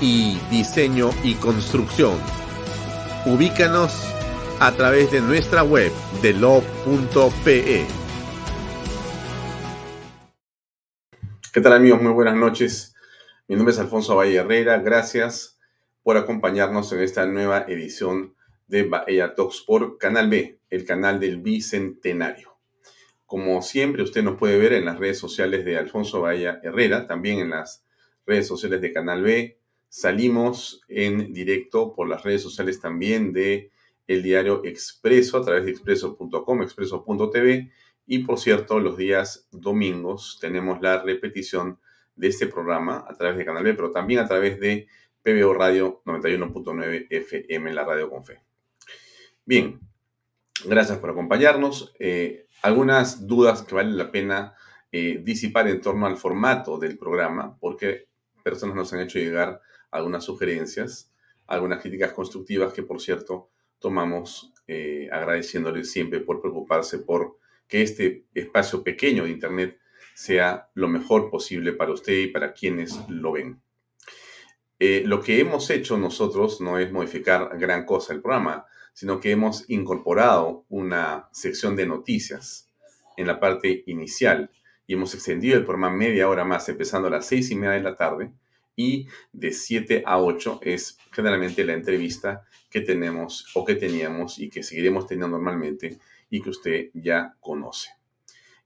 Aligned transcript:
y 0.00 0.38
diseño 0.50 1.10
y 1.22 1.34
construcción. 1.34 2.18
Ubícanos 3.24 4.12
a 4.60 4.72
través 4.72 5.10
de 5.10 5.20
nuestra 5.20 5.62
web 5.62 5.92
de 6.22 6.32
lo.pe. 6.32 7.86
¿Qué 11.52 11.60
tal 11.60 11.72
amigos? 11.72 12.02
Muy 12.02 12.12
buenas 12.12 12.36
noches. 12.36 12.94
Mi 13.48 13.56
nombre 13.56 13.72
es 13.72 13.78
Alfonso 13.78 14.16
Valle 14.16 14.36
Herrera. 14.36 14.78
Gracias 14.78 15.58
por 16.02 16.16
acompañarnos 16.16 16.92
en 16.92 17.00
esta 17.00 17.26
nueva 17.26 17.64
edición 17.68 18.34
de 18.66 18.82
Bahía 18.82 19.34
Talks 19.34 19.62
por 19.66 19.98
Canal 19.98 20.28
B, 20.28 20.60
el 20.68 20.84
canal 20.84 21.18
del 21.20 21.40
Bicentenario. 21.40 22.58
Como 23.24 23.62
siempre, 23.62 24.02
usted 24.02 24.22
nos 24.22 24.38
puede 24.38 24.58
ver 24.58 24.72
en 24.74 24.84
las 24.84 24.98
redes 24.98 25.18
sociales 25.18 25.64
de 25.64 25.78
Alfonso 25.78 26.20
Bahía 26.20 26.60
Herrera, 26.62 27.06
también 27.06 27.40
en 27.40 27.50
las 27.50 27.84
redes 28.26 28.46
sociales 28.46 28.80
de 28.80 28.92
Canal 28.92 29.22
B, 29.22 29.58
Salimos 29.88 30.82
en 30.88 31.32
directo 31.32 31.94
por 31.94 32.08
las 32.08 32.22
redes 32.22 32.42
sociales 32.42 32.80
también 32.80 33.32
de 33.32 33.70
el 34.06 34.22
diario 34.22 34.62
Expreso 34.64 35.38
a 35.38 35.44
través 35.44 35.64
de 35.64 35.72
expreso.com, 35.72 36.62
expreso.tv 36.62 37.70
y 38.06 38.20
por 38.20 38.38
cierto, 38.38 38.78
los 38.78 38.96
días 38.96 39.48
domingos 39.50 40.38
tenemos 40.40 40.80
la 40.80 41.02
repetición 41.02 41.80
de 42.14 42.28
este 42.28 42.46
programa 42.46 43.04
a 43.06 43.14
través 43.14 43.36
de 43.36 43.44
Canal 43.44 43.64
B, 43.64 43.74
pero 43.74 43.90
también 43.90 44.20
a 44.20 44.28
través 44.28 44.60
de 44.60 44.86
PBO 45.22 45.52
Radio 45.54 46.02
91.9 46.04 47.08
FM, 47.10 47.74
la 47.74 47.84
radio 47.84 48.08
con 48.08 48.24
fe. 48.24 48.40
Bien, 49.44 49.80
gracias 50.64 50.98
por 50.98 51.10
acompañarnos. 51.10 51.94
Eh, 51.98 52.46
algunas 52.62 53.26
dudas 53.26 53.62
que 53.62 53.74
vale 53.74 53.90
la 53.90 54.10
pena 54.12 54.54
eh, 54.92 55.20
disipar 55.22 55.66
en 55.66 55.80
torno 55.80 56.06
al 56.06 56.16
formato 56.16 56.78
del 56.78 56.96
programa, 56.96 57.58
porque 57.58 58.06
personas 58.44 58.76
nos 58.76 58.92
han 58.92 59.00
hecho 59.00 59.18
llegar 59.18 59.60
algunas 59.90 60.24
sugerencias, 60.24 61.12
algunas 61.46 61.80
críticas 61.80 62.12
constructivas 62.12 62.72
que, 62.72 62.82
por 62.82 63.00
cierto, 63.00 63.50
tomamos 63.78 64.52
eh, 64.66 65.08
agradeciéndole 65.12 65.84
siempre 65.84 66.20
por 66.20 66.40
preocuparse 66.40 66.98
por 66.98 67.38
que 67.68 67.82
este 67.82 68.24
espacio 68.34 68.82
pequeño 68.82 69.24
de 69.24 69.30
Internet 69.30 69.78
sea 70.14 70.70
lo 70.74 70.88
mejor 70.88 71.30
posible 71.30 71.72
para 71.72 71.92
usted 71.92 72.14
y 72.14 72.26
para 72.28 72.52
quienes 72.52 72.98
lo 73.08 73.32
ven. 73.32 73.60
Eh, 74.78 75.02
lo 75.06 75.20
que 75.20 75.40
hemos 75.40 75.70
hecho 75.70 75.96
nosotros 75.96 76.60
no 76.60 76.78
es 76.78 76.92
modificar 76.92 77.58
gran 77.58 77.84
cosa 77.84 78.12
el 78.12 78.20
programa, 78.20 78.66
sino 78.92 79.20
que 79.20 79.30
hemos 79.30 79.68
incorporado 79.68 80.64
una 80.68 81.28
sección 81.32 81.76
de 81.76 81.86
noticias 81.86 82.70
en 83.16 83.26
la 83.26 83.40
parte 83.40 83.84
inicial 83.86 84.50
y 84.86 84.94
hemos 84.94 85.14
extendido 85.14 85.56
el 85.56 85.64
programa 85.64 85.94
media 85.94 86.28
hora 86.28 86.44
más, 86.44 86.68
empezando 86.68 87.08
a 87.08 87.10
las 87.10 87.26
seis 87.26 87.50
y 87.50 87.56
media 87.56 87.74
de 87.74 87.82
la 87.82 87.96
tarde, 87.96 88.32
y 88.76 89.08
de 89.32 89.52
7 89.52 90.02
a 90.06 90.20
8 90.20 90.60
es 90.62 90.98
generalmente 91.10 91.64
la 91.64 91.72
entrevista 91.72 92.44
que 92.70 92.82
tenemos 92.82 93.46
o 93.54 93.64
que 93.64 93.74
teníamos 93.74 94.38
y 94.38 94.50
que 94.50 94.62
seguiremos 94.62 95.06
teniendo 95.06 95.38
normalmente 95.38 95.98
y 96.28 96.42
que 96.42 96.50
usted 96.50 96.90
ya 96.92 97.34
conoce. 97.40 97.90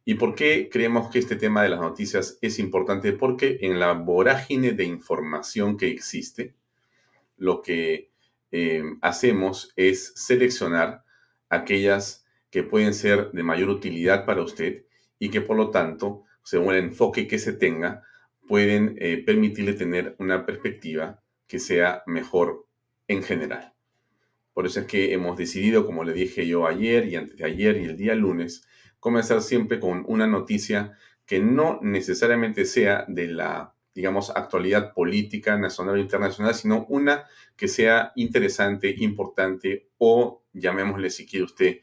¿Y 0.04 0.14
por 0.14 0.34
qué 0.34 0.68
creemos 0.70 1.10
que 1.10 1.20
este 1.20 1.36
tema 1.36 1.62
de 1.62 1.68
las 1.68 1.80
noticias 1.80 2.38
es 2.40 2.58
importante? 2.58 3.12
Porque 3.12 3.58
en 3.60 3.78
la 3.78 3.92
vorágine 3.92 4.72
de 4.72 4.84
información 4.84 5.76
que 5.76 5.88
existe, 5.88 6.54
lo 7.36 7.62
que 7.62 8.10
eh, 8.50 8.82
hacemos 9.02 9.72
es 9.76 10.12
seleccionar 10.16 11.04
aquellas 11.48 12.26
que 12.50 12.64
pueden 12.64 12.94
ser 12.94 13.30
de 13.30 13.42
mayor 13.42 13.68
utilidad 13.68 14.24
para 14.24 14.42
usted 14.42 14.84
y 15.18 15.30
que 15.30 15.40
por 15.40 15.56
lo 15.56 15.70
tanto, 15.70 16.24
según 16.42 16.74
el 16.74 16.84
enfoque 16.84 17.28
que 17.28 17.38
se 17.38 17.52
tenga, 17.52 18.02
pueden 18.50 18.96
eh, 18.98 19.22
permitirle 19.24 19.74
tener 19.74 20.16
una 20.18 20.44
perspectiva 20.44 21.22
que 21.46 21.60
sea 21.60 22.02
mejor 22.06 22.66
en 23.06 23.22
general. 23.22 23.74
Por 24.52 24.66
eso 24.66 24.80
es 24.80 24.86
que 24.86 25.14
hemos 25.14 25.36
decidido, 25.38 25.86
como 25.86 26.02
le 26.02 26.12
dije 26.12 26.44
yo 26.48 26.66
ayer 26.66 27.06
y 27.06 27.14
antes 27.14 27.36
de 27.36 27.44
ayer 27.44 27.76
y 27.76 27.84
el 27.84 27.96
día 27.96 28.16
lunes, 28.16 28.66
comenzar 28.98 29.40
siempre 29.40 29.78
con 29.78 30.04
una 30.08 30.26
noticia 30.26 30.98
que 31.26 31.38
no 31.38 31.78
necesariamente 31.80 32.64
sea 32.64 33.04
de 33.06 33.28
la, 33.28 33.72
digamos, 33.94 34.30
actualidad 34.30 34.94
política 34.94 35.56
nacional 35.56 35.94
o 35.94 35.98
internacional, 35.98 36.52
sino 36.56 36.86
una 36.88 37.26
que 37.56 37.68
sea 37.68 38.10
interesante, 38.16 38.92
importante 38.98 39.90
o, 39.98 40.42
llamémosle 40.52 41.10
si 41.10 41.24
quiere 41.24 41.44
usted, 41.44 41.76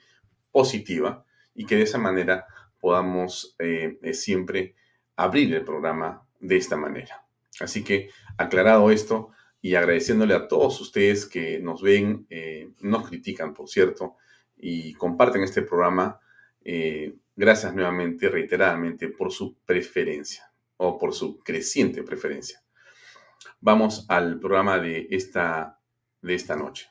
positiva, 0.51 1.25
y 1.55 1.65
que 1.65 1.77
de 1.77 1.83
esa 1.83 1.97
manera 1.97 2.45
podamos 2.77 3.55
eh, 3.57 3.99
eh, 4.01 4.13
siempre 4.13 4.75
abrir 5.15 5.55
el 5.55 5.63
programa 5.63 6.26
de 6.39 6.57
esta 6.57 6.77
manera. 6.77 7.25
Así 7.59 7.83
que 7.83 8.09
aclarado 8.37 8.91
esto 8.91 9.31
y 9.61 9.75
agradeciéndole 9.75 10.33
a 10.33 10.47
todos 10.47 10.79
ustedes 10.79 11.25
que 11.25 11.59
nos 11.59 11.81
ven, 11.81 12.27
eh, 12.29 12.69
nos 12.81 13.07
critican, 13.07 13.53
por 13.53 13.67
cierto, 13.67 14.15
y 14.55 14.93
comparten 14.93 15.43
este 15.43 15.61
programa, 15.61 16.19
eh, 16.63 17.15
gracias 17.35 17.73
nuevamente, 17.73 18.29
reiteradamente, 18.29 19.09
por 19.09 19.31
su 19.31 19.57
preferencia 19.65 20.51
o 20.77 20.97
por 20.97 21.13
su 21.13 21.39
creciente 21.39 22.03
preferencia. 22.03 22.61
Vamos 23.59 24.05
al 24.09 24.39
programa 24.39 24.79
de 24.79 25.07
esta, 25.09 25.79
de 26.21 26.35
esta 26.35 26.55
noche. 26.55 26.89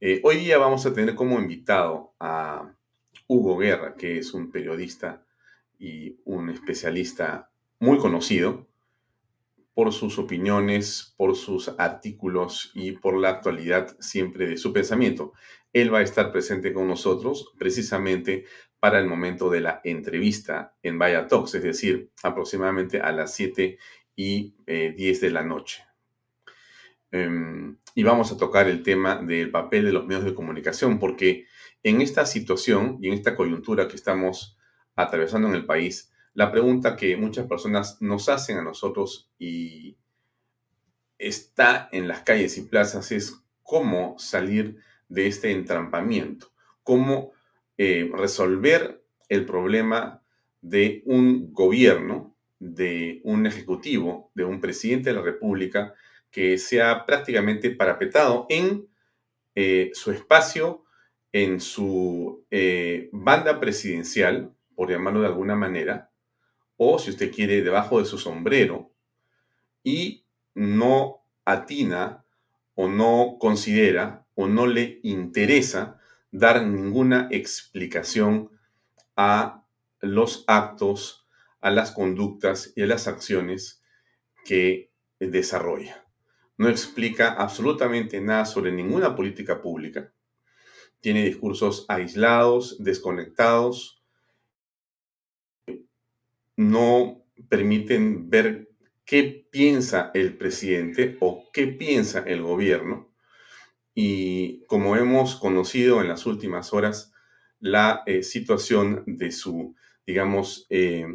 Eh, 0.00 0.20
hoy 0.22 0.36
día 0.36 0.58
vamos 0.58 0.86
a 0.86 0.92
tener 0.92 1.14
como 1.14 1.40
invitado 1.40 2.14
a 2.20 2.72
Hugo 3.26 3.58
Guerra, 3.58 3.94
que 3.94 4.18
es 4.18 4.32
un 4.34 4.50
periodista 4.50 5.24
y 5.78 6.20
un 6.24 6.50
especialista 6.50 7.50
muy 7.78 7.98
conocido 7.98 8.66
por 9.74 9.92
sus 9.92 10.18
opiniones, 10.18 11.14
por 11.16 11.36
sus 11.36 11.68
artículos 11.78 12.72
y 12.74 12.92
por 12.92 13.16
la 13.16 13.28
actualidad 13.28 13.96
siempre 14.00 14.48
de 14.48 14.56
su 14.56 14.72
pensamiento. 14.72 15.32
Él 15.72 15.94
va 15.94 15.98
a 15.98 16.02
estar 16.02 16.32
presente 16.32 16.72
con 16.72 16.88
nosotros 16.88 17.52
precisamente 17.58 18.44
para 18.80 18.98
el 18.98 19.06
momento 19.06 19.50
de 19.50 19.60
la 19.60 19.80
entrevista 19.84 20.74
en 20.82 20.98
Vaya 20.98 21.26
Talks, 21.26 21.54
es 21.54 21.62
decir, 21.62 22.10
aproximadamente 22.22 23.00
a 23.00 23.12
las 23.12 23.34
7 23.34 23.78
y 24.16 24.56
10 24.66 24.66
eh, 24.66 25.20
de 25.20 25.30
la 25.30 25.42
noche. 25.42 25.84
Em, 27.10 27.78
y 27.94 28.02
vamos 28.02 28.32
a 28.32 28.36
tocar 28.36 28.68
el 28.68 28.82
tema 28.82 29.16
del 29.16 29.50
papel 29.50 29.84
de 29.86 29.92
los 29.92 30.06
medios 30.06 30.24
de 30.24 30.34
comunicación, 30.34 30.98
porque 30.98 31.46
en 31.82 32.00
esta 32.00 32.26
situación 32.26 32.98
y 33.00 33.08
en 33.08 33.14
esta 33.14 33.34
coyuntura 33.34 33.88
que 33.88 33.96
estamos 33.96 34.58
atravesando 34.94 35.48
en 35.48 35.54
el 35.54 35.66
país, 35.66 36.12
la 36.38 36.52
pregunta 36.52 36.94
que 36.94 37.16
muchas 37.16 37.48
personas 37.48 38.00
nos 38.00 38.28
hacen 38.28 38.58
a 38.58 38.62
nosotros 38.62 39.28
y 39.40 39.96
está 41.18 41.88
en 41.90 42.06
las 42.06 42.20
calles 42.20 42.56
y 42.58 42.62
plazas 42.62 43.10
es 43.10 43.42
cómo 43.64 44.16
salir 44.20 44.76
de 45.08 45.26
este 45.26 45.50
entrampamiento, 45.50 46.52
cómo 46.84 47.32
eh, 47.76 48.08
resolver 48.14 49.02
el 49.28 49.46
problema 49.46 50.22
de 50.60 51.02
un 51.06 51.52
gobierno, 51.52 52.36
de 52.60 53.20
un 53.24 53.44
ejecutivo, 53.46 54.30
de 54.36 54.44
un 54.44 54.60
presidente 54.60 55.10
de 55.10 55.16
la 55.16 55.22
República 55.22 55.92
que 56.30 56.56
sea 56.56 57.04
prácticamente 57.04 57.72
parapetado 57.72 58.46
en 58.48 58.86
eh, 59.56 59.90
su 59.92 60.12
espacio, 60.12 60.84
en 61.32 61.58
su 61.58 62.46
eh, 62.52 63.08
banda 63.10 63.58
presidencial, 63.58 64.54
por 64.76 64.88
llamarlo 64.88 65.22
de 65.22 65.26
alguna 65.26 65.56
manera, 65.56 66.07
o 66.78 66.98
si 66.98 67.10
usted 67.10 67.30
quiere, 67.30 67.62
debajo 67.62 67.98
de 67.98 68.06
su 68.06 68.16
sombrero, 68.16 68.90
y 69.84 70.24
no 70.54 71.24
atina 71.44 72.24
o 72.74 72.88
no 72.88 73.36
considera 73.38 74.26
o 74.34 74.48
no 74.48 74.66
le 74.66 75.00
interesa 75.02 75.98
dar 76.30 76.64
ninguna 76.64 77.28
explicación 77.30 78.50
a 79.16 79.64
los 80.00 80.44
actos, 80.46 81.26
a 81.60 81.70
las 81.70 81.90
conductas 81.90 82.72
y 82.76 82.82
a 82.82 82.86
las 82.86 83.08
acciones 83.08 83.82
que 84.44 84.92
desarrolla. 85.18 86.04
No 86.56 86.68
explica 86.68 87.32
absolutamente 87.32 88.20
nada 88.20 88.44
sobre 88.44 88.72
ninguna 88.72 89.14
política 89.14 89.60
pública. 89.60 90.12
Tiene 91.00 91.24
discursos 91.24 91.84
aislados, 91.88 92.82
desconectados. 92.82 93.97
No 96.58 97.24
permiten 97.48 98.28
ver 98.28 98.68
qué 99.04 99.46
piensa 99.48 100.10
el 100.12 100.36
presidente 100.36 101.16
o 101.20 101.48
qué 101.52 101.68
piensa 101.68 102.24
el 102.26 102.42
gobierno. 102.42 103.14
Y 103.94 104.64
como 104.66 104.96
hemos 104.96 105.36
conocido 105.36 106.00
en 106.00 106.08
las 106.08 106.26
últimas 106.26 106.72
horas, 106.72 107.12
la 107.60 108.02
eh, 108.06 108.24
situación 108.24 109.04
de 109.06 109.30
su, 109.30 109.76
digamos, 110.04 110.66
eh, 110.68 111.06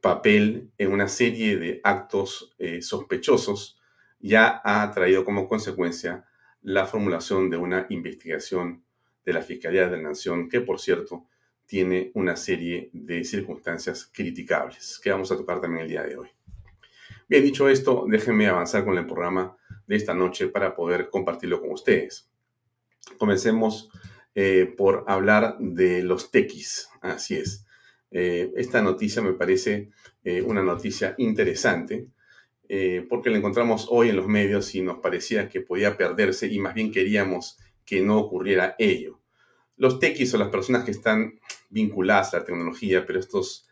papel 0.00 0.72
en 0.78 0.90
una 0.90 1.06
serie 1.06 1.58
de 1.58 1.82
actos 1.84 2.54
eh, 2.58 2.80
sospechosos 2.80 3.78
ya 4.20 4.62
ha 4.64 4.90
traído 4.90 5.22
como 5.26 5.46
consecuencia 5.48 6.24
la 6.62 6.86
formulación 6.86 7.50
de 7.50 7.58
una 7.58 7.86
investigación 7.90 8.84
de 9.22 9.32
la 9.34 9.42
Fiscalía 9.42 9.86
de 9.86 9.98
la 9.98 10.08
Nación, 10.08 10.48
que 10.48 10.62
por 10.62 10.80
cierto 10.80 11.26
tiene 11.72 12.10
una 12.12 12.36
serie 12.36 12.90
de 12.92 13.24
circunstancias 13.24 14.10
criticables, 14.12 15.00
que 15.02 15.10
vamos 15.10 15.32
a 15.32 15.38
tocar 15.38 15.58
también 15.58 15.84
el 15.84 15.88
día 15.88 16.02
de 16.02 16.18
hoy. 16.18 16.28
Bien, 17.26 17.42
dicho 17.42 17.66
esto, 17.66 18.04
déjenme 18.06 18.46
avanzar 18.46 18.84
con 18.84 18.98
el 18.98 19.06
programa 19.06 19.56
de 19.86 19.96
esta 19.96 20.12
noche 20.12 20.48
para 20.48 20.76
poder 20.76 21.08
compartirlo 21.08 21.62
con 21.62 21.72
ustedes. 21.72 22.30
Comencemos 23.16 23.88
eh, 24.34 24.74
por 24.76 25.04
hablar 25.08 25.56
de 25.60 26.02
los 26.02 26.30
tequis. 26.30 26.90
Así 27.00 27.36
es. 27.36 27.64
Eh, 28.10 28.52
esta 28.54 28.82
noticia 28.82 29.22
me 29.22 29.32
parece 29.32 29.88
eh, 30.24 30.42
una 30.42 30.62
noticia 30.62 31.14
interesante 31.16 32.08
porque 33.08 33.28
la 33.28 33.36
encontramos 33.36 33.86
hoy 33.90 34.08
en 34.08 34.16
los 34.16 34.26
medios 34.28 34.74
y 34.74 34.80
nos 34.80 34.98
parecía 34.98 35.50
que 35.50 35.60
podía 35.60 35.98
perderse 35.98 36.46
y 36.46 36.58
más 36.58 36.72
bien 36.72 36.90
queríamos 36.90 37.58
que 37.84 38.00
no 38.00 38.18
ocurriera 38.18 38.76
ello. 38.78 39.21
Los 39.82 39.98
tequis 39.98 40.30
son 40.30 40.38
las 40.38 40.48
personas 40.48 40.84
que 40.84 40.92
están 40.92 41.40
vinculadas 41.68 42.32
a 42.32 42.38
la 42.38 42.44
tecnología, 42.44 43.04
pero 43.04 43.18
estos 43.18 43.68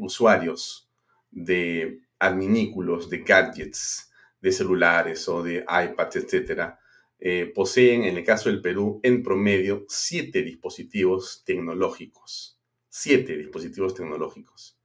usuarios 0.00 0.88
de 1.30 2.00
adminículos, 2.18 3.10
de 3.10 3.18
gadgets, 3.18 4.10
de 4.40 4.52
celulares 4.52 5.28
o 5.28 5.42
de 5.42 5.66
iPads, 5.68 6.16
etcétera, 6.16 6.80
eh, 7.18 7.52
poseen, 7.54 8.04
en 8.04 8.16
el 8.16 8.24
caso 8.24 8.48
del 8.48 8.62
Perú, 8.62 9.00
en 9.02 9.22
promedio, 9.22 9.84
siete 9.86 10.40
dispositivos 10.40 11.42
tecnológicos. 11.44 12.58
Siete 12.88 13.36
dispositivos 13.36 13.92
tecnológicos. 13.92 14.78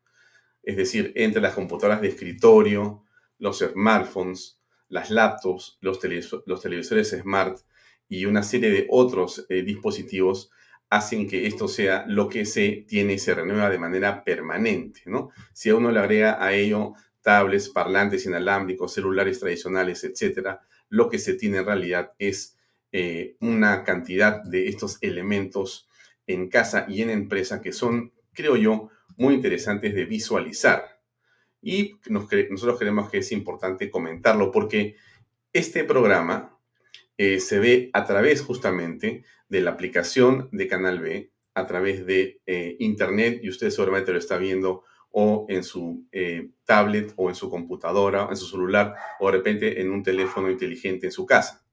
Es 0.61 0.75
decir, 0.75 1.13
entre 1.15 1.41
las 1.41 1.53
computadoras 1.53 2.01
de 2.01 2.09
escritorio, 2.09 3.05
los 3.37 3.59
smartphones, 3.59 4.59
las 4.89 5.09
laptops, 5.09 5.77
los, 5.79 6.01
televisores 6.01 7.11
smart 7.11 7.59
y 8.13 8.25
una 8.25 8.43
serie 8.43 8.69
de 8.69 8.85
otros 8.91 9.43
eh, 9.49 9.63
dispositivos 9.63 10.51
hacen 10.87 11.27
que 11.27 11.47
esto 11.47 11.67
sea 11.67 12.05
lo 12.07 12.29
que 12.29 12.45
se 12.45 12.85
tiene 12.87 13.13
y 13.13 13.17
se 13.17 13.33
renueva 13.33 13.71
de 13.71 13.79
manera 13.79 14.23
permanente, 14.23 15.01
¿no? 15.07 15.31
Si 15.51 15.71
a 15.71 15.75
uno 15.75 15.91
le 15.91 15.99
agrega 15.99 16.37
a 16.43 16.53
ello 16.53 16.93
tablets, 17.21 17.69
parlantes 17.69 18.27
inalámbricos, 18.27 18.93
celulares 18.93 19.39
tradicionales, 19.39 20.03
etcétera, 20.03 20.61
lo 20.89 21.09
que 21.09 21.17
se 21.17 21.33
tiene 21.33 21.57
en 21.57 21.65
realidad 21.65 22.13
es 22.19 22.55
eh, 22.91 23.35
una 23.39 23.83
cantidad 23.83 24.43
de 24.43 24.67
estos 24.67 24.99
elementos 25.01 25.89
en 26.27 26.49
casa 26.49 26.85
y 26.87 27.01
en 27.01 27.09
empresa 27.09 27.61
que 27.61 27.73
son, 27.73 28.13
creo 28.31 28.57
yo, 28.57 28.91
muy 29.17 29.33
interesantes 29.33 29.95
de 29.95 30.05
visualizar. 30.05 30.99
Y 31.63 31.95
nosotros 32.09 32.77
creemos 32.77 33.09
que 33.09 33.17
es 33.19 33.31
importante 33.31 33.89
comentarlo 33.89 34.51
porque 34.51 34.97
este 35.51 35.83
programa 35.83 36.52
eh, 37.17 37.39
se 37.39 37.59
ve 37.59 37.89
a 37.93 38.05
través 38.05 38.41
justamente 38.41 39.23
de 39.47 39.61
la 39.61 39.71
aplicación 39.71 40.49
de 40.51 40.67
Canal 40.67 40.99
B, 40.99 41.31
a 41.53 41.67
través 41.67 42.05
de 42.05 42.41
eh, 42.45 42.75
Internet, 42.79 43.39
y 43.43 43.49
usted 43.49 43.69
seguramente 43.69 44.11
lo 44.11 44.17
está 44.17 44.37
viendo 44.37 44.83
o 45.11 45.45
en 45.47 45.63
su 45.63 46.07
eh, 46.11 46.49
tablet 46.65 47.13
o 47.15 47.29
en 47.29 47.35
su 47.35 47.49
computadora, 47.49 48.27
en 48.29 48.35
su 48.35 48.47
celular 48.47 48.95
o 49.19 49.27
de 49.27 49.37
repente 49.37 49.79
en 49.79 49.91
un 49.91 50.01
teléfono 50.01 50.49
inteligente 50.49 51.05
en 51.05 51.11
su 51.11 51.25
casa. 51.25 51.63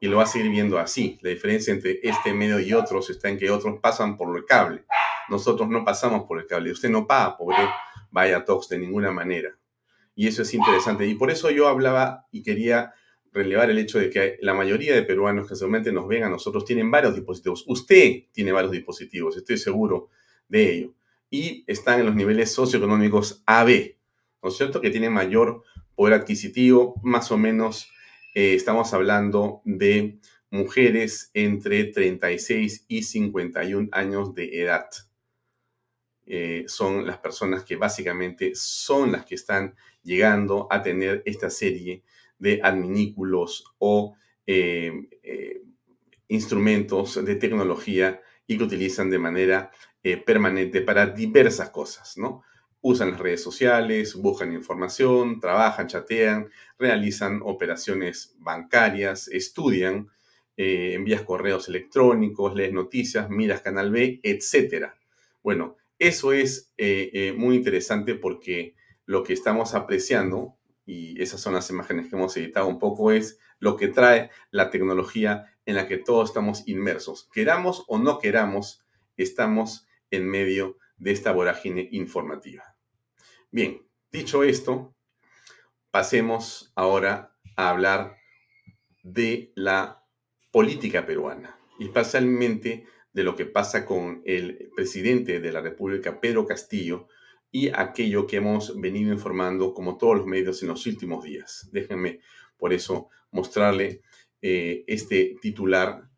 Y 0.00 0.06
lo 0.08 0.18
va 0.18 0.24
a 0.24 0.26
seguir 0.26 0.50
viendo 0.50 0.78
así. 0.78 1.18
La 1.22 1.30
diferencia 1.30 1.72
entre 1.72 1.98
este 2.02 2.34
medio 2.34 2.60
y 2.60 2.74
otros 2.74 3.08
está 3.08 3.30
en 3.30 3.38
que 3.38 3.50
otros 3.50 3.78
pasan 3.80 4.18
por 4.18 4.36
el 4.36 4.44
cable. 4.44 4.84
Nosotros 5.30 5.66
no 5.70 5.82
pasamos 5.82 6.24
por 6.24 6.38
el 6.38 6.46
cable. 6.46 6.72
Usted 6.72 6.90
no 6.90 7.06
paga 7.06 7.38
por 7.38 7.54
Vaya 8.10 8.44
Talks 8.44 8.68
de 8.68 8.78
ninguna 8.78 9.10
manera. 9.10 9.56
Y 10.14 10.28
eso 10.28 10.42
es 10.42 10.52
interesante. 10.52 11.06
Y 11.06 11.14
por 11.14 11.30
eso 11.30 11.50
yo 11.50 11.68
hablaba 11.68 12.26
y 12.30 12.42
quería 12.42 12.92
relevar 13.34 13.68
el 13.68 13.78
hecho 13.78 13.98
de 13.98 14.08
que 14.08 14.38
la 14.40 14.54
mayoría 14.54 14.94
de 14.94 15.02
peruanos 15.02 15.48
que 15.48 15.56
seguramente 15.56 15.92
nos 15.92 16.06
ven 16.06 16.22
a 16.22 16.30
nosotros 16.30 16.64
tienen 16.64 16.90
varios 16.90 17.14
dispositivos. 17.14 17.64
Usted 17.66 18.24
tiene 18.32 18.52
varios 18.52 18.72
dispositivos, 18.72 19.36
estoy 19.36 19.58
seguro 19.58 20.08
de 20.48 20.72
ello 20.72 20.94
y 21.30 21.64
están 21.66 21.98
en 21.98 22.06
los 22.06 22.14
niveles 22.14 22.52
socioeconómicos 22.52 23.42
AB, 23.44 23.96
¿no 24.40 24.48
es 24.48 24.56
cierto? 24.56 24.80
Que 24.80 24.90
tienen 24.90 25.12
mayor 25.12 25.64
poder 25.96 26.14
adquisitivo, 26.14 26.94
más 27.02 27.32
o 27.32 27.36
menos 27.36 27.90
eh, 28.34 28.54
estamos 28.54 28.94
hablando 28.94 29.60
de 29.64 30.20
mujeres 30.50 31.30
entre 31.34 31.84
36 31.84 32.84
y 32.86 33.02
51 33.02 33.88
años 33.90 34.32
de 34.34 34.62
edad. 34.62 34.86
Eh, 36.26 36.64
son 36.68 37.04
las 37.04 37.18
personas 37.18 37.64
que 37.64 37.76
básicamente 37.76 38.52
son 38.54 39.10
las 39.10 39.26
que 39.26 39.34
están 39.34 39.74
llegando 40.04 40.68
a 40.70 40.82
tener 40.82 41.22
esta 41.26 41.50
serie 41.50 42.04
de 42.44 42.60
adminículos 42.62 43.64
o 43.78 44.14
eh, 44.46 44.92
instrumentos 46.28 47.24
de 47.24 47.34
tecnología 47.36 48.20
y 48.46 48.58
que 48.58 48.64
utilizan 48.64 49.10
de 49.10 49.18
manera 49.18 49.70
eh, 50.02 50.16
permanente 50.16 50.82
para 50.82 51.06
diversas 51.06 51.70
cosas, 51.70 52.18
¿no? 52.18 52.42
Usan 52.82 53.12
las 53.12 53.20
redes 53.20 53.42
sociales, 53.42 54.14
buscan 54.14 54.52
información, 54.52 55.40
trabajan, 55.40 55.86
chatean, 55.86 56.50
realizan 56.78 57.40
operaciones 57.42 58.36
bancarias, 58.38 59.28
estudian, 59.28 60.10
eh, 60.58 60.92
envías 60.94 61.22
correos 61.22 61.68
electrónicos, 61.68 62.54
lees 62.54 62.72
noticias, 62.72 63.30
miras 63.30 63.62
Canal 63.62 63.90
B, 63.90 64.20
etc. 64.22 64.92
Bueno, 65.42 65.76
eso 65.98 66.32
es 66.32 66.72
eh, 66.76 67.32
muy 67.34 67.56
interesante 67.56 68.14
porque 68.14 68.74
lo 69.06 69.22
que 69.22 69.32
estamos 69.32 69.74
apreciando, 69.74 70.56
y 70.86 71.20
esas 71.22 71.40
son 71.40 71.54
las 71.54 71.70
imágenes 71.70 72.08
que 72.08 72.16
hemos 72.16 72.36
editado 72.36 72.66
un 72.66 72.78
poco, 72.78 73.10
es 73.10 73.38
lo 73.58 73.76
que 73.76 73.88
trae 73.88 74.30
la 74.50 74.70
tecnología 74.70 75.46
en 75.64 75.76
la 75.76 75.86
que 75.88 75.98
todos 75.98 76.30
estamos 76.30 76.68
inmersos. 76.68 77.28
Queramos 77.32 77.84
o 77.88 77.98
no 77.98 78.18
queramos, 78.18 78.84
estamos 79.16 79.86
en 80.10 80.28
medio 80.28 80.78
de 80.96 81.12
esta 81.12 81.32
vorágine 81.32 81.88
informativa. 81.92 82.76
Bien, 83.50 83.86
dicho 84.10 84.42
esto, 84.42 84.94
pasemos 85.90 86.72
ahora 86.74 87.36
a 87.56 87.70
hablar 87.70 88.16
de 89.02 89.52
la 89.54 90.04
política 90.50 91.06
peruana 91.06 91.58
y 91.78 91.84
especialmente 91.84 92.86
de 93.12 93.22
lo 93.22 93.36
que 93.36 93.46
pasa 93.46 93.86
con 93.86 94.22
el 94.24 94.70
presidente 94.74 95.40
de 95.40 95.52
la 95.52 95.60
República, 95.60 96.20
Pedro 96.20 96.46
Castillo, 96.46 97.08
y 97.54 97.68
aquello 97.72 98.26
que 98.26 98.38
hemos 98.38 98.80
venido 98.80 99.12
informando 99.12 99.74
como 99.74 99.96
todos 99.96 100.16
los 100.16 100.26
medios 100.26 100.60
en 100.62 100.70
los 100.70 100.84
últimos 100.86 101.22
días. 101.22 101.68
Déjenme 101.70 102.18
por 102.56 102.72
eso 102.72 103.10
mostrarle 103.30 104.02
eh, 104.42 104.82
este 104.88 105.36
titular 105.40 106.10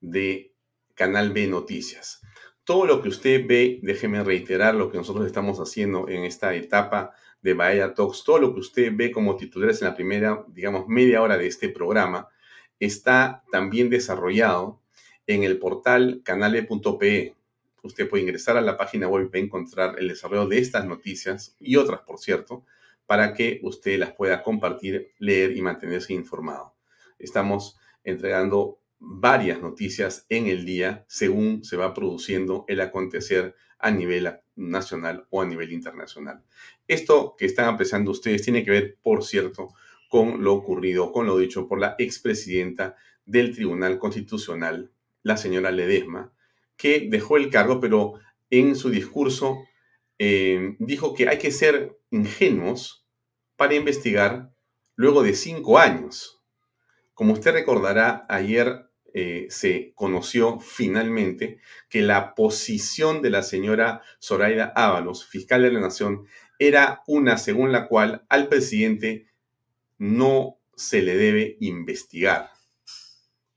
de 0.00 0.52
Canal 0.94 1.32
B 1.32 1.46
Noticias. 1.46 2.22
todo 2.64 2.86
lo 2.86 3.02
que 3.02 3.08
usted 3.08 3.46
ve, 3.46 3.78
déjeme 3.82 4.24
reiterar 4.24 4.74
lo 4.74 4.90
que 4.90 4.98
nosotros 4.98 5.26
estamos 5.26 5.58
haciendo 5.58 6.08
en 6.08 6.24
esta 6.24 6.56
etapa 6.56 7.12
de 7.40 7.54
Bahía 7.54 7.94
Talks, 7.94 8.24
todo 8.24 8.40
lo 8.40 8.52
que 8.52 8.60
usted 8.60 8.92
ve 8.92 9.12
como 9.12 9.36
titulares 9.36 9.80
en 9.80 9.88
la 9.88 9.94
primera, 9.94 10.44
digamos, 10.48 10.88
media 10.88 11.22
hora 11.22 11.38
de 11.38 11.46
este 11.46 11.68
programa, 11.68 12.28
está 12.80 13.44
también 13.52 13.90
desarrollado 13.90 14.82
en 15.28 15.44
el 15.44 15.60
portal 15.60 16.22
canale.pe. 16.24 17.36
Usted 17.82 18.08
puede 18.08 18.22
ingresar 18.22 18.56
a 18.56 18.60
la 18.60 18.76
página 18.76 19.08
web 19.08 19.30
y 19.32 19.38
encontrar 19.38 19.96
el 19.98 20.08
desarrollo 20.08 20.46
de 20.46 20.58
estas 20.58 20.86
noticias 20.86 21.56
y 21.58 21.76
otras, 21.76 22.00
por 22.00 22.18
cierto, 22.18 22.64
para 23.06 23.34
que 23.34 23.60
usted 23.62 23.98
las 23.98 24.12
pueda 24.12 24.42
compartir, 24.42 25.12
leer 25.18 25.56
y 25.56 25.62
mantenerse 25.62 26.12
informado. 26.12 26.74
Estamos 27.18 27.78
entregando 28.04 28.80
varias 28.98 29.60
noticias 29.60 30.26
en 30.28 30.46
el 30.46 30.64
día 30.64 31.04
según 31.08 31.64
se 31.64 31.76
va 31.76 31.94
produciendo 31.94 32.64
el 32.68 32.80
acontecer 32.80 33.54
a 33.78 33.90
nivel 33.90 34.30
nacional 34.56 35.26
o 35.30 35.42
a 35.42 35.46
nivel 35.46 35.72
internacional. 35.72 36.44
Esto 36.86 37.34
que 37.36 37.46
están 37.46 37.66
apreciando 37.66 38.10
ustedes 38.10 38.42
tiene 38.42 38.62
que 38.62 38.70
ver, 38.70 38.98
por 39.02 39.24
cierto, 39.24 39.72
con 40.08 40.44
lo 40.44 40.52
ocurrido, 40.54 41.12
con 41.12 41.26
lo 41.26 41.38
dicho 41.38 41.66
por 41.66 41.80
la 41.80 41.94
expresidenta 41.98 42.96
del 43.24 43.54
Tribunal 43.54 43.98
Constitucional, 43.98 44.90
la 45.22 45.36
señora 45.36 45.70
Ledesma, 45.70 46.32
que 46.80 47.08
dejó 47.10 47.36
el 47.36 47.50
cargo, 47.50 47.78
pero 47.78 48.14
en 48.48 48.74
su 48.74 48.88
discurso 48.88 49.58
eh, 50.18 50.76
dijo 50.78 51.14
que 51.14 51.28
hay 51.28 51.36
que 51.36 51.50
ser 51.50 51.98
ingenuos 52.10 53.06
para 53.56 53.74
investigar 53.74 54.50
luego 54.94 55.22
de 55.22 55.34
cinco 55.34 55.78
años. 55.78 56.42
Como 57.12 57.34
usted 57.34 57.52
recordará, 57.52 58.24
ayer 58.30 58.86
eh, 59.12 59.46
se 59.50 59.92
conoció 59.94 60.58
finalmente 60.58 61.58
que 61.90 62.00
la 62.00 62.34
posición 62.34 63.20
de 63.20 63.28
la 63.28 63.42
señora 63.42 64.00
Zoraida 64.22 64.72
Ábalos, 64.74 65.26
fiscal 65.26 65.60
de 65.62 65.72
la 65.72 65.80
Nación, 65.80 66.26
era 66.58 67.02
una 67.06 67.36
según 67.36 67.72
la 67.72 67.88
cual 67.88 68.24
al 68.30 68.48
presidente 68.48 69.26
no 69.98 70.58
se 70.74 71.02
le 71.02 71.14
debe 71.14 71.58
investigar. 71.60 72.48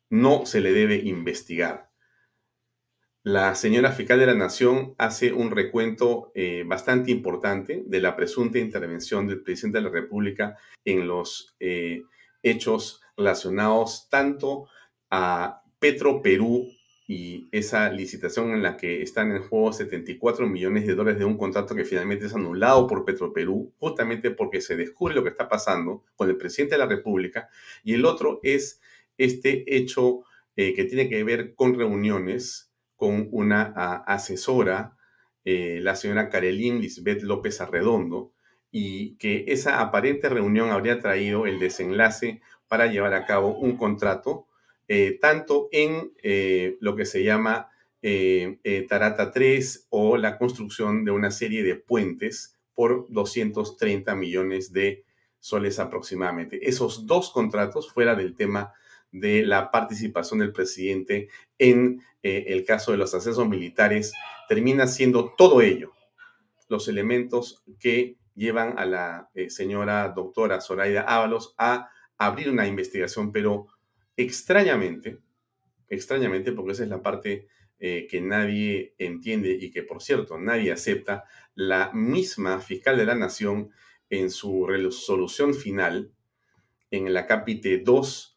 No 0.09 0.45
se 0.45 0.59
le 0.59 0.73
debe 0.73 0.95
investigar. 0.95 1.92
La 3.25 3.55
señora 3.55 3.93
fiscal 3.93 4.19
de 4.19 4.25
la 4.25 4.33
Nación 4.33 4.95
hace 4.97 5.31
un 5.31 5.49
recuento 5.49 6.33
eh, 6.35 6.65
bastante 6.67 7.09
importante 7.09 7.81
de 7.85 8.01
la 8.01 8.17
presunta 8.17 8.59
intervención 8.59 9.27
del 9.27 9.41
presidente 9.41 9.77
de 9.77 9.85
la 9.85 9.91
República 9.91 10.57
en 10.83 11.07
los 11.07 11.55
eh, 11.61 12.03
hechos 12.41 13.01
relacionados 13.15 14.09
tanto 14.09 14.67
a 15.09 15.63
Petro 15.79 16.21
Perú 16.21 16.67
y 17.07 17.47
esa 17.53 17.89
licitación 17.89 18.51
en 18.51 18.61
la 18.61 18.75
que 18.75 19.01
están 19.01 19.31
en 19.31 19.43
juego 19.43 19.71
74 19.71 20.45
millones 20.45 20.85
de 20.85 20.93
dólares 20.93 21.19
de 21.19 21.25
un 21.25 21.37
contrato 21.37 21.75
que 21.75 21.85
finalmente 21.85 22.25
es 22.25 22.35
anulado 22.35 22.87
por 22.87 23.05
Petro 23.05 23.31
Perú, 23.31 23.71
justamente 23.79 24.31
porque 24.31 24.59
se 24.59 24.75
descubre 24.75 25.15
lo 25.15 25.23
que 25.23 25.29
está 25.29 25.47
pasando 25.47 26.03
con 26.17 26.29
el 26.29 26.35
presidente 26.35 26.75
de 26.75 26.79
la 26.79 26.87
República, 26.87 27.47
y 27.85 27.93
el 27.93 28.03
otro 28.03 28.41
es 28.43 28.81
este 29.17 29.77
hecho 29.77 30.23
eh, 30.57 30.73
que 30.73 30.83
tiene 30.83 31.07
que 31.07 31.23
ver 31.23 31.55
con 31.55 31.73
reuniones 31.79 32.72
con 33.03 33.27
una 33.33 33.63
asesora, 34.07 34.95
eh, 35.43 35.79
la 35.81 35.97
señora 35.97 36.29
Karelín 36.29 36.79
Lisbeth 36.79 37.21
López 37.21 37.59
Arredondo, 37.59 38.31
y 38.71 39.17
que 39.17 39.43
esa 39.49 39.81
aparente 39.81 40.29
reunión 40.29 40.69
habría 40.69 41.01
traído 41.01 41.45
el 41.45 41.59
desenlace 41.59 42.39
para 42.69 42.87
llevar 42.87 43.13
a 43.13 43.25
cabo 43.25 43.57
un 43.57 43.75
contrato 43.75 44.47
eh, 44.87 45.19
tanto 45.19 45.67
en 45.73 46.13
eh, 46.23 46.77
lo 46.79 46.95
que 46.95 47.03
se 47.03 47.25
llama 47.25 47.69
Tarata 48.87 49.31
3 49.31 49.87
o 49.89 50.15
la 50.15 50.37
construcción 50.37 51.03
de 51.03 51.11
una 51.11 51.29
serie 51.29 51.61
de 51.61 51.75
puentes 51.75 52.57
por 52.73 53.07
230 53.09 54.15
millones 54.15 54.71
de 54.71 55.03
soles 55.41 55.77
aproximadamente. 55.79 56.69
Esos 56.69 57.05
dos 57.05 57.31
contratos 57.31 57.91
fuera 57.91 58.15
del 58.15 58.33
tema 58.33 58.71
de 59.13 59.45
la 59.45 59.71
participación 59.71 60.39
del 60.39 60.51
presidente 60.51 61.29
en 61.57 62.01
el 62.21 62.65
caso 62.65 62.91
de 62.91 62.97
los 62.97 63.13
accesos 63.13 63.47
militares, 63.47 64.13
termina 64.49 64.87
siendo 64.87 65.33
todo 65.37 65.61
ello. 65.61 65.91
Los 66.67 66.87
elementos 66.87 67.63
que 67.79 68.17
llevan 68.35 68.77
a 68.77 68.85
la 68.85 69.29
señora 69.49 70.09
doctora 70.09 70.61
Zoraida 70.61 71.01
Ábalos 71.01 71.53
a 71.57 71.89
abrir 72.17 72.49
una 72.49 72.67
investigación, 72.67 73.31
pero 73.31 73.67
extrañamente, 74.17 75.19
extrañamente, 75.89 76.51
porque 76.51 76.73
esa 76.73 76.83
es 76.83 76.89
la 76.89 77.01
parte 77.01 77.47
eh, 77.79 78.07
que 78.09 78.21
nadie 78.21 78.95
entiende 78.97 79.57
y 79.59 79.71
que, 79.71 79.83
por 79.83 80.01
cierto, 80.01 80.37
nadie 80.37 80.71
acepta, 80.71 81.25
la 81.55 81.91
misma 81.93 82.59
fiscal 82.59 82.97
de 82.97 83.05
la 83.05 83.15
Nación 83.15 83.71
en 84.09 84.29
su 84.29 84.65
resolución 84.65 85.53
final, 85.53 86.11
en 86.91 87.13
la 87.13 87.25
capítulo 87.27 87.77
2, 87.83 88.32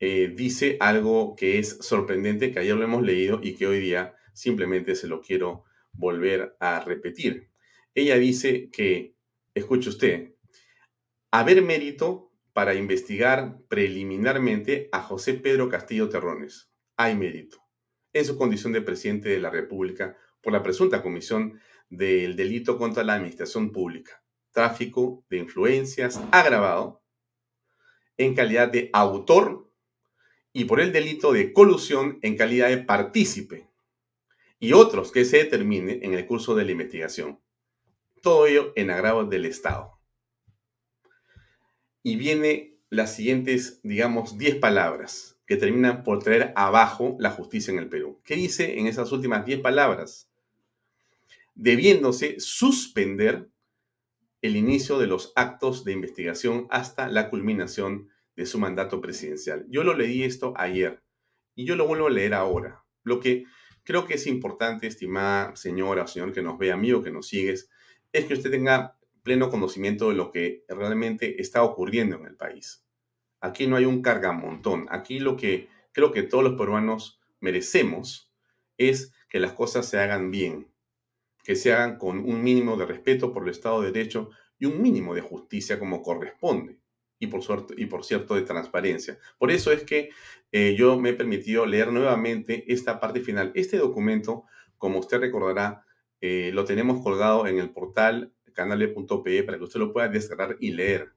eh, 0.00 0.32
dice 0.34 0.76
algo 0.80 1.34
que 1.36 1.58
es 1.58 1.78
sorprendente, 1.80 2.52
que 2.52 2.58
ayer 2.58 2.76
lo 2.76 2.84
hemos 2.84 3.02
leído 3.02 3.40
y 3.42 3.54
que 3.54 3.66
hoy 3.66 3.80
día 3.80 4.14
simplemente 4.32 4.94
se 4.96 5.06
lo 5.06 5.20
quiero 5.20 5.64
volver 5.92 6.56
a 6.60 6.80
repetir. 6.80 7.50
Ella 7.94 8.16
dice 8.16 8.70
que, 8.70 9.14
escuche 9.54 9.88
usted, 9.88 10.34
haber 11.30 11.62
mérito 11.62 12.32
para 12.52 12.74
investigar 12.74 13.58
preliminarmente 13.68 14.88
a 14.92 15.00
José 15.00 15.34
Pedro 15.34 15.68
Castillo 15.68 16.08
Terrones. 16.08 16.70
Hay 16.96 17.16
mérito. 17.16 17.58
En 18.12 18.24
su 18.24 18.36
condición 18.36 18.72
de 18.72 18.82
presidente 18.82 19.28
de 19.28 19.40
la 19.40 19.50
República 19.50 20.16
por 20.40 20.52
la 20.52 20.62
presunta 20.62 21.02
comisión 21.02 21.60
del 21.88 22.36
delito 22.36 22.78
contra 22.78 23.02
la 23.02 23.14
administración 23.14 23.72
pública, 23.72 24.22
tráfico 24.52 25.24
de 25.28 25.38
influencias 25.38 26.20
agravado 26.30 27.02
en 28.16 28.34
calidad 28.34 28.70
de 28.70 28.90
autor 28.92 29.72
y 30.54 30.64
por 30.64 30.80
el 30.80 30.92
delito 30.92 31.32
de 31.32 31.52
colusión 31.52 32.18
en 32.22 32.36
calidad 32.36 32.68
de 32.68 32.78
partícipe 32.78 33.68
y 34.60 34.72
otros 34.72 35.12
que 35.12 35.26
se 35.26 35.38
determine 35.38 35.98
en 36.02 36.14
el 36.14 36.26
curso 36.26 36.54
de 36.54 36.64
la 36.64 36.70
investigación. 36.70 37.40
Todo 38.22 38.46
ello 38.46 38.72
en 38.76 38.90
agravo 38.90 39.24
del 39.24 39.44
Estado 39.44 39.98
y 42.04 42.16
viene 42.16 42.78
las 42.88 43.16
siguientes, 43.16 43.80
digamos, 43.82 44.38
10 44.38 44.56
palabras 44.56 45.40
que 45.44 45.56
terminan 45.56 46.04
por 46.04 46.22
traer 46.22 46.52
abajo 46.54 47.16
la 47.18 47.30
justicia 47.30 47.72
en 47.72 47.80
el 47.80 47.88
Perú. 47.88 48.20
¿Qué 48.24 48.36
dice 48.36 48.78
en 48.78 48.86
esas 48.86 49.10
últimas 49.10 49.44
10 49.44 49.60
palabras? 49.60 50.30
Debiéndose 51.54 52.38
suspender 52.38 53.48
el 54.40 54.54
inicio 54.56 54.98
de 54.98 55.08
los 55.08 55.32
actos 55.34 55.84
de 55.84 55.92
investigación 55.92 56.68
hasta 56.70 57.08
la 57.08 57.28
culminación 57.28 58.10
de 58.36 58.46
su 58.46 58.58
mandato 58.58 59.00
presidencial. 59.00 59.66
Yo 59.68 59.84
lo 59.84 59.94
leí 59.94 60.22
esto 60.22 60.54
ayer 60.56 61.02
y 61.54 61.64
yo 61.64 61.76
lo 61.76 61.86
vuelvo 61.86 62.06
a 62.06 62.10
leer 62.10 62.34
ahora. 62.34 62.84
Lo 63.02 63.20
que 63.20 63.44
creo 63.84 64.06
que 64.06 64.14
es 64.14 64.26
importante, 64.26 64.86
estimada 64.86 65.54
señora 65.56 66.04
o 66.04 66.06
señor 66.06 66.32
que 66.32 66.42
nos 66.42 66.58
ve, 66.58 66.72
amigo 66.72 67.02
que 67.02 67.10
nos 67.10 67.28
sigues, 67.28 67.70
es 68.12 68.24
que 68.24 68.34
usted 68.34 68.50
tenga 68.50 68.96
pleno 69.22 69.50
conocimiento 69.50 70.08
de 70.08 70.14
lo 70.14 70.30
que 70.30 70.64
realmente 70.68 71.40
está 71.40 71.62
ocurriendo 71.62 72.16
en 72.16 72.26
el 72.26 72.36
país. 72.36 72.84
Aquí 73.40 73.66
no 73.66 73.76
hay 73.76 73.84
un 73.84 74.02
cargamontón. 74.02 74.86
Aquí 74.90 75.18
lo 75.18 75.36
que 75.36 75.68
creo 75.92 76.12
que 76.12 76.22
todos 76.22 76.44
los 76.44 76.54
peruanos 76.54 77.20
merecemos 77.40 78.32
es 78.78 79.12
que 79.28 79.40
las 79.40 79.52
cosas 79.52 79.88
se 79.88 79.98
hagan 79.98 80.30
bien, 80.30 80.68
que 81.42 81.56
se 81.56 81.72
hagan 81.72 81.98
con 81.98 82.18
un 82.20 82.42
mínimo 82.42 82.76
de 82.76 82.86
respeto 82.86 83.32
por 83.32 83.42
el 83.44 83.50
Estado 83.50 83.82
de 83.82 83.92
Derecho 83.92 84.30
y 84.58 84.66
un 84.66 84.80
mínimo 84.80 85.14
de 85.14 85.20
justicia 85.20 85.78
como 85.78 86.02
corresponde. 86.02 86.78
Y 87.18 87.28
por, 87.28 87.42
suerte, 87.42 87.74
y 87.76 87.86
por 87.86 88.04
cierto 88.04 88.34
de 88.34 88.42
transparencia. 88.42 89.18
Por 89.38 89.50
eso 89.50 89.72
es 89.72 89.84
que 89.84 90.10
eh, 90.52 90.74
yo 90.76 90.98
me 90.98 91.10
he 91.10 91.14
permitido 91.14 91.64
leer 91.64 91.92
nuevamente 91.92 92.64
esta 92.72 93.00
parte 93.00 93.20
final. 93.20 93.52
Este 93.54 93.78
documento, 93.78 94.44
como 94.78 94.98
usted 94.98 95.20
recordará, 95.20 95.84
eh, 96.20 96.50
lo 96.52 96.64
tenemos 96.64 97.02
colgado 97.02 97.46
en 97.46 97.58
el 97.58 97.70
portal 97.70 98.32
canale.pe 98.54 99.42
para 99.42 99.58
que 99.58 99.64
usted 99.64 99.80
lo 99.80 99.92
pueda 99.92 100.08
descargar 100.08 100.56
y 100.60 100.70
leer. 100.70 101.12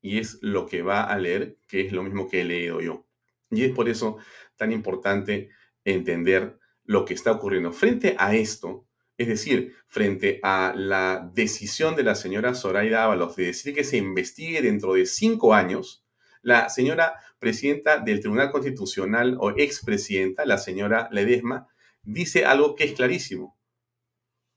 Y 0.00 0.18
es 0.18 0.38
lo 0.42 0.66
que 0.66 0.82
va 0.82 1.04
a 1.04 1.16
leer, 1.16 1.58
que 1.68 1.82
es 1.82 1.92
lo 1.92 2.02
mismo 2.02 2.28
que 2.28 2.40
he 2.40 2.44
leído 2.44 2.80
yo. 2.80 3.06
Y 3.50 3.64
es 3.64 3.72
por 3.72 3.88
eso 3.88 4.16
tan 4.56 4.72
importante 4.72 5.50
entender 5.84 6.58
lo 6.84 7.04
que 7.04 7.14
está 7.14 7.30
ocurriendo. 7.30 7.72
Frente 7.72 8.16
a 8.18 8.34
esto, 8.34 8.86
es 9.22 9.28
decir, 9.28 9.74
frente 9.86 10.40
a 10.42 10.74
la 10.76 11.30
decisión 11.34 11.96
de 11.96 12.02
la 12.02 12.14
señora 12.14 12.54
Zoraida 12.54 13.04
Ábalos 13.04 13.36
de 13.36 13.46
decir 13.46 13.74
que 13.74 13.84
se 13.84 13.96
investigue 13.96 14.62
dentro 14.62 14.94
de 14.94 15.06
cinco 15.06 15.54
años, 15.54 16.04
la 16.42 16.68
señora 16.68 17.14
presidenta 17.38 17.98
del 17.98 18.20
Tribunal 18.20 18.50
Constitucional 18.50 19.36
o 19.40 19.50
expresidenta, 19.50 20.44
la 20.44 20.58
señora 20.58 21.08
Ledesma, 21.12 21.68
dice 22.02 22.44
algo 22.44 22.74
que 22.74 22.84
es 22.84 22.92
clarísimo 22.92 23.56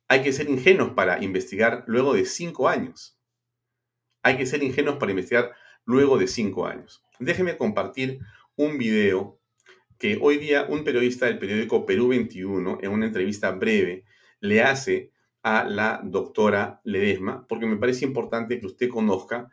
hay 0.07 0.21
que 0.21 0.33
ser 0.33 0.49
ingenuos 0.49 0.91
para 0.91 1.23
investigar 1.23 1.83
luego 1.87 2.13
de 2.13 2.25
cinco 2.25 2.69
años. 2.69 3.17
Hay 4.23 4.37
que 4.37 4.45
ser 4.45 4.63
ingenuos 4.63 4.97
para 4.97 5.11
investigar 5.11 5.53
luego 5.83 6.17
de 6.17 6.27
cinco 6.27 6.65
años. 6.67 7.03
Déjeme 7.19 7.57
compartir 7.57 8.19
un 8.55 8.77
video 8.77 9.39
que 9.97 10.17
hoy 10.21 10.37
día 10.37 10.65
un 10.69 10.83
periodista 10.83 11.25
del 11.25 11.39
periódico 11.39 11.85
Perú 11.85 12.09
21, 12.09 12.79
en 12.81 12.91
una 12.91 13.07
entrevista 13.07 13.51
breve, 13.51 14.03
le 14.39 14.63
hace 14.63 15.11
a 15.43 15.63
la 15.63 16.01
doctora 16.03 16.81
Ledesma, 16.83 17.45
porque 17.47 17.65
me 17.65 17.77
parece 17.77 18.05
importante 18.05 18.59
que 18.59 18.65
usted 18.65 18.89
conozca 18.89 19.49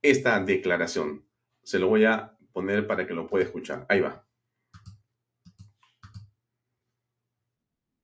esta 0.00 0.40
declaración. 0.40 1.26
Se 1.62 1.78
lo 1.78 1.88
voy 1.88 2.04
a 2.04 2.36
poner 2.52 2.86
para 2.86 3.06
que 3.06 3.14
lo 3.14 3.26
pueda 3.26 3.44
escuchar. 3.44 3.86
Ahí 3.88 4.00
va. 4.00 4.24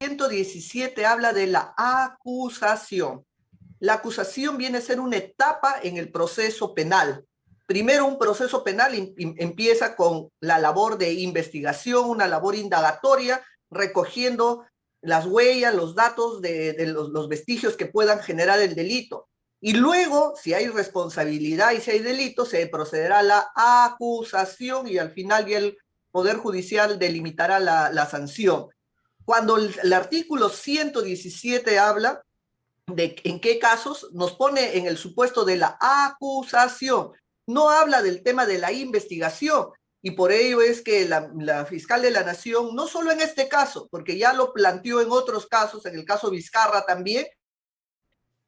117 0.01 1.05
habla 1.07 1.33
de 1.33 1.49
la 1.49 1.75
acusación. 1.77 3.25
La 3.81 3.95
acusación 3.95 4.57
viene 4.57 4.79
a 4.79 4.83
ser 4.83 5.01
una 5.01 5.17
etapa 5.17 5.77
en 5.83 5.97
el 5.97 6.11
proceso 6.11 6.75
penal. 6.75 7.25
Primero, 7.67 8.07
un 8.07 8.19
proceso 8.19 8.65
penal 8.65 8.93
empieza 9.17 9.97
con 9.97 10.31
la 10.41 10.59
labor 10.59 10.99
de 10.99 11.13
investigación, 11.13 12.09
una 12.09 12.27
labor 12.27 12.55
indagatoria, 12.55 13.43
recogiendo 13.71 14.65
las 15.01 15.27
huellas, 15.27 15.75
los 15.75 15.95
datos 15.95 16.41
de, 16.41 16.75
los, 16.87 17.29
vestigios 17.29 17.77
que 17.77 17.87
puedan 17.87 18.21
generar 18.21 18.61
el 18.61 18.75
delito. 18.75 19.29
Y 19.61 19.73
luego, 19.73 20.35
si 20.41 20.55
hay 20.55 20.69
responsabilidad 20.69 21.73
y 21.73 21.81
si 21.81 21.91
hay 21.91 21.99
delito, 21.99 22.45
se 22.45 22.67
procederá 22.67 23.21
a 23.21 23.23
la 23.23 23.51
acusación 23.55 24.87
y 24.89 24.99
al 24.99 25.11
final 25.11 25.51
el 25.51 25.77
Poder 26.11 26.37
Judicial 26.37 26.99
delimitará 26.99 27.61
la, 27.61 28.07
sanción. 28.07 28.69
Cuando 29.25 29.57
el, 29.57 29.93
artículo 29.93 30.49
117 30.49 31.79
habla 31.79 32.23
de 32.87 33.17
en 33.25 33.41
qué 33.41 33.59
casos, 33.59 34.09
nos 34.13 34.33
pone 34.33 34.79
en 34.79 34.87
el 34.87 34.97
supuesto 34.97 35.45
de 35.45 35.57
la 35.57 35.77
acusación 35.81 37.13
no 37.49 37.71
habla 37.71 38.03
del 38.03 38.23
tema 38.23 38.47
de 38.47 38.59
la 38.59 38.73
investigación. 38.73 39.69
Y 40.01 40.13
por 40.13 40.31
ello 40.31 40.63
es 40.63 40.81
que 40.83 41.09
la, 41.09 41.67
fiscal 41.67 42.03
de 42.03 42.11
la 42.11 42.23
Nación, 42.23 42.75
no 42.75 42.87
solo 42.87 43.11
en 43.11 43.21
este 43.21 43.49
caso, 43.49 43.89
porque 43.91 44.17
ya 44.17 44.33
lo 44.33 44.53
planteó 44.53 45.01
en 45.01 45.11
otros 45.11 45.47
casos, 45.47 45.85
en 45.87 45.97
el 45.97 46.05
caso 46.05 46.31
Vizcarra 46.31 46.87
también, 46.87 47.27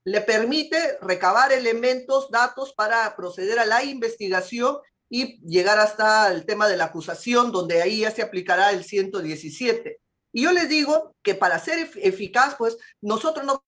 le 0.05 0.21
permite 0.21 0.99
recabar 1.03 1.53
elementos, 1.53 2.31
datos 2.31 2.73
para 2.73 3.15
proceder 3.17 3.59
a 3.59 3.67
la 3.67 3.85
investigación 3.85 4.79
y 5.09 5.41
llegar 5.41 5.79
hasta 5.79 6.31
el 6.33 6.47
tema 6.47 6.69
de 6.69 6.77
la 6.77 6.85
acusación, 6.85 7.51
donde 7.51 7.83
ahí 7.83 8.01
ya 8.01 8.11
se 8.13 8.23
aplicará 8.23 8.71
el 8.71 8.85
117. 8.85 10.01
Y 10.33 10.45
yo 10.45 10.53
les 10.53 10.69
digo 10.69 11.17
que 11.23 11.35
para 11.35 11.59
ser 11.59 11.91
eficaz, 11.97 12.55
pues 12.57 12.79
nosotros 13.01 13.45
no 13.45 13.65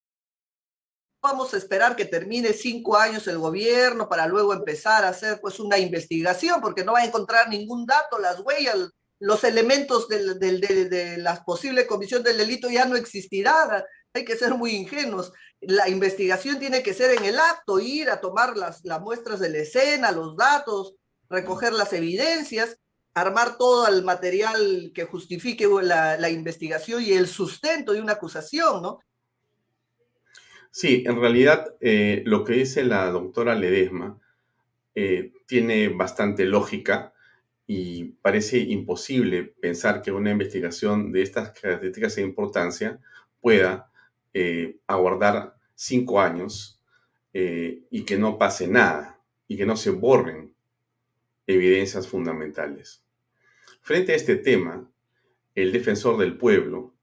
vamos 1.23 1.55
a 1.55 1.57
esperar 1.57 1.95
que 1.95 2.05
termine 2.05 2.53
cinco 2.53 2.97
años 2.97 3.29
el 3.29 3.39
gobierno 3.39 4.09
para 4.09 4.27
luego 4.27 4.53
empezar 4.53 5.05
a 5.05 5.11
hacer 5.11 5.41
pues 5.41 5.61
una 5.61 5.79
investigación, 5.79 6.61
porque 6.61 6.85
no 6.85 6.93
va 6.93 7.01
a 7.01 7.05
encontrar 7.05 7.49
ningún 7.49 7.87
dato, 7.87 8.19
las 8.19 8.41
huellas, 8.41 8.91
los 9.21 9.45
elementos 9.45 10.09
de 10.09 11.17
la 11.19 11.45
posible 11.45 11.87
comisión 11.87 12.25
del 12.25 12.39
delito 12.39 12.69
ya 12.69 12.87
no 12.87 12.97
existirán. 12.97 13.85
Hay 14.13 14.25
que 14.25 14.37
ser 14.37 14.55
muy 14.55 14.73
ingenuos. 14.73 15.33
La 15.61 15.89
investigación 15.89 16.59
tiene 16.59 16.83
que 16.83 16.93
ser 16.93 17.17
en 17.17 17.25
el 17.25 17.39
acto, 17.39 17.79
ir 17.79 18.11
a 18.11 18.21
tomar 18.21 18.57
las, 18.57 18.85
las 18.85 19.01
muestras 19.01 19.39
de 19.39 19.49
la 19.49 19.59
escena, 19.59 20.11
los 20.11 20.37
datos, 20.37 20.95
recoger 21.31 21.73
las 21.73 21.93
evidencias, 21.93 22.77
armar 23.15 23.57
todo 23.59 23.87
el 23.87 24.03
material 24.03 24.91
que 24.93 25.05
justifique 25.05 25.69
la, 25.83 26.17
la 26.17 26.29
investigación 26.29 27.01
y 27.01 27.13
el 27.13 27.29
sustento 27.29 27.93
de 27.93 28.01
una 28.01 28.15
acusación, 28.15 28.83
¿no? 28.83 28.99
Sí, 30.75 31.05
en 31.07 31.21
realidad 31.21 31.77
eh, 31.81 32.23
lo 32.25 32.45
que 32.45 32.55
dice 32.55 32.83
la 32.83 33.11
doctora 33.11 33.55
Ledesma 33.55 34.19
eh, 34.95 35.35
tiene 35.47 35.89
bastante 35.89 36.47
lógica 36.47 37.13
y 37.67 38.05
parece 38.23 38.57
imposible 38.57 39.45
pensar 39.45 40.01
que 40.01 40.13
una 40.13 40.31
investigación 40.31 41.13
de 41.13 41.23
estas 41.23 41.51
características 41.51 42.17
e 42.17 42.23
importancia 42.23 42.99
pueda 43.43 43.93
eh, 44.33 44.79
aguardar 44.87 45.57
cinco 45.75 46.21
años 46.21 46.81
y 47.35 48.05
que 48.05 48.19
no 48.19 48.37
pase 48.37 48.69
nada 48.69 49.19
y 49.49 49.57
que 49.57 49.65
no 49.65 49.75
se 49.75 49.89
borren 49.91 50.53
evidencias 51.47 52.07
fundamentales. 52.07 53.03
Frente 53.81 54.13
a 54.13 54.17
este 54.17 54.37
tema, 54.37 54.91
el 55.55 55.73
defensor 55.73 56.19
del 56.19 56.37
pueblo 56.37 56.95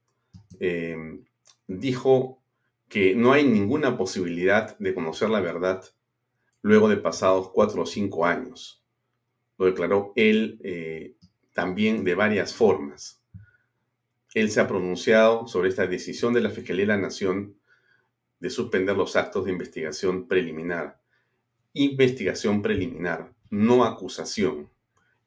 dijo 1.68 2.39
que 2.90 3.14
no 3.16 3.32
hay 3.32 3.48
ninguna 3.48 3.96
posibilidad 3.96 4.78
de 4.80 4.96
conocer 4.96 5.30
la 5.30 5.40
verdad 5.40 5.86
luego 6.62 6.90
de 6.90 6.98
pasados 6.98 7.52
cuatro 7.52 7.84
o 7.84 7.86
cinco 7.86 8.26
años. 8.26 8.84
Lo 9.58 9.68
declaró 9.68 10.12
él 10.16 10.60
eh, 10.64 11.16
también 11.54 12.04
de 12.04 12.16
varias 12.16 12.54
formas. 12.54 13.24
Él 14.34 14.50
se 14.50 14.60
ha 14.60 14.68
pronunciado 14.68 15.48
sobre 15.48 15.70
esta 15.70 15.86
decisión 15.86 16.34
de 16.34 16.42
la 16.42 16.50
Fiscalía 16.50 16.84
de 16.84 16.88
la 16.88 16.98
Nación 16.98 17.56
de 18.40 18.50
suspender 18.50 18.98
los 18.98 19.16
actos 19.16 19.46
de 19.46 19.52
investigación 19.52 20.28
preliminar. 20.28 21.00
Investigación 21.74 22.62
preliminar, 22.62 23.34
no 23.52 23.86
acusación. 23.86 24.70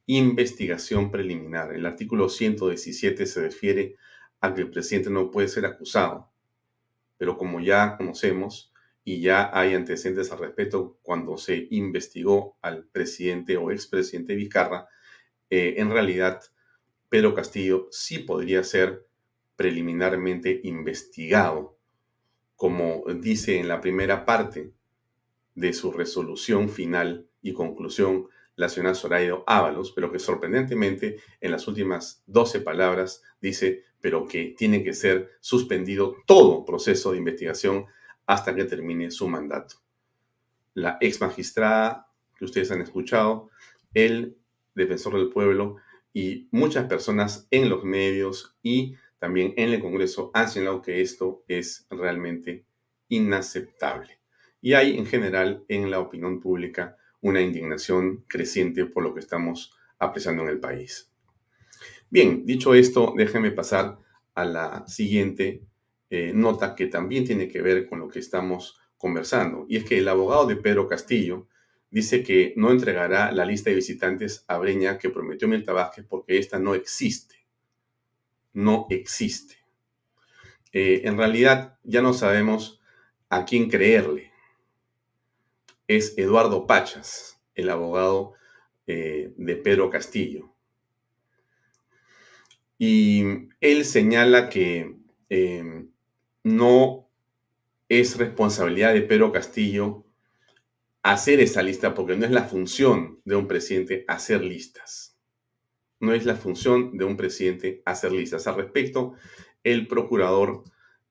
Investigación 0.06 1.12
preliminar. 1.12 1.72
El 1.72 1.86
artículo 1.86 2.28
117 2.28 3.24
se 3.26 3.40
refiere 3.40 3.96
a 4.40 4.52
que 4.52 4.62
el 4.62 4.70
presidente 4.70 5.10
no 5.10 5.30
puede 5.30 5.46
ser 5.46 5.64
acusado 5.66 6.31
pero 7.22 7.38
como 7.38 7.60
ya 7.60 7.96
conocemos 7.96 8.72
y 9.04 9.20
ya 9.20 9.48
hay 9.56 9.74
antecedentes 9.74 10.32
al 10.32 10.40
respecto 10.40 10.98
cuando 11.02 11.36
se 11.36 11.68
investigó 11.70 12.56
al 12.60 12.84
presidente 12.86 13.56
o 13.56 13.70
expresidente 13.70 14.34
Vizcarra, 14.34 14.88
eh, 15.48 15.74
en 15.76 15.92
realidad 15.92 16.42
Pedro 17.08 17.32
Castillo 17.32 17.86
sí 17.92 18.18
podría 18.18 18.64
ser 18.64 19.06
preliminarmente 19.54 20.62
investigado, 20.64 21.78
como 22.56 23.04
dice 23.20 23.60
en 23.60 23.68
la 23.68 23.80
primera 23.80 24.24
parte 24.24 24.72
de 25.54 25.72
su 25.74 25.92
resolución 25.92 26.68
final 26.68 27.28
y 27.40 27.52
conclusión 27.52 28.26
la 28.56 28.68
señora 28.68 28.96
Soraido 28.96 29.44
Ábalos, 29.46 29.92
pero 29.92 30.10
que 30.10 30.18
sorprendentemente 30.18 31.20
en 31.40 31.52
las 31.52 31.68
últimas 31.68 32.24
12 32.26 32.62
palabras 32.62 33.22
dice 33.40 33.84
pero 34.02 34.26
que 34.26 34.54
tiene 34.58 34.84
que 34.84 34.92
ser 34.92 35.30
suspendido 35.40 36.16
todo 36.26 36.66
proceso 36.66 37.12
de 37.12 37.18
investigación 37.18 37.86
hasta 38.26 38.54
que 38.54 38.64
termine 38.64 39.10
su 39.10 39.28
mandato. 39.28 39.76
La 40.74 40.98
ex 41.00 41.20
magistrada 41.20 42.08
que 42.36 42.44
ustedes 42.44 42.70
han 42.70 42.82
escuchado, 42.82 43.48
el 43.94 44.36
defensor 44.74 45.14
del 45.14 45.30
pueblo 45.30 45.76
y 46.12 46.48
muchas 46.50 46.86
personas 46.86 47.46
en 47.50 47.70
los 47.70 47.84
medios 47.84 48.56
y 48.62 48.96
también 49.18 49.54
en 49.56 49.70
el 49.70 49.80
Congreso 49.80 50.32
han 50.34 50.50
señalado 50.50 50.82
que 50.82 51.00
esto 51.00 51.44
es 51.46 51.86
realmente 51.88 52.66
inaceptable. 53.08 54.18
Y 54.60 54.74
hay 54.74 54.98
en 54.98 55.06
general 55.06 55.64
en 55.68 55.90
la 55.90 56.00
opinión 56.00 56.40
pública 56.40 56.96
una 57.20 57.40
indignación 57.40 58.24
creciente 58.26 58.84
por 58.84 59.04
lo 59.04 59.14
que 59.14 59.20
estamos 59.20 59.76
apreciando 60.00 60.42
en 60.42 60.48
el 60.48 60.58
país. 60.58 61.11
Bien, 62.12 62.44
dicho 62.44 62.74
esto, 62.74 63.14
déjenme 63.16 63.52
pasar 63.52 63.98
a 64.34 64.44
la 64.44 64.86
siguiente 64.86 65.62
eh, 66.10 66.32
nota 66.34 66.74
que 66.74 66.86
también 66.86 67.24
tiene 67.24 67.48
que 67.48 67.62
ver 67.62 67.88
con 67.88 68.00
lo 68.00 68.08
que 68.08 68.18
estamos 68.18 68.78
conversando. 68.98 69.64
Y 69.66 69.78
es 69.78 69.84
que 69.84 69.96
el 69.96 70.06
abogado 70.06 70.44
de 70.44 70.56
Pedro 70.56 70.86
Castillo 70.86 71.48
dice 71.88 72.22
que 72.22 72.52
no 72.54 72.70
entregará 72.70 73.32
la 73.32 73.46
lista 73.46 73.70
de 73.70 73.76
visitantes 73.76 74.44
a 74.46 74.58
Breña 74.58 74.98
que 74.98 75.08
prometió 75.08 75.48
Milta 75.48 75.72
Vázquez 75.72 76.04
porque 76.06 76.36
esta 76.36 76.58
no 76.58 76.74
existe. 76.74 77.46
No 78.52 78.88
existe. 78.90 79.56
Eh, 80.70 81.00
en 81.04 81.16
realidad 81.16 81.78
ya 81.82 82.02
no 82.02 82.12
sabemos 82.12 82.82
a 83.30 83.46
quién 83.46 83.70
creerle. 83.70 84.32
Es 85.88 86.12
Eduardo 86.18 86.66
Pachas, 86.66 87.40
el 87.54 87.70
abogado 87.70 88.34
eh, 88.86 89.32
de 89.38 89.56
Pedro 89.56 89.88
Castillo. 89.88 90.51
Y 92.84 93.22
él 93.60 93.84
señala 93.84 94.48
que 94.48 94.96
em, 95.28 95.92
no 96.42 97.08
es 97.88 98.18
responsabilidad 98.18 98.92
de 98.92 99.02
Pedro 99.02 99.30
Castillo 99.30 100.04
hacer 101.04 101.38
esa 101.38 101.62
lista 101.62 101.94
porque 101.94 102.16
no 102.16 102.24
es 102.24 102.32
la 102.32 102.42
función 102.42 103.20
de 103.24 103.36
un 103.36 103.46
presidente 103.46 104.04
hacer 104.08 104.42
listas. 104.42 105.16
No 106.00 106.12
es 106.12 106.24
la 106.24 106.34
función 106.34 106.98
de 106.98 107.04
un 107.04 107.16
presidente 107.16 107.82
hacer 107.84 108.10
listas. 108.10 108.48
Al 108.48 108.56
respecto, 108.56 109.14
el 109.62 109.86
procurador 109.86 110.64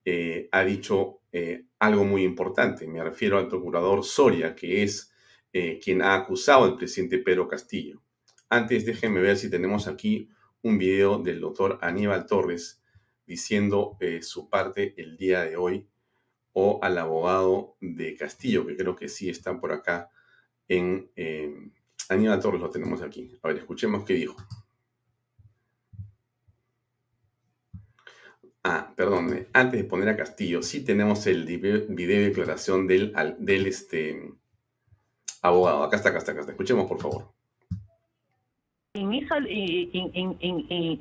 eh, 0.03 0.49
ha 0.51 0.65
dicho 0.65 1.21
eh, 1.31 1.67
algo 1.79 2.03
muy 2.03 2.23
importante. 2.23 2.85
Me 2.85 3.01
refiero 3.01 3.37
al 3.37 3.47
procurador 3.47 4.03
Soria, 4.03 4.55
que 4.55 4.83
es 4.83 5.13
eh, 5.53 5.79
quien 5.81 6.01
ha 6.01 6.15
acusado 6.15 6.65
al 6.65 6.75
presidente 6.75 7.19
Pedro 7.19 7.47
Castillo. 7.47 8.01
Antes, 8.49 8.85
déjenme 8.85 9.21
ver 9.21 9.37
si 9.37 9.49
tenemos 9.49 9.87
aquí 9.87 10.27
un 10.63 10.77
video 10.77 11.17
del 11.17 11.39
doctor 11.39 11.79
Aníbal 11.81 12.25
Torres 12.25 12.81
diciendo 13.25 13.97
eh, 13.99 14.21
su 14.21 14.49
parte 14.49 14.93
el 15.01 15.17
día 15.17 15.41
de 15.41 15.55
hoy 15.55 15.87
o 16.53 16.79
al 16.83 16.97
abogado 16.97 17.77
de 17.79 18.15
Castillo, 18.15 18.65
que 18.65 18.75
creo 18.75 18.95
que 18.95 19.07
sí 19.07 19.29
está 19.29 19.59
por 19.59 19.71
acá 19.71 20.09
en... 20.67 21.09
Eh, 21.15 21.71
Aníbal 22.09 22.41
Torres 22.41 22.59
lo 22.59 22.69
tenemos 22.69 23.01
aquí. 23.01 23.39
A 23.41 23.47
ver, 23.47 23.57
escuchemos 23.59 24.03
qué 24.03 24.15
dijo. 24.15 24.35
Ah, 28.63 28.93
perdón, 28.97 29.47
antes 29.53 29.81
de 29.81 29.87
poner 29.87 30.09
a 30.09 30.17
Castillo, 30.17 30.61
sí 30.61 30.83
tenemos 30.83 31.25
el 31.25 31.45
video 31.45 31.87
de 31.87 32.27
declaración 32.27 32.85
del, 32.85 33.13
del 33.39 33.65
este, 33.65 34.33
abogado. 35.41 35.83
Acá 35.83 35.95
está, 35.95 36.09
acá 36.09 36.17
está, 36.17 36.31
acá 36.33 36.41
está. 36.41 36.51
Escuchemos, 36.51 36.85
por 36.85 36.99
favor 37.01 37.40
en 38.93 39.13
esa 39.13 39.39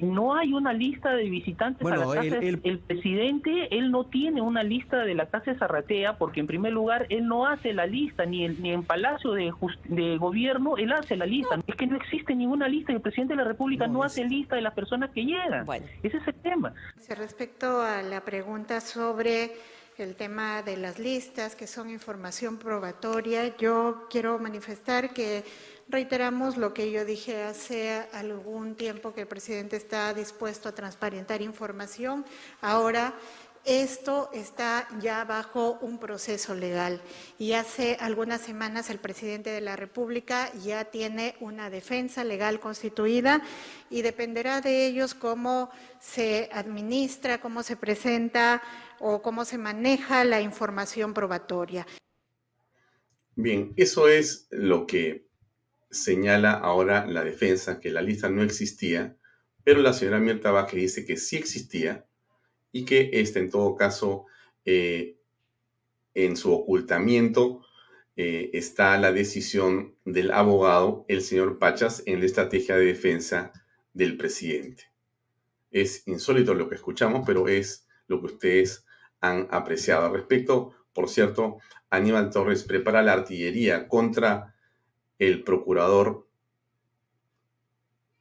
no 0.01 0.35
hay 0.37 0.53
una 0.53 0.73
lista 0.73 1.13
de 1.13 1.25
visitantes 1.25 1.85
a 1.85 1.97
la 1.97 2.07
casa 2.07 2.39
el, 2.39 2.79
presidente 2.79 3.77
él 3.77 3.91
no 3.91 4.07
tiene 4.07 4.41
una 4.41 4.63
lista 4.63 4.99
de 4.99 5.15
la 5.15 5.27
casa 5.27 5.51
de 5.51 5.59
Zarratea 5.59 6.17
porque 6.17 6.39
en 6.39 6.47
primer 6.47 6.73
lugar 6.73 7.07
él 7.09 7.27
no 7.27 7.49
hace 7.49 7.73
la 7.73 7.87
lista 7.87 8.27
ni 8.27 8.45
el, 8.45 8.63
ni 8.63 8.73
en 8.73 8.85
Palacio 8.85 9.33
de, 9.33 9.53
de 9.89 10.19
Gobierno 10.19 10.77
él 10.77 10.93
hace 10.93 11.17
la 11.17 11.27
lista. 11.27 11.61
Es 11.67 11.75
que 11.75 11.89
no 11.89 11.97
existe 11.97 12.33
ninguna 12.37 12.69
lista 12.69 12.93
el 12.93 13.01
presidente 13.01 13.33
de 13.33 13.39
la 13.43 13.49
República 13.49 13.89
no, 13.89 14.05
hace 14.05 14.25
lista 14.25 14.55
de 14.55 14.63
las 14.63 14.75
personas 14.75 15.11
que 15.11 15.25
llegan. 15.25 15.67
Ese 16.03 16.17
es 16.17 16.29
el 16.29 16.35
tema. 16.35 16.73
Respecto 17.09 17.83
a 17.83 18.03
la 18.03 18.21
pregunta 18.21 18.81
sobre 18.81 19.51
el 19.99 20.15
tema 20.15 20.63
de 20.63 20.77
las 20.77 20.99
listas 20.99 21.57
que 21.57 21.67
son 21.67 21.91
información 21.91 22.59
probatoria 22.59 23.55
yo 23.59 24.07
quiero 24.09 24.39
manifestar 24.39 25.13
que 25.13 25.45
Reiteramos 25.91 26.57
lo 26.57 26.73
que 26.73 26.93
yo 26.93 27.05
dije 27.05 27.43
hace 27.43 28.07
algún 28.13 28.77
tiempo 28.77 29.13
que 29.13 29.23
el 29.23 29.27
presidente 29.27 29.75
está 29.75 30.15
dispuesto 30.15 30.69
a 30.69 30.73
transparentar 30.73 31.43
información. 31.43 32.25
Ahora 32.61 33.13
esto 33.65 34.31
está 34.33 34.87
ya 35.01 35.25
bajo 35.25 35.81
un 35.83 35.99
proceso 35.99 36.55
legal 36.55 37.01
y 37.41 37.55
hace 37.55 37.97
algunas 37.99 38.41
semanas 38.41 38.89
el 38.89 39.01
presidente 39.01 39.51
de 39.51 39.61
la 39.61 39.75
República 39.75 40.53
ya 40.63 40.85
tiene 40.85 41.35
una 41.41 41.71
defensa 41.71 42.23
legal 42.23 42.61
constituida 42.61 43.43
y 43.91 44.03
dependerá 44.03 44.61
de 44.61 44.87
ellos 44.87 45.15
cómo 45.15 45.71
se 45.99 46.49
administra, 46.53 47.41
cómo 47.41 47.65
se 47.65 47.77
presenta 47.77 48.63
o 49.01 49.23
cómo 49.23 49.45
se 49.45 49.59
maneja 49.59 50.25
la 50.25 50.41
información 50.41 51.15
probatoria. 51.15 51.85
Bien, 53.35 53.73
eso 53.77 54.07
es 54.07 54.47
lo 54.51 54.87
que 54.87 55.30
señala 55.91 56.53
ahora 56.53 57.07
la 57.07 57.25
defensa 57.25 57.81
que 57.81 57.91
la 57.91 58.03
lista 58.03 58.29
no 58.31 58.43
existía, 58.43 59.17
pero 59.65 59.83
la 59.83 59.93
señora 59.93 60.19
Mirta 60.19 60.51
Vázquez 60.51 60.81
dice 60.81 61.05
que 61.05 61.17
sí 61.17 61.37
existía 61.37 62.07
y 62.73 62.85
que 62.85 63.11
este, 63.13 63.41
en 63.41 63.51
todo 63.51 63.75
caso, 63.75 64.27
eh, 64.65 65.17
en 66.15 66.37
su 66.37 66.53
ocultamiento 66.53 67.63
eh, 68.17 68.51
está 68.53 68.99
la 68.99 69.13
decisión 69.13 69.97
del 70.05 70.31
abogado, 70.31 71.05
el 71.09 71.23
señor 71.23 71.59
Pachas, 71.59 72.03
en 72.07 72.21
la 72.21 72.27
estrategia 72.27 72.77
de 72.77 72.85
defensa 72.85 73.53
del 73.93 74.17
presidente. 74.17 74.85
Es 75.71 76.07
insólito 76.07 76.55
lo 76.55 76.69
que 76.69 76.75
escuchamos, 76.75 77.23
pero 77.27 77.49
es 77.49 77.87
lo 78.09 78.21
que 78.21 78.27
ustedes 78.27 78.85
han 79.21 79.49
apreciado. 79.51 80.07
Al 80.07 80.15
respecto, 80.15 80.75
por 80.93 81.09
cierto, 81.09 81.59
Aníbal 81.91 82.31
Torres 82.31 82.65
prepara 82.65 83.03
la 83.03 83.13
artillería 83.13 83.89
contra 83.89 84.55
el 85.21 85.45
procurador 85.45 86.27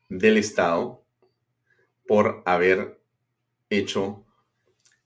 del 0.10 0.38
Estado 0.38 1.02
por 2.06 2.44
haber 2.46 3.00
hecho 3.70 4.26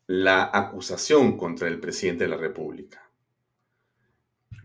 la 0.07 0.49
acusación 0.51 1.37
contra 1.37 1.67
el 1.67 1.79
presidente 1.79 2.23
de 2.23 2.31
la 2.31 2.37
República. 2.37 3.09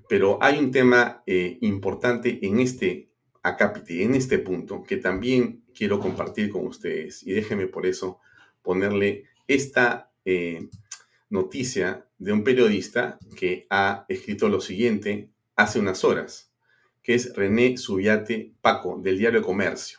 Pero 0.08 0.38
hay 0.40 0.58
un 0.58 0.70
tema 0.70 1.22
eh, 1.26 1.58
importante 1.60 2.38
en 2.46 2.60
este 2.60 3.10
acápite, 3.42 4.02
en 4.02 4.14
este 4.14 4.38
punto, 4.38 4.82
que 4.82 4.96
también 4.96 5.64
quiero 5.74 6.00
compartir 6.00 6.48
con 6.48 6.66
ustedes. 6.66 7.22
Y 7.26 7.32
déjenme 7.32 7.66
por 7.66 7.84
eso 7.84 8.20
ponerle 8.62 9.24
esta 9.46 10.10
eh, 10.24 10.66
noticia 11.28 12.06
de 12.16 12.32
un 12.32 12.42
periodista 12.42 13.18
que 13.36 13.66
ha 13.68 14.06
escrito 14.08 14.48
lo 14.48 14.62
siguiente 14.62 15.30
hace 15.56 15.78
unas 15.78 16.04
horas 16.04 16.47
que 17.02 17.14
es 17.14 17.34
René 17.34 17.76
Subiate 17.76 18.52
Paco, 18.60 19.00
del 19.02 19.18
diario 19.18 19.42
Comercio. 19.42 19.98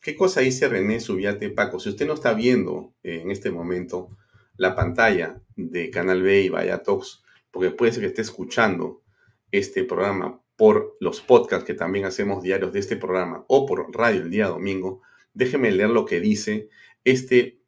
¿Qué 0.00 0.14
cosa 0.14 0.40
dice 0.40 0.68
René 0.68 1.00
Subiate 1.00 1.50
Paco? 1.50 1.80
Si 1.80 1.88
usted 1.88 2.06
no 2.06 2.14
está 2.14 2.32
viendo 2.32 2.94
eh, 3.02 3.20
en 3.22 3.30
este 3.30 3.50
momento 3.50 4.16
la 4.56 4.74
pantalla 4.74 5.40
de 5.56 5.90
Canal 5.90 6.22
B 6.22 6.42
y 6.42 6.48
Vaya 6.48 6.82
Talks, 6.82 7.22
porque 7.50 7.70
puede 7.70 7.92
ser 7.92 8.02
que 8.02 8.08
esté 8.08 8.22
escuchando 8.22 9.02
este 9.50 9.84
programa 9.84 10.40
por 10.56 10.96
los 11.00 11.20
podcasts 11.20 11.64
que 11.64 11.74
también 11.74 12.04
hacemos 12.04 12.42
diarios 12.42 12.72
de 12.72 12.80
este 12.80 12.96
programa 12.96 13.44
o 13.48 13.66
por 13.66 13.94
radio 13.96 14.22
el 14.22 14.30
día 14.30 14.48
domingo, 14.48 15.02
déjeme 15.32 15.70
leer 15.70 15.90
lo 15.90 16.04
que 16.04 16.20
dice 16.20 16.68
este 17.04 17.60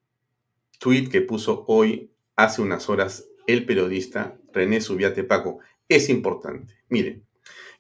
tweet 0.78 1.09
que 1.09 1.20
puso 1.20 1.64
hoy, 1.68 2.12
hace 2.37 2.62
unas 2.62 2.88
horas, 2.88 3.28
el 3.46 3.64
periodista 3.66 4.38
René 4.52 4.80
Subiate 4.80 5.24
Paco. 5.24 5.61
Es 5.88 6.09
importante. 6.09 6.74
Miren, 6.88 7.24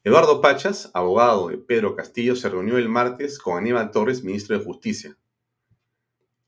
Eduardo 0.02 0.40
Pachas, 0.40 0.90
abogado 0.94 1.48
de 1.48 1.58
Pedro 1.58 1.94
Castillo, 1.94 2.34
se 2.34 2.48
reunió 2.48 2.78
el 2.78 2.88
martes 2.88 3.38
con 3.38 3.58
Aníbal 3.58 3.90
Torres, 3.90 4.24
ministro 4.24 4.58
de 4.58 4.64
Justicia. 4.64 5.18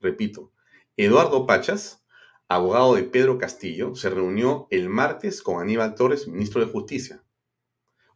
Repito, 0.00 0.54
Eduardo 0.96 1.46
Pachas, 1.46 2.02
abogado 2.48 2.94
de 2.94 3.02
Pedro 3.02 3.36
Castillo, 3.36 3.94
se 3.94 4.08
reunió 4.08 4.68
el 4.70 4.88
martes 4.88 5.42
con 5.42 5.60
Aníbal 5.60 5.94
Torres, 5.94 6.26
ministro 6.28 6.64
de 6.64 6.72
Justicia. 6.72 7.22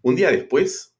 Un 0.00 0.16
día 0.16 0.30
después, 0.30 0.96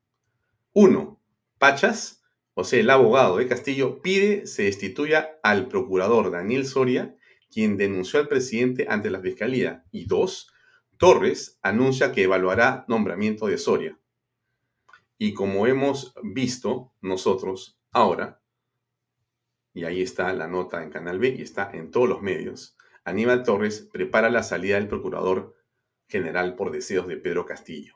uno, 0.75 1.19
Pachas, 1.57 2.23
o 2.53 2.63
sea, 2.63 2.81
el 2.81 2.91
abogado 2.91 3.39
de 3.39 3.49
Castillo, 3.49 4.03
pide 4.03 4.47
se 4.47 4.65
destituya 4.65 5.39
al 5.43 5.67
procurador 5.69 6.31
Daniel 6.31 6.67
Soria, 6.67 7.17
quien 7.51 7.79
denunció 7.79 8.21
al 8.21 8.29
presidente 8.29 8.85
ante 8.91 9.09
la 9.09 9.21
fiscalía. 9.21 9.87
Y 9.91 10.05
dos, 10.05 10.53
Torres 10.99 11.59
anuncia 11.63 12.13
que 12.13 12.25
evaluará 12.25 12.85
nombramiento 12.87 13.47
de 13.47 13.57
Soria. 13.57 13.99
Y 15.19 15.35
como 15.35 15.67
hemos 15.67 16.15
visto 16.23 16.93
nosotros 17.01 17.79
ahora, 17.91 18.43
y 19.73 19.85
ahí 19.85 20.03
está 20.03 20.33
la 20.33 20.47
nota 20.47 20.83
en 20.83 20.91
Canal 20.91 21.19
B 21.19 21.37
y 21.39 21.43
está 21.43 21.71
en 21.73 21.91
todos 21.91 22.09
los 22.09 22.23
medios, 22.23 22.77
Aníbal 23.05 23.45
Torres 23.45 23.89
prepara 23.93 24.31
la 24.31 24.43
salida 24.43 24.77
del 24.77 24.89
procurador 24.89 25.55
general 26.09 26.57
por 26.57 26.71
deseos 26.71 27.07
de 27.07 27.17
Pedro 27.17 27.47
Castillo. 27.47 27.95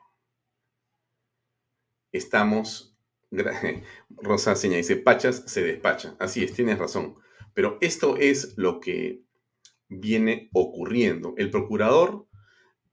Estamos, 2.11 2.97
Rosa 4.09 4.55
Seña 4.55 4.77
dice, 4.77 4.97
Pachas 4.97 5.43
se 5.47 5.63
despacha. 5.63 6.15
Así 6.19 6.43
es, 6.43 6.53
tienes 6.53 6.77
razón. 6.77 7.15
Pero 7.53 7.77
esto 7.81 8.17
es 8.17 8.57
lo 8.57 8.79
que 8.79 9.23
viene 9.87 10.49
ocurriendo. 10.53 11.33
El 11.37 11.51
procurador 11.51 12.27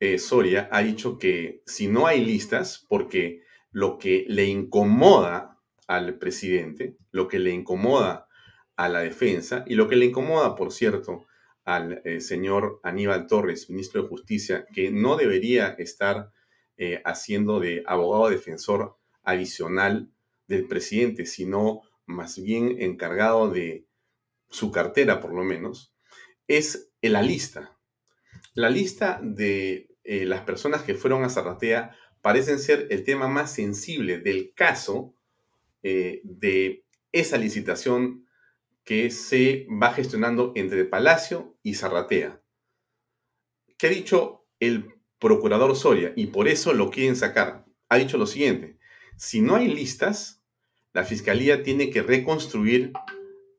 eh, 0.01 0.19
Soria 0.19 0.69
ha 0.73 0.83
dicho 0.83 1.19
que 1.19 1.63
si 1.67 1.89
no 1.89 2.07
hay 2.07 2.25
listas, 2.25 2.85
porque 2.89 3.43
lo 3.71 3.99
que 3.99 4.25
le 4.29 4.47
incomoda 4.47 5.59
al 5.87 6.19
presidente, 6.19 6.97
lo 7.11 7.29
que 7.29 7.39
le 7.39 7.51
incomoda 7.51 8.29
a 8.77 8.89
la 8.89 9.01
defensa 9.01 9.65
y 9.67 9.75
lo 9.75 9.89
que 9.89 9.97
le 9.97 10.07
incomoda, 10.07 10.55
por 10.55 10.73
cierto, 10.73 11.27
al 11.65 12.01
eh, 12.05 12.21
señor 12.21 12.81
Aníbal 12.83 13.27
Torres, 13.27 13.69
ministro 13.69 14.03
de 14.03 14.09
Justicia, 14.09 14.67
que 14.73 14.91
no 14.91 15.17
debería 15.17 15.69
estar 15.79 16.33
eh, 16.77 17.03
haciendo 17.05 17.61
de 17.61 17.83
abogado 17.87 18.31
defensor 18.31 18.97
adicional 19.23 20.11
del 20.47 20.67
presidente, 20.67 21.27
sino 21.27 21.83
más 22.07 22.41
bien 22.41 22.81
encargado 22.81 23.51
de 23.51 23.87
su 24.49 24.71
cartera, 24.71 25.21
por 25.21 25.35
lo 25.35 25.45
menos, 25.45 25.93
es 26.47 26.91
la 27.03 27.21
lista. 27.21 27.77
La 28.55 28.71
lista 28.71 29.21
de 29.23 29.91
eh, 30.05 30.25
las 30.25 30.41
personas 30.41 30.83
que 30.83 30.95
fueron 30.95 31.23
a 31.23 31.29
Zarratea 31.29 31.95
parecen 32.29 32.59
ser 32.59 32.89
el 32.91 33.05
tema 33.05 33.27
más 33.27 33.55
sensible 33.55 34.19
del 34.19 34.53
caso 34.53 35.15
eh, 35.83 36.21
de 36.25 36.85
esa 37.11 37.39
licitación 37.39 38.27
que 38.85 39.11
se 39.11 39.67
va 39.71 39.95
gestionando 39.95 40.53
entre 40.55 40.85
Palacio 40.85 41.57
y 41.63 41.73
Zarratea. 41.73 42.43
¿Qué 43.79 43.87
ha 43.87 43.89
dicho 43.89 44.47
el 44.61 45.01
procurador 45.19 45.75
Soria? 45.75 46.13
Y 46.17 46.27
por 46.27 46.49
eso 46.49 46.75
lo 46.75 46.91
quieren 46.91 47.17
sacar. 47.17 47.65
Ha 47.89 47.97
dicho 47.97 48.19
lo 48.19 48.27
siguiente, 48.27 48.79
si 49.17 49.41
no 49.41 49.57
hay 49.57 49.69
listas, 49.69 50.45
la 50.93 51.05
Fiscalía 51.05 51.63
tiene 51.63 51.89
que 51.89 52.03
reconstruir 52.03 52.93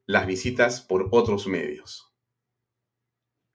las 0.06 0.28
visitas 0.28 0.80
por 0.80 1.08
otros 1.10 1.48
medios. 1.48 2.09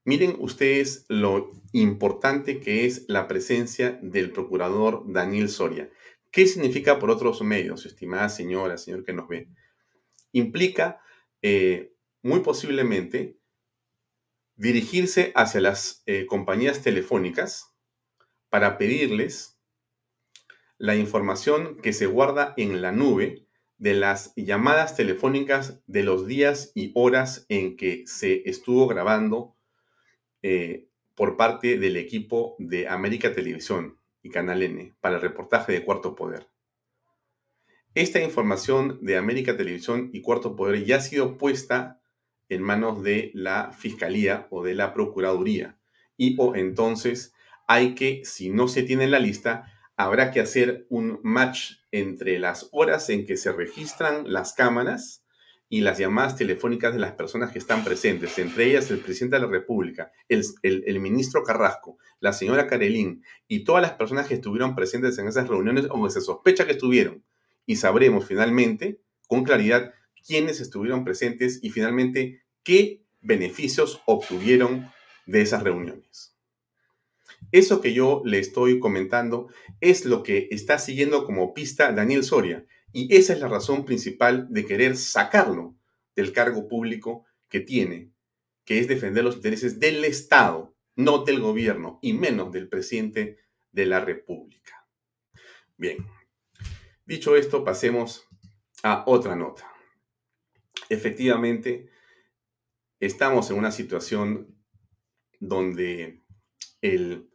Miren 0.05 0.37
ustedes 0.39 1.07
lo 1.09 1.51
importante 1.73 2.61
que 2.61 2.85
es 2.85 3.07
la 3.09 3.27
presencia 3.27 3.99
del 4.03 4.33
procurador 4.33 5.03
Daniel 5.07 5.49
Soria. 5.49 5.91
¿Qué 6.31 6.47
significa 6.47 6.99
por 6.99 7.11
otros 7.11 7.41
medios, 7.41 7.87
estimada 7.87 8.29
señora, 8.29 8.77
señor 8.77 9.05
que 9.05 9.15
nos 9.15 9.29
ve? 9.29 9.49
Implica 10.33 11.01
eh, 11.41 11.95
muy 12.23 12.41
posiblemente 12.41 13.39
dirigirse 14.57 15.33
hacia 15.35 15.63
las 15.63 16.03
eh, 16.05 16.27
compañías 16.27 16.83
telefónicas 16.83 17.75
para 18.51 18.77
pedirles 18.77 19.59
la 20.77 20.97
información 20.97 21.79
que 21.81 21.95
se 21.95 22.07
guarda 22.07 22.53
en 22.59 22.83
la 22.83 22.93
nube 22.93 23.47
de 23.79 23.95
las 23.95 24.35
llamadas 24.37 24.97
telefónicas 24.97 25.81
de 25.87 26.03
los 26.03 26.27
días 26.27 26.73
y 26.75 26.93
horas 26.95 27.47
en 27.49 27.77
que 27.77 28.05
se 28.07 28.49
estuvo 28.49 28.87
grabando 28.87 29.54
eh, 30.47 30.91
por 31.15 31.39
parte 31.39 31.79
del 31.79 31.97
equipo 31.97 32.55
de 32.59 32.87
América 32.87 33.33
Televisión 33.33 33.99
y 34.23 34.29
Canal 34.29 34.63
N 34.63 34.93
para 35.01 35.15
el 35.15 35.23
reportaje 35.23 35.73
de 35.73 35.83
Cuarto 35.83 36.15
Poder. 36.15 36.49
Esta 37.95 38.21
información 38.21 38.99
de 39.01 39.17
América 39.17 39.57
Televisión 39.57 40.11
y 40.13 40.21
Cuarto 40.21 40.55
Poder 40.55 40.85
ya 40.85 40.97
ha 40.97 41.01
sido 41.01 41.39
puesta 41.39 42.03
en 42.51 42.61
manos 42.61 43.03
de 43.03 43.31
la 43.33 43.73
Fiscalía 43.73 44.47
o 44.51 44.63
de 44.63 44.75
la 44.75 44.93
Procuraduría. 44.93 45.79
Y 46.19 46.37
o 46.39 46.55
entonces 46.55 47.33
hay 47.67 47.95
que, 47.95 48.21
si 48.27 48.51
no 48.51 48.69
se 48.69 48.83
tiene 48.83 49.05
en 49.05 49.13
la 49.13 49.21
lista, 49.21 49.73
habrá 49.97 50.31
que 50.31 50.41
hacer 50.41 50.87
un 50.91 51.21
match 51.23 51.77
entre 51.91 52.39
las 52.39 52.69
horas 52.71 53.09
en 53.09 53.25
que 53.25 53.39
se 53.39 53.51
registran 53.51 54.31
las 54.31 54.53
cámaras 54.53 55.24
y 55.75 55.81
las 55.81 55.99
llamadas 55.99 56.37
telefónicas 56.37 56.93
de 56.93 57.01
las 57.01 57.15
personas 57.15 57.51
que 57.51 57.59
están 57.59 57.83
presentes, 57.83 58.39
entre 58.39 58.67
ellas 58.67 58.93
el 58.93 59.01
presidente 59.01 59.35
de 59.35 59.43
la 59.43 59.49
República, 59.49 60.13
el, 60.29 60.45
el, 60.63 61.01
ministro 61.01 61.43
Carrasco, 61.43 61.99
la 62.21 62.33
señora 62.33 62.69
Carelín 62.69 63.25
y 63.49 63.65
todas 63.65 63.83
las 63.83 63.95
personas 63.95 64.29
que 64.29 64.35
estuvieron 64.35 64.77
presentes 64.77 65.19
en 65.19 65.27
esas 65.27 65.49
reuniones 65.49 65.87
o 65.91 66.05
que 66.05 66.11
se 66.11 66.21
sospecha 66.21 66.65
que 66.65 66.75
estuvieron. 66.75 67.25
Y 67.67 67.75
sabremos 67.75 68.25
finalmente, 68.25 69.01
con 69.27 69.43
claridad, 69.43 69.93
quiénes 70.25 70.61
estuvieron 70.61 71.05
presentes 71.05 71.59
y 71.61 71.71
finalmente 71.71 72.45
qué 72.63 73.03
beneficios 73.21 74.01
obtuvieron 74.07 74.93
de 75.27 75.43
esas 75.43 75.65
reuniones. 75.65 76.37
Eso 77.51 77.81
que 77.81 77.93
yo 77.93 78.23
le 78.25 78.39
estoy 78.39 78.79
comentando 78.79 79.49
es 79.81 80.05
lo 80.05 80.23
que 80.23 80.47
está 80.53 80.79
siguiendo 80.79 81.25
como 81.25 81.53
pista 81.53 81.91
Daniel 81.91 82.23
Soria 82.23 82.65
y 82.95 83.15
esa 83.17 83.33
es 83.33 83.41
la 83.41 83.49
razón 83.49 83.85
principal 83.85 84.47
de 84.51 84.65
querer 84.65 84.97
sacarlo 84.97 85.75
del 86.15 86.33
cargo 86.33 86.69
público 86.69 87.27
que 87.49 87.59
tiene, 87.59 88.13
que 88.65 88.79
es 88.79 88.87
defender 88.87 89.25
los 89.25 89.35
intereses 89.35 89.81
del 89.81 90.05
Estado, 90.05 90.77
no 90.95 91.25
del 91.25 91.41
gobierno 91.41 91.99
y 92.03 92.13
menos 92.13 92.53
del 92.53 92.69
presidente 92.69 93.41
de 93.73 93.87
la 93.87 93.99
República. 93.99 94.87
Bien, 95.77 96.07
dicho 97.05 97.35
esto, 97.35 97.65
pasemos 97.65 98.29
a 98.85 99.03
otra 99.09 99.35
nota. 99.35 99.69
Efectivamente, 100.89 101.91
estamos 103.01 103.51
en 103.51 103.59
una 103.59 103.73
situación 103.73 104.57
donde 105.41 106.23
el 106.81 107.29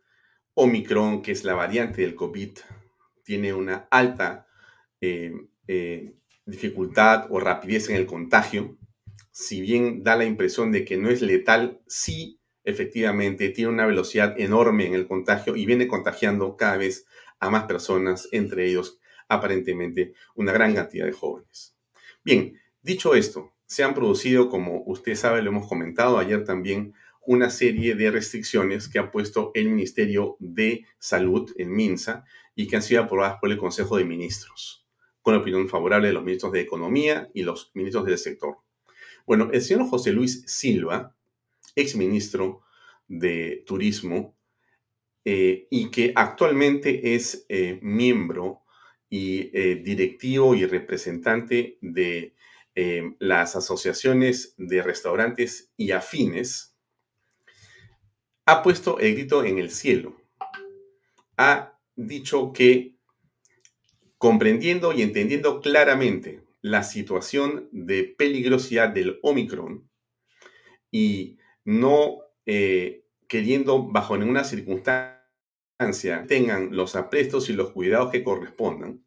Omicron, 0.53 1.21
que 1.21 1.33
es 1.33 1.43
la 1.43 1.53
variante 1.53 2.03
del 2.03 2.15
COVID, 2.15 2.59
tiene 3.25 3.53
una 3.53 3.89
alta 3.91 4.47
eh, 5.01 5.33
eh, 5.71 6.15
dificultad 6.45 7.27
o 7.29 7.39
rapidez 7.39 7.89
en 7.89 7.95
el 7.95 8.07
contagio. 8.07 8.75
Si 9.29 9.61
bien 9.61 10.03
da 10.03 10.15
la 10.15 10.25
impresión 10.25 10.71
de 10.71 10.83
que 10.83 10.97
no 10.97 11.11
es 11.11 11.21
letal, 11.21 11.79
sí 11.85 12.39
efectivamente 12.63 13.49
tiene 13.49 13.71
una 13.71 13.85
velocidad 13.85 14.33
enorme 14.39 14.87
en 14.87 14.95
el 14.95 15.07
contagio 15.07 15.55
y 15.55 15.67
viene 15.67 15.87
contagiando 15.87 16.57
cada 16.57 16.77
vez 16.77 17.05
a 17.39 17.51
más 17.51 17.65
personas, 17.65 18.27
entre 18.31 18.67
ellos 18.67 18.99
aparentemente 19.27 20.13
una 20.33 20.51
gran 20.51 20.73
cantidad 20.73 21.05
de 21.05 21.11
jóvenes. 21.11 21.77
Bien, 22.23 22.59
dicho 22.81 23.13
esto, 23.13 23.53
se 23.67 23.83
han 23.83 23.93
producido, 23.93 24.49
como 24.49 24.81
usted 24.87 25.13
sabe, 25.13 25.43
lo 25.43 25.51
hemos 25.51 25.67
comentado 25.67 26.17
ayer 26.17 26.45
también, 26.45 26.95
una 27.21 27.51
serie 27.51 27.93
de 27.93 28.09
restricciones 28.09 28.87
que 28.89 28.97
ha 28.97 29.11
puesto 29.11 29.51
el 29.53 29.69
Ministerio 29.69 30.35
de 30.39 30.87
Salud, 30.97 31.53
el 31.57 31.69
MINSA, 31.69 32.25
y 32.55 32.65
que 32.65 32.77
han 32.77 32.81
sido 32.81 33.03
aprobadas 33.03 33.37
por 33.39 33.51
el 33.51 33.59
Consejo 33.59 33.97
de 33.97 34.05
Ministros, 34.05 34.88
con 35.21 35.35
opinión 35.35 35.67
favorable 35.69 36.07
de 36.07 36.13
los 36.13 36.23
ministros 36.23 36.51
de 36.51 36.61
Economía 36.61 37.29
y 37.33 37.43
los 37.43 37.71
ministros 37.73 38.05
del 38.05 38.17
sector. 38.17 38.57
Bueno, 39.25 39.49
el 39.51 39.61
señor 39.61 39.87
José 39.87 40.11
Luis 40.11 40.43
Silva, 40.47 41.15
exministro 41.75 42.61
de 43.07 43.63
Turismo, 43.65 44.35
eh, 45.25 45.67
y 45.69 45.91
que 45.91 46.13
actualmente 46.15 47.13
es 47.13 47.45
eh, 47.49 47.77
miembro 47.81 48.63
y 49.09 49.51
eh, 49.53 49.75
directivo 49.83 50.55
y 50.55 50.65
representante 50.65 51.77
de 51.81 52.35
las 53.19 53.57
asociaciones 53.57 54.53
de 54.57 54.81
restaurantes 54.81 55.73
y 55.75 55.91
afines, 55.91 56.77
ha 58.45 58.63
puesto 58.63 58.99
el 58.99 59.15
grito 59.15 59.43
en 59.43 59.59
el 59.59 59.69
cielo. 59.69 60.15
Ha 61.35 61.77
dicho 61.97 62.53
que 62.53 62.95
comprendiendo 64.19 64.91
y 64.93 65.01
entendiendo 65.01 65.61
claramente 65.61 66.43
la 66.61 66.83
situación 66.83 67.69
de 67.71 68.03
peligrosidad 68.03 68.89
del 68.89 69.17
Omicron 69.23 69.89
y 70.91 71.37
no 71.63 72.19
eh, 72.45 73.05
queriendo 73.27 73.87
bajo 73.87 74.17
ninguna 74.17 74.43
circunstancia 74.43 76.25
tengan 76.27 76.75
los 76.75 76.97
aprestos 76.97 77.49
y 77.49 77.53
los 77.53 77.71
cuidados 77.71 78.11
que 78.11 78.23
correspondan, 78.23 79.05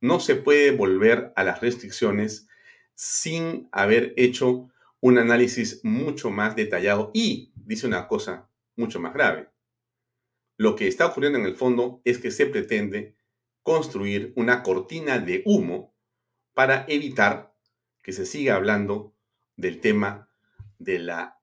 no 0.00 0.20
se 0.20 0.36
puede 0.36 0.70
volver 0.70 1.32
a 1.34 1.42
las 1.42 1.60
restricciones 1.60 2.48
sin 2.94 3.68
haber 3.72 4.14
hecho 4.16 4.70
un 5.00 5.18
análisis 5.18 5.80
mucho 5.82 6.30
más 6.30 6.54
detallado 6.54 7.10
y, 7.12 7.52
dice 7.56 7.88
una 7.88 8.06
cosa 8.06 8.48
mucho 8.76 9.00
más 9.00 9.12
grave. 9.12 9.48
Lo 10.56 10.76
que 10.76 10.86
está 10.86 11.06
ocurriendo 11.06 11.38
en 11.40 11.46
el 11.46 11.56
fondo 11.56 12.00
es 12.04 12.18
que 12.18 12.30
se 12.30 12.46
pretende 12.46 13.16
construir 13.62 14.32
una 14.36 14.62
cortina 14.62 15.18
de 15.18 15.42
humo 15.44 15.94
para 16.54 16.84
evitar 16.88 17.54
que 18.02 18.12
se 18.12 18.26
siga 18.26 18.56
hablando 18.56 19.14
del 19.56 19.80
tema 19.80 20.30
de 20.78 20.98
la 20.98 21.40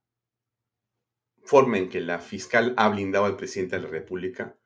forma 1.43 1.77
en 1.77 1.89
que 1.89 2.01
la 2.01 2.19
fiscal 2.19 2.73
ha 2.77 2.89
blindado 2.89 3.25
al 3.25 3.38
presidente 3.38 3.77
de 3.77 3.84
la 3.84 3.89
República, 3.89 4.58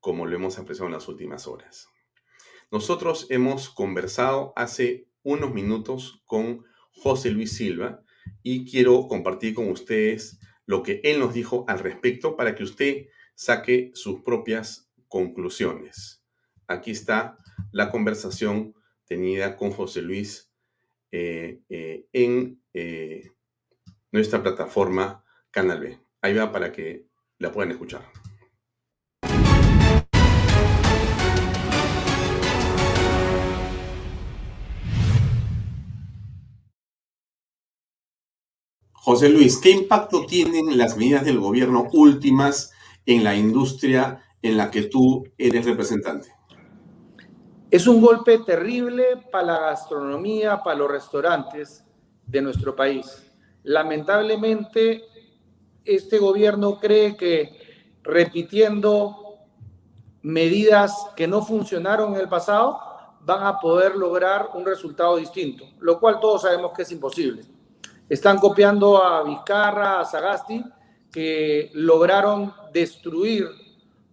como 0.00 0.26
lo 0.26 0.34
hemos 0.34 0.58
apreciado 0.58 0.86
en 0.86 0.94
las 0.94 1.08
últimas 1.08 1.46
horas. 1.46 1.88
Nosotros 2.70 3.26
hemos 3.30 3.68
conversado 3.68 4.52
hace 4.56 5.06
unos 5.22 5.52
minutos 5.52 6.22
con 6.24 6.64
José 6.90 7.30
Luis 7.30 7.56
Silva 7.56 8.02
y 8.42 8.68
quiero 8.68 9.06
compartir 9.08 9.54
con 9.54 9.70
ustedes 9.70 10.40
lo 10.66 10.82
que 10.82 11.00
él 11.04 11.20
nos 11.20 11.34
dijo 11.34 11.64
al 11.68 11.78
respecto 11.78 12.36
para 12.36 12.54
que 12.54 12.64
usted 12.64 13.06
saque 13.34 13.90
sus 13.94 14.22
propias 14.22 14.90
conclusiones. 15.08 16.21
Aquí 16.72 16.92
está 16.92 17.38
la 17.70 17.90
conversación 17.90 18.74
tenida 19.04 19.56
con 19.56 19.72
José 19.72 20.00
Luis 20.00 20.50
eh, 21.10 21.60
eh, 21.68 22.06
en 22.14 22.62
eh, 22.72 23.30
nuestra 24.10 24.42
plataforma 24.42 25.22
Canal 25.50 25.80
B. 25.80 26.00
Ahí 26.22 26.34
va 26.34 26.50
para 26.50 26.72
que 26.72 27.08
la 27.38 27.52
puedan 27.52 27.72
escuchar. 27.72 28.08
José 38.92 39.28
Luis, 39.28 39.58
¿qué 39.58 39.72
impacto 39.72 40.24
tienen 40.24 40.78
las 40.78 40.96
medidas 40.96 41.26
del 41.26 41.38
gobierno 41.38 41.90
últimas 41.92 42.72
en 43.04 43.24
la 43.24 43.36
industria 43.36 44.24
en 44.40 44.56
la 44.56 44.70
que 44.70 44.84
tú 44.84 45.24
eres 45.36 45.66
representante? 45.66 46.41
Es 47.72 47.86
un 47.86 48.02
golpe 48.02 48.36
terrible 48.40 49.16
para 49.32 49.46
la 49.46 49.58
gastronomía, 49.60 50.62
para 50.62 50.76
los 50.76 50.90
restaurantes 50.90 51.82
de 52.26 52.42
nuestro 52.42 52.76
país. 52.76 53.32
Lamentablemente, 53.62 55.02
este 55.82 56.18
gobierno 56.18 56.78
cree 56.78 57.16
que 57.16 57.88
repitiendo 58.02 59.38
medidas 60.20 60.94
que 61.16 61.26
no 61.26 61.40
funcionaron 61.40 62.12
en 62.12 62.20
el 62.20 62.28
pasado, 62.28 62.78
van 63.22 63.46
a 63.46 63.58
poder 63.58 63.96
lograr 63.96 64.50
un 64.52 64.66
resultado 64.66 65.16
distinto, 65.16 65.64
lo 65.80 65.98
cual 65.98 66.20
todos 66.20 66.42
sabemos 66.42 66.72
que 66.76 66.82
es 66.82 66.92
imposible. 66.92 67.42
Están 68.06 68.36
copiando 68.38 69.02
a 69.02 69.22
Vizcarra, 69.22 69.98
a 69.98 70.04
Sagasti, 70.04 70.62
que 71.10 71.70
lograron 71.72 72.52
destruir 72.70 73.48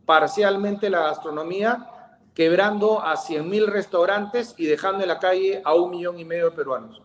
parcialmente 0.05 0.89
la 0.89 1.01
gastronomía, 1.01 1.98
quebrando 2.39 3.01
a 3.01 3.17
100.000 3.17 3.65
restaurantes 3.65 4.55
y 4.57 4.65
dejando 4.65 5.01
en 5.01 5.09
la 5.09 5.19
calle 5.19 5.61
a 5.65 5.73
un 5.73 5.91
millón 5.91 6.17
y 6.19 6.23
medio 6.23 6.45
de 6.45 6.55
peruanos. 6.55 7.01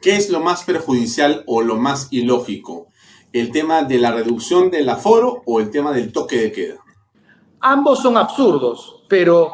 ¿Qué 0.00 0.16
es 0.16 0.30
lo 0.30 0.40
más 0.40 0.64
perjudicial 0.64 1.44
o 1.46 1.60
lo 1.60 1.76
más 1.76 2.08
ilógico? 2.10 2.86
¿El 3.34 3.52
tema 3.52 3.82
de 3.82 3.98
la 3.98 4.12
reducción 4.12 4.70
del 4.70 4.88
aforo 4.88 5.42
o 5.44 5.60
el 5.60 5.70
tema 5.70 5.92
del 5.92 6.10
toque 6.10 6.40
de 6.40 6.52
queda? 6.52 6.76
Ambos 7.60 8.00
son 8.00 8.16
absurdos, 8.16 9.04
pero 9.10 9.52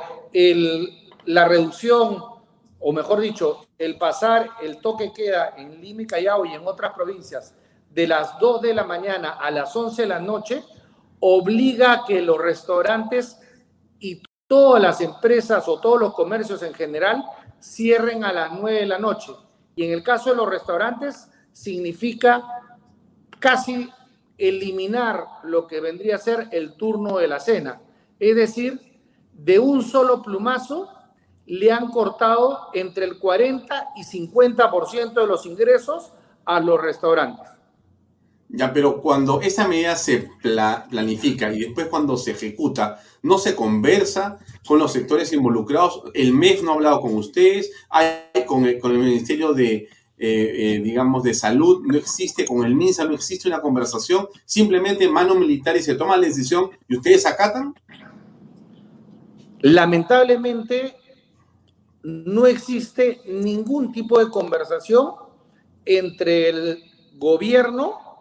la 1.25 1.49
reducción, 1.49 2.23
o 2.79 2.93
mejor 2.93 3.19
dicho, 3.19 3.67
el 3.77 3.99
pasar 3.99 4.51
el 4.63 4.77
toque 4.77 5.13
queda 5.13 5.55
en 5.57 5.81
Lima 5.81 6.03
y 6.03 6.07
Callao 6.07 6.47
y 6.47 6.53
en 6.53 6.65
otras 6.65 6.93
provincias 6.93 7.57
de 7.91 8.07
las 8.07 8.39
2 8.39 8.63
de 8.63 8.73
la 8.73 8.85
mañana 8.85 9.31
a 9.31 9.51
las 9.51 9.75
11 9.75 10.03
de 10.03 10.09
la 10.09 10.21
noche, 10.21 10.63
obliga 11.19 11.93
a 11.93 12.05
que 12.05 12.23
los 12.23 12.39
restaurantes 12.39 13.41
y 13.99 14.23
todas 14.55 14.81
las 14.81 15.01
empresas 15.01 15.67
o 15.67 15.81
todos 15.81 15.99
los 15.99 16.15
comercios 16.15 16.63
en 16.63 16.73
general 16.75 17.25
cierren 17.59 18.23
a 18.23 18.33
las 18.33 18.53
9 18.53 18.79
de 18.79 18.87
la 18.87 19.01
noche. 19.01 19.33
Y 19.75 19.85
en 19.85 19.91
el 19.91 20.05
caso 20.05 20.31
de 20.31 20.37
los 20.37 20.49
restaurantes, 20.49 21.29
significa 21.51 22.41
casi 23.41 23.91
eliminar 24.39 25.25
lo 25.43 25.67
que 25.67 25.81
vendría 25.81 26.15
a 26.15 26.19
ser 26.19 26.47
el 26.53 26.75
turno 26.77 27.19
de 27.19 27.27
la 27.27 27.41
cena. 27.41 27.81
Es 28.21 28.37
decir, 28.37 29.03
de 29.33 29.59
un 29.59 29.83
solo 29.83 30.23
plumazo 30.23 30.89
le 31.47 31.73
han 31.73 31.91
cortado 31.91 32.69
entre 32.75 33.07
el 33.07 33.19
40 33.19 33.89
y 33.97 34.05
50% 34.05 35.15
de 35.15 35.27
los 35.27 35.47
ingresos 35.47 36.13
a 36.45 36.61
los 36.61 36.81
restaurantes. 36.81 37.49
Ya, 38.57 38.73
pero 38.73 39.03
cuando 39.03 39.41
esa 39.41 39.67
medida 39.67 39.97
se 39.97 40.31
planifica 40.89 41.53
y 41.53 41.61
después 41.61 41.89
cuando 41.89 42.17
se 42.17 42.33
ejecuta, 42.33 43.01
no 43.23 43.39
se 43.39 43.57
conversa 43.57 44.39
con 44.65 44.79
los 44.79 44.93
sectores 44.93 45.33
involucrados. 45.33 46.03
El 46.15 46.33
MEF 46.33 46.63
no 46.63 46.71
ha 46.71 46.75
hablado 46.75 47.01
con 47.01 47.17
ustedes, 47.17 47.73
hay 47.91 48.45
con 48.47 48.65
el, 48.65 48.99
Ministerio 48.99 49.55
de, 49.55 49.75
eh, 49.75 49.89
eh, 50.19 50.81
digamos, 50.85 51.25
de 51.25 51.35
Salud, 51.35 51.83
no 51.85 51.97
existe, 51.99 52.45
con 52.45 52.65
el 52.65 52.77
MINSA 52.77 53.05
no 53.07 53.15
existe 53.15 53.49
una 53.49 53.61
conversación, 53.61 54.29
simplemente 54.45 55.09
mano 55.09 55.35
militar 55.35 55.77
y 55.77 55.83
se 55.83 55.97
toma 55.97 56.17
la 56.17 56.27
decisión 56.27 56.71
y 56.87 56.97
ustedes 56.97 57.27
acatan. 57.27 57.75
Lamentablemente, 59.63 60.95
no 62.05 62.47
existe 62.47 63.21
ningún 63.27 63.91
tipo 63.91 64.21
de 64.21 64.31
conversación 64.31 65.13
entre 65.85 66.51
el 66.51 66.85
gobierno 67.17 68.14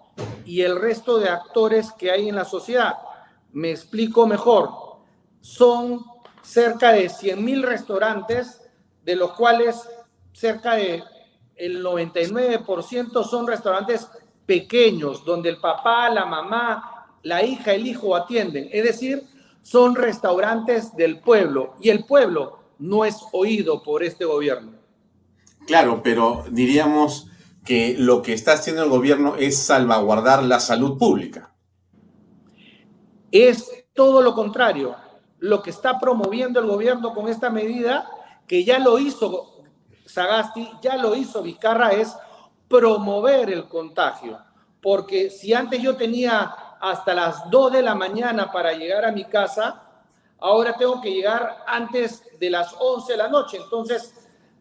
y 0.45 0.61
el 0.61 0.79
resto 0.79 1.19
de 1.19 1.29
actores 1.29 1.91
que 1.91 2.11
hay 2.11 2.29
en 2.29 2.35
la 2.35 2.45
sociedad. 2.45 2.95
Me 3.51 3.71
explico 3.71 4.27
mejor. 4.27 4.69
Son 5.41 6.05
cerca 6.41 6.91
de 6.91 7.09
100 7.09 7.43
mil 7.43 7.63
restaurantes, 7.63 8.61
de 9.03 9.15
los 9.15 9.33
cuales 9.33 9.87
cerca 10.31 10.75
de 10.75 11.03
el 11.55 11.83
99% 11.83 13.23
son 13.23 13.47
restaurantes 13.47 14.07
pequeños, 14.45 15.23
donde 15.23 15.49
el 15.49 15.57
papá, 15.57 16.09
la 16.09 16.25
mamá, 16.25 17.07
la 17.23 17.43
hija, 17.43 17.73
el 17.73 17.87
hijo 17.87 18.15
atienden. 18.15 18.69
Es 18.71 18.83
decir, 18.83 19.23
son 19.61 19.95
restaurantes 19.95 20.95
del 20.95 21.19
pueblo 21.19 21.75
y 21.79 21.89
el 21.89 22.05
pueblo 22.05 22.59
no 22.79 23.05
es 23.05 23.17
oído 23.31 23.81
por 23.81 24.03
este 24.03 24.25
gobierno. 24.25 24.73
Claro, 25.65 26.01
pero 26.03 26.43
diríamos 26.51 27.27
que 27.65 27.95
lo 27.97 28.21
que 28.21 28.33
está 28.33 28.53
haciendo 28.53 28.83
el 28.83 28.89
gobierno 28.89 29.35
es 29.35 29.57
salvaguardar 29.57 30.43
la 30.43 30.59
salud 30.59 30.97
pública. 30.97 31.53
Es 33.31 33.85
todo 33.93 34.21
lo 34.21 34.33
contrario. 34.33 34.95
Lo 35.39 35.61
que 35.61 35.69
está 35.69 35.99
promoviendo 35.99 36.59
el 36.59 36.67
gobierno 36.67 37.13
con 37.13 37.27
esta 37.27 37.49
medida, 37.49 38.09
que 38.47 38.63
ya 38.63 38.79
lo 38.79 38.99
hizo 38.99 39.63
Sagasti, 40.05 40.69
ya 40.81 40.97
lo 40.97 41.15
hizo 41.15 41.41
Vizcarra, 41.41 41.91
es 41.91 42.15
promover 42.67 43.49
el 43.49 43.67
contagio. 43.67 44.37
Porque 44.81 45.29
si 45.29 45.53
antes 45.53 45.81
yo 45.81 45.95
tenía 45.95 46.53
hasta 46.81 47.13
las 47.13 47.49
2 47.49 47.71
de 47.71 47.81
la 47.81 47.95
mañana 47.95 48.51
para 48.51 48.73
llegar 48.73 49.05
a 49.05 49.11
mi 49.11 49.25
casa, 49.25 49.83
ahora 50.39 50.75
tengo 50.75 50.99
que 50.99 51.11
llegar 51.11 51.63
antes 51.65 52.21
de 52.39 52.49
las 52.49 52.75
11 52.77 53.13
de 53.13 53.17
la 53.17 53.29
noche. 53.29 53.57
Entonces, 53.57 54.13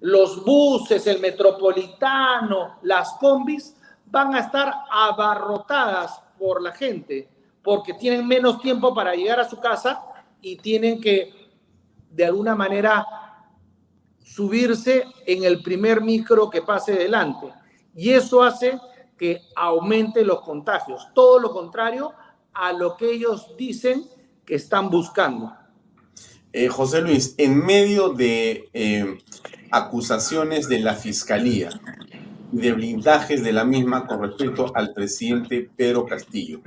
los 0.02 0.44
buses, 0.44 1.06
el 1.06 1.20
metropolitano, 1.20 2.78
las 2.82 3.14
combis 3.20 3.76
van 4.06 4.34
a 4.34 4.40
estar 4.40 4.72
abarrotadas 4.90 6.20
por 6.38 6.60
la 6.60 6.72
gente 6.72 7.28
porque 7.62 7.94
tienen 7.94 8.26
menos 8.26 8.60
tiempo 8.60 8.92
para 8.92 9.14
llegar 9.14 9.40
a 9.40 9.48
su 9.48 9.58
casa 9.58 10.02
y 10.40 10.56
tienen 10.56 11.00
que 11.00 11.32
de 12.10 12.26
alguna 12.26 12.54
manera 12.54 13.06
subirse 14.24 15.04
en 15.24 15.44
el 15.44 15.62
primer 15.62 16.00
micro 16.00 16.50
que 16.50 16.62
pase 16.62 16.92
delante. 16.92 17.46
Y 17.94 18.10
eso 18.10 18.42
hace 18.42 18.78
que 19.16 19.40
aumente 19.54 20.24
los 20.24 20.40
contagios. 20.40 21.08
Todo 21.14 21.38
lo 21.38 21.52
contrario 21.52 22.12
a 22.52 22.72
lo 22.72 22.96
que 22.96 23.12
ellos 23.12 23.54
dicen 23.56 24.04
que 24.44 24.56
están 24.56 24.90
buscando. 24.90 25.54
Eh, 26.52 26.68
José 26.68 27.00
Luis, 27.00 27.34
en 27.38 27.64
medio 27.64 28.10
de 28.10 28.68
eh, 28.74 29.18
acusaciones 29.72 30.68
de 30.68 30.80
la 30.80 30.94
Fiscalía 30.94 31.70
de 32.52 32.72
blindajes 32.72 33.42
de 33.42 33.52
la 33.52 33.64
misma 33.64 34.06
con 34.06 34.22
respecto 34.22 34.70
al 34.74 34.92
presidente 34.92 35.70
Pedro 35.74 36.04
Castillo, 36.04 36.60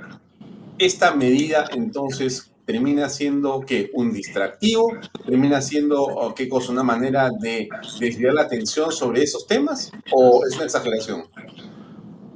esta 0.80 1.14
medida 1.14 1.68
entonces 1.72 2.52
termina 2.66 3.08
siendo 3.10 3.62
que 3.62 3.92
un 3.94 4.12
distractivo, 4.12 4.92
termina 5.24 5.62
siendo 5.62 6.34
qué 6.36 6.50
cosa, 6.50 6.72
una 6.72 6.82
manera 6.82 7.30
de 7.40 7.70
desviar 8.00 8.34
la 8.34 8.42
atención 8.42 8.92
sobre 8.92 9.22
esos 9.22 9.46
temas 9.46 9.92
o 10.12 10.44
es 10.46 10.56
una 10.56 10.66
exageración? 10.66 11.26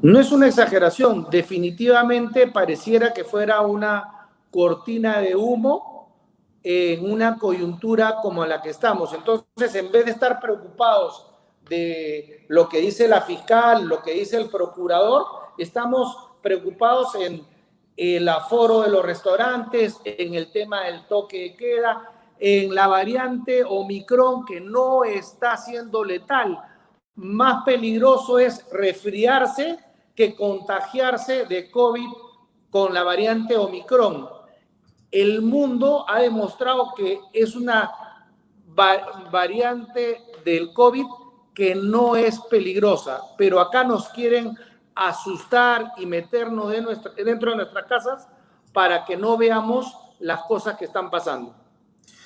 No 0.04 0.20
es 0.20 0.32
una 0.32 0.48
exageración, 0.48 1.28
definitivamente 1.32 2.48
pareciera 2.48 3.12
que 3.12 3.24
fuera 3.24 3.62
una 3.62 4.28
cortina 4.52 5.20
de 5.20 5.36
humo 5.36 5.89
en 6.64 7.10
una 7.10 7.38
coyuntura 7.38 8.18
como 8.22 8.46
la 8.46 8.62
que 8.62 8.70
estamos. 8.70 9.14
Entonces, 9.14 9.76
en 9.76 9.92
vez 9.92 10.06
de 10.06 10.12
estar 10.12 10.40
preocupados 10.40 11.26
de 11.70 12.46
lo 12.48 12.68
que 12.68 12.80
dice 12.80 13.08
la 13.08 13.22
fiscal, 13.22 13.86
lo 13.86 14.02
que 14.02 14.14
dice 14.14 14.38
el 14.38 14.50
procurador, 14.50 15.26
estamos 15.58 16.30
preocupados 16.42 17.16
en 17.16 17.46
el 17.96 18.28
aforo 18.30 18.82
de 18.82 18.90
los 18.90 19.04
restaurantes, 19.04 20.00
en 20.06 20.34
el 20.34 20.52
tema 20.52 20.86
del 20.86 21.06
toque 21.08 21.42
de 21.42 21.56
queda, 21.56 22.12
en 22.40 22.74
la 22.74 22.88
variante 22.88 23.64
Omicron 23.64 24.46
que 24.46 24.62
no 24.62 25.04
está 25.04 25.58
siendo 25.58 26.04
letal. 26.04 26.58
Más 27.16 27.64
peligroso 27.66 28.40
es 28.40 28.66
resfriarse 28.72 29.78
que 30.16 30.36
contagiarse 30.36 31.46
de 31.46 31.70
COVID 31.70 32.08
con 32.70 32.94
la 32.94 33.04
variante 33.04 33.58
Omicron 33.58 34.39
el 35.12 35.42
mundo 35.42 36.06
ha 36.08 36.20
demostrado 36.20 36.94
que 36.96 37.20
es 37.34 37.56
una 37.56 37.92
variante 39.32 40.22
del 40.46 40.72
COVID 40.74 41.06
que 41.54 41.76
no 41.76 42.16
es 42.16 42.40
peligrosa, 42.42 43.22
pero 43.38 43.60
acá 43.60 43.84
nos 43.84 44.08
quieren 44.10 44.58
asustar 44.96 45.92
y 45.98 46.06
meternos 46.06 46.72
dentro 47.16 47.52
de 47.52 47.58
nuestras 47.58 47.86
casas 47.86 48.28
para 48.72 49.06
que 49.06 49.18
no 49.18 49.38
veamos 49.38 49.94
las 50.20 50.44
cosas 50.44 50.78
que 50.78 50.86
están 50.86 51.10
pasando. 51.10 51.56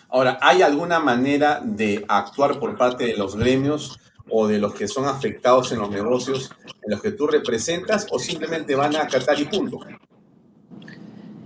Ahora, 0.09 0.37
¿hay 0.41 0.61
alguna 0.61 0.99
manera 0.99 1.61
de 1.63 2.05
actuar 2.07 2.59
por 2.59 2.77
parte 2.77 3.05
de 3.05 3.17
los 3.17 3.35
gremios 3.35 3.99
o 4.29 4.47
de 4.47 4.59
los 4.59 4.73
que 4.75 4.87
son 4.87 5.05
afectados 5.05 5.71
en 5.71 5.79
los 5.79 5.89
negocios 5.89 6.51
en 6.83 6.91
los 6.91 7.01
que 7.01 7.11
tú 7.11 7.25
representas 7.27 8.05
o 8.11 8.19
simplemente 8.19 8.75
van 8.75 8.95
a 8.95 9.03
acatar 9.03 9.39
y 9.39 9.45
punto? 9.45 9.79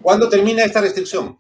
¿Cuándo 0.08 0.30
termina 0.30 0.64
esta 0.64 0.80
restricción? 0.80 1.38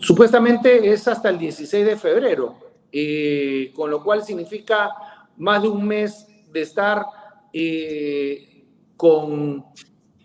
Supuestamente 0.00 0.90
es 0.90 1.06
hasta 1.06 1.28
el 1.28 1.38
16 1.38 1.84
de 1.84 1.96
febrero, 1.98 2.56
eh, 2.90 3.74
con 3.76 3.90
lo 3.90 4.02
cual 4.02 4.24
significa 4.24 4.90
más 5.36 5.60
de 5.60 5.68
un 5.68 5.86
mes 5.86 6.26
de 6.50 6.62
estar 6.62 7.04
eh, 7.52 8.64
con 8.96 9.66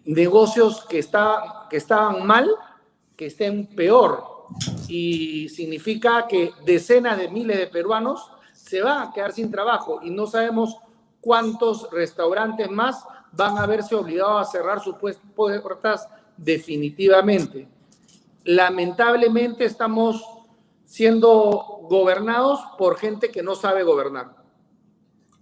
negocios 0.06 0.86
que, 0.86 1.00
está, 1.00 1.68
que 1.70 1.76
estaban 1.76 2.26
mal, 2.26 2.50
que 3.18 3.26
estén 3.26 3.68
peor. 3.76 4.48
Y 4.88 5.50
significa 5.50 6.28
que 6.30 6.54
decenas 6.66 7.18
de 7.18 7.28
miles 7.28 7.58
de 7.58 7.68
peruanos 7.68 8.32
se 8.54 8.82
van 8.82 9.10
a 9.10 9.12
quedar 9.12 9.34
sin 9.34 9.52
trabajo 9.52 10.00
y 10.02 10.12
no 10.12 10.28
sabemos 10.28 10.78
cuántos 11.20 11.92
restaurantes 11.92 12.72
más 12.72 13.04
van 13.34 13.58
a 13.58 13.66
verse 13.66 13.96
obligados 13.96 14.48
a 14.48 14.50
cerrar 14.50 14.82
sus 14.82 14.96
puertas 15.36 16.08
definitivamente. 16.44 17.68
Lamentablemente 18.44 19.66
estamos 19.66 20.24
siendo 20.86 21.82
gobernados 21.84 22.60
por 22.78 22.98
gente 22.98 23.30
que 23.30 23.44
no 23.44 23.56
sabe 23.56 23.84
gobernar. 23.84 24.36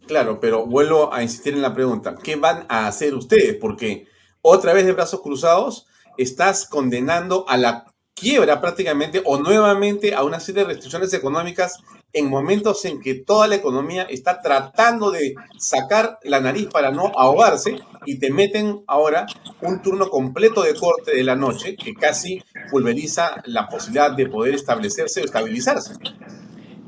Claro, 0.08 0.40
pero 0.40 0.66
vuelvo 0.66 1.14
a 1.14 1.22
insistir 1.22 1.54
en 1.54 1.62
la 1.62 1.74
pregunta, 1.74 2.16
¿qué 2.22 2.36
van 2.36 2.66
a 2.70 2.88
hacer 2.88 3.14
ustedes? 3.14 3.56
Porque 3.56 4.08
otra 4.42 4.74
vez 4.74 4.86
de 4.86 4.94
brazos 4.94 5.22
cruzados, 5.22 5.88
estás 6.18 6.68
condenando 6.68 7.46
a 7.48 7.58
la 7.58 7.86
quiebra 8.20 8.60
prácticamente 8.60 9.22
o 9.24 9.38
nuevamente 9.38 10.16
a 10.16 10.24
una 10.24 10.40
serie 10.40 10.64
de 10.64 10.70
restricciones 10.70 11.14
económicas 11.14 11.78
en 12.12 12.30
momentos 12.30 12.84
en 12.86 13.00
que 13.00 13.14
toda 13.14 13.48
la 13.48 13.56
economía 13.56 14.04
está 14.04 14.42
tratando 14.42 15.12
de 15.12 15.36
sacar 15.60 16.18
la 16.24 16.40
nariz 16.40 16.68
para 16.68 16.90
no 16.92 17.12
ahogarse 17.16 17.80
y 18.06 18.18
te 18.18 18.32
meten 18.32 18.84
ahora 18.88 19.28
un 19.62 19.84
turno 19.84 20.10
completo 20.10 20.64
de 20.64 20.74
corte 20.74 21.16
de 21.16 21.24
la 21.24 21.36
noche 21.36 21.76
que 21.76 21.94
casi 21.94 22.42
pulveriza 22.72 23.44
la 23.46 23.70
posibilidad 23.70 24.12
de 24.12 24.28
poder 24.28 24.56
establecerse 24.56 25.22
o 25.22 25.26
estabilizarse. 25.26 25.94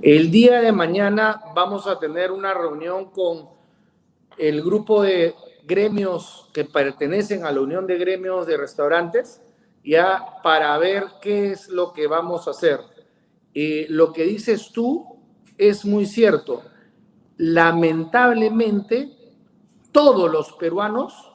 El 0.01 0.32
día 0.32 0.61
de 0.61 0.71
mañana 0.71 1.41
vamos 1.53 1.86
a 1.86 1.99
tener 1.99 2.32
una 2.32 2.53
reunión 2.55 3.11
con 3.11 3.49
el 4.38 4.63
grupo 4.63 5.03
de 5.03 5.36
gremios 5.65 6.49
que 6.53 6.65
pertenecen 6.65 7.45
a 7.45 7.51
la 7.51 7.61
Unión 7.61 7.86
de 7.86 7.97
Gremios 7.97 8.47
de 8.47 8.57
Restaurantes 8.57 9.41
ya 9.84 10.41
para 10.43 10.77
ver 10.77 11.05
qué 11.21 11.51
es 11.51 11.69
lo 11.69 11.93
que 11.93 12.07
vamos 12.07 12.47
a 12.47 12.51
hacer. 12.51 12.82
Lo 13.89 14.13
que 14.13 14.23
dices 14.23 14.71
tú 14.71 15.19
es 15.57 15.86
muy 15.86 16.05
cierto. 16.05 16.63
Lamentablemente, 17.38 19.17
todos 19.91 20.32
los 20.32 20.53
peruanos 20.53 21.32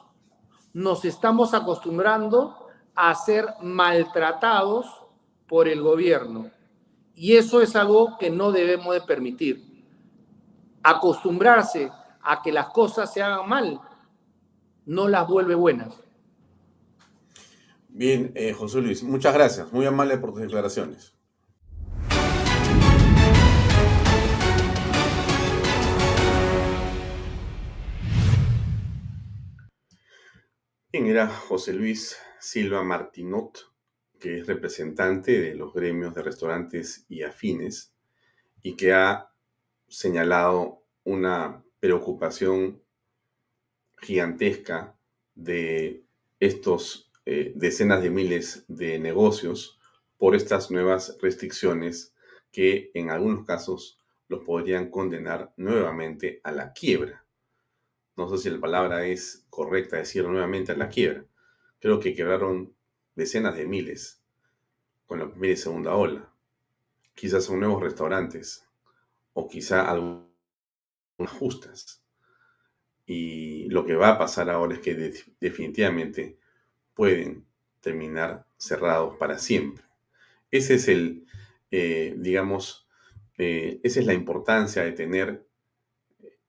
nos 0.73 1.05
estamos 1.05 1.53
acostumbrando 1.53 2.67
a 2.95 3.13
ser 3.15 3.47
maltratados 3.61 4.85
por 5.47 5.67
el 5.67 5.81
gobierno. 5.81 6.49
Y 7.13 7.35
eso 7.35 7.61
es 7.61 7.75
algo 7.75 8.17
que 8.17 8.29
no 8.29 8.51
debemos 8.51 8.93
de 8.93 9.01
permitir. 9.01 9.85
Acostumbrarse 10.83 11.91
a 12.21 12.41
que 12.41 12.51
las 12.51 12.67
cosas 12.67 13.13
se 13.13 13.21
hagan 13.21 13.47
mal 13.47 13.81
no 14.85 15.07
las 15.07 15.27
vuelve 15.27 15.55
buenas. 15.55 16.04
Bien, 17.97 18.33
eh, 18.35 18.51
José 18.51 18.81
Luis, 18.81 19.03
muchas 19.03 19.33
gracias. 19.33 19.71
Muy 19.71 19.85
amable 19.85 20.17
por 20.17 20.33
tus 20.33 20.41
declaraciones. 20.41 21.15
¿Quién 30.91 31.07
era 31.07 31.29
José 31.29 31.71
Luis 31.71 32.17
Silva 32.37 32.83
Martinot, 32.83 33.71
que 34.19 34.39
es 34.39 34.47
representante 34.47 35.39
de 35.39 35.55
los 35.55 35.73
gremios 35.73 36.13
de 36.13 36.21
restaurantes 36.21 37.05
y 37.07 37.23
afines 37.23 37.95
y 38.61 38.75
que 38.75 38.91
ha 38.91 39.31
señalado 39.87 40.83
una 41.05 41.63
preocupación 41.79 42.83
gigantesca 44.01 44.97
de 45.33 46.03
estos 46.41 47.04
eh, 47.25 47.53
decenas 47.55 48.03
de 48.03 48.09
miles 48.11 48.65
de 48.67 48.99
negocios 48.99 49.79
por 50.17 50.35
estas 50.35 50.69
nuevas 50.69 51.17
restricciones 51.21 52.13
que 52.51 52.91
en 52.93 53.09
algunos 53.09 53.45
casos 53.45 53.99
los 54.27 54.43
podrían 54.43 54.89
condenar 54.89 55.53
nuevamente 55.57 56.39
a 56.43 56.51
la 56.51 56.71
quiebra. 56.71 57.25
No 58.15 58.29
sé 58.29 58.37
si 58.37 58.49
la 58.49 58.59
palabra 58.59 59.05
es 59.05 59.45
correcta 59.49 59.97
decir 59.97 60.23
nuevamente 60.25 60.71
a 60.71 60.77
la 60.77 60.87
quiebra. 60.87 61.25
Creo 61.79 61.99
que 61.99 62.15
quebraron 62.15 62.75
decenas 63.15 63.57
de 63.57 63.65
miles 63.65 64.21
con 65.05 65.19
la 65.19 65.29
primera 65.29 65.53
y 65.53 65.57
segunda 65.57 65.95
ola. 65.95 66.31
Quizás 67.13 67.43
son 67.45 67.59
nuevos 67.59 67.81
restaurantes 67.81 68.67
o 69.33 69.47
quizá 69.47 69.89
algunas 69.89 70.27
justas. 71.39 72.03
Y 73.05 73.67
lo 73.69 73.85
que 73.85 73.95
va 73.95 74.09
a 74.09 74.17
pasar 74.17 74.49
ahora 74.49 74.75
es 74.75 74.79
que 74.79 75.13
definitivamente 75.39 76.39
pueden 76.95 77.45
terminar 77.81 78.47
cerrados 78.57 79.17
para 79.17 79.37
siempre. 79.37 79.83
Ese 80.49 80.75
es 80.75 80.87
el, 80.87 81.27
eh, 81.69 82.15
digamos, 82.17 82.87
eh, 83.37 83.79
esa 83.83 83.99
es 83.99 84.05
la 84.05 84.13
importancia 84.13 84.83
de 84.83 84.93
tener 84.93 85.45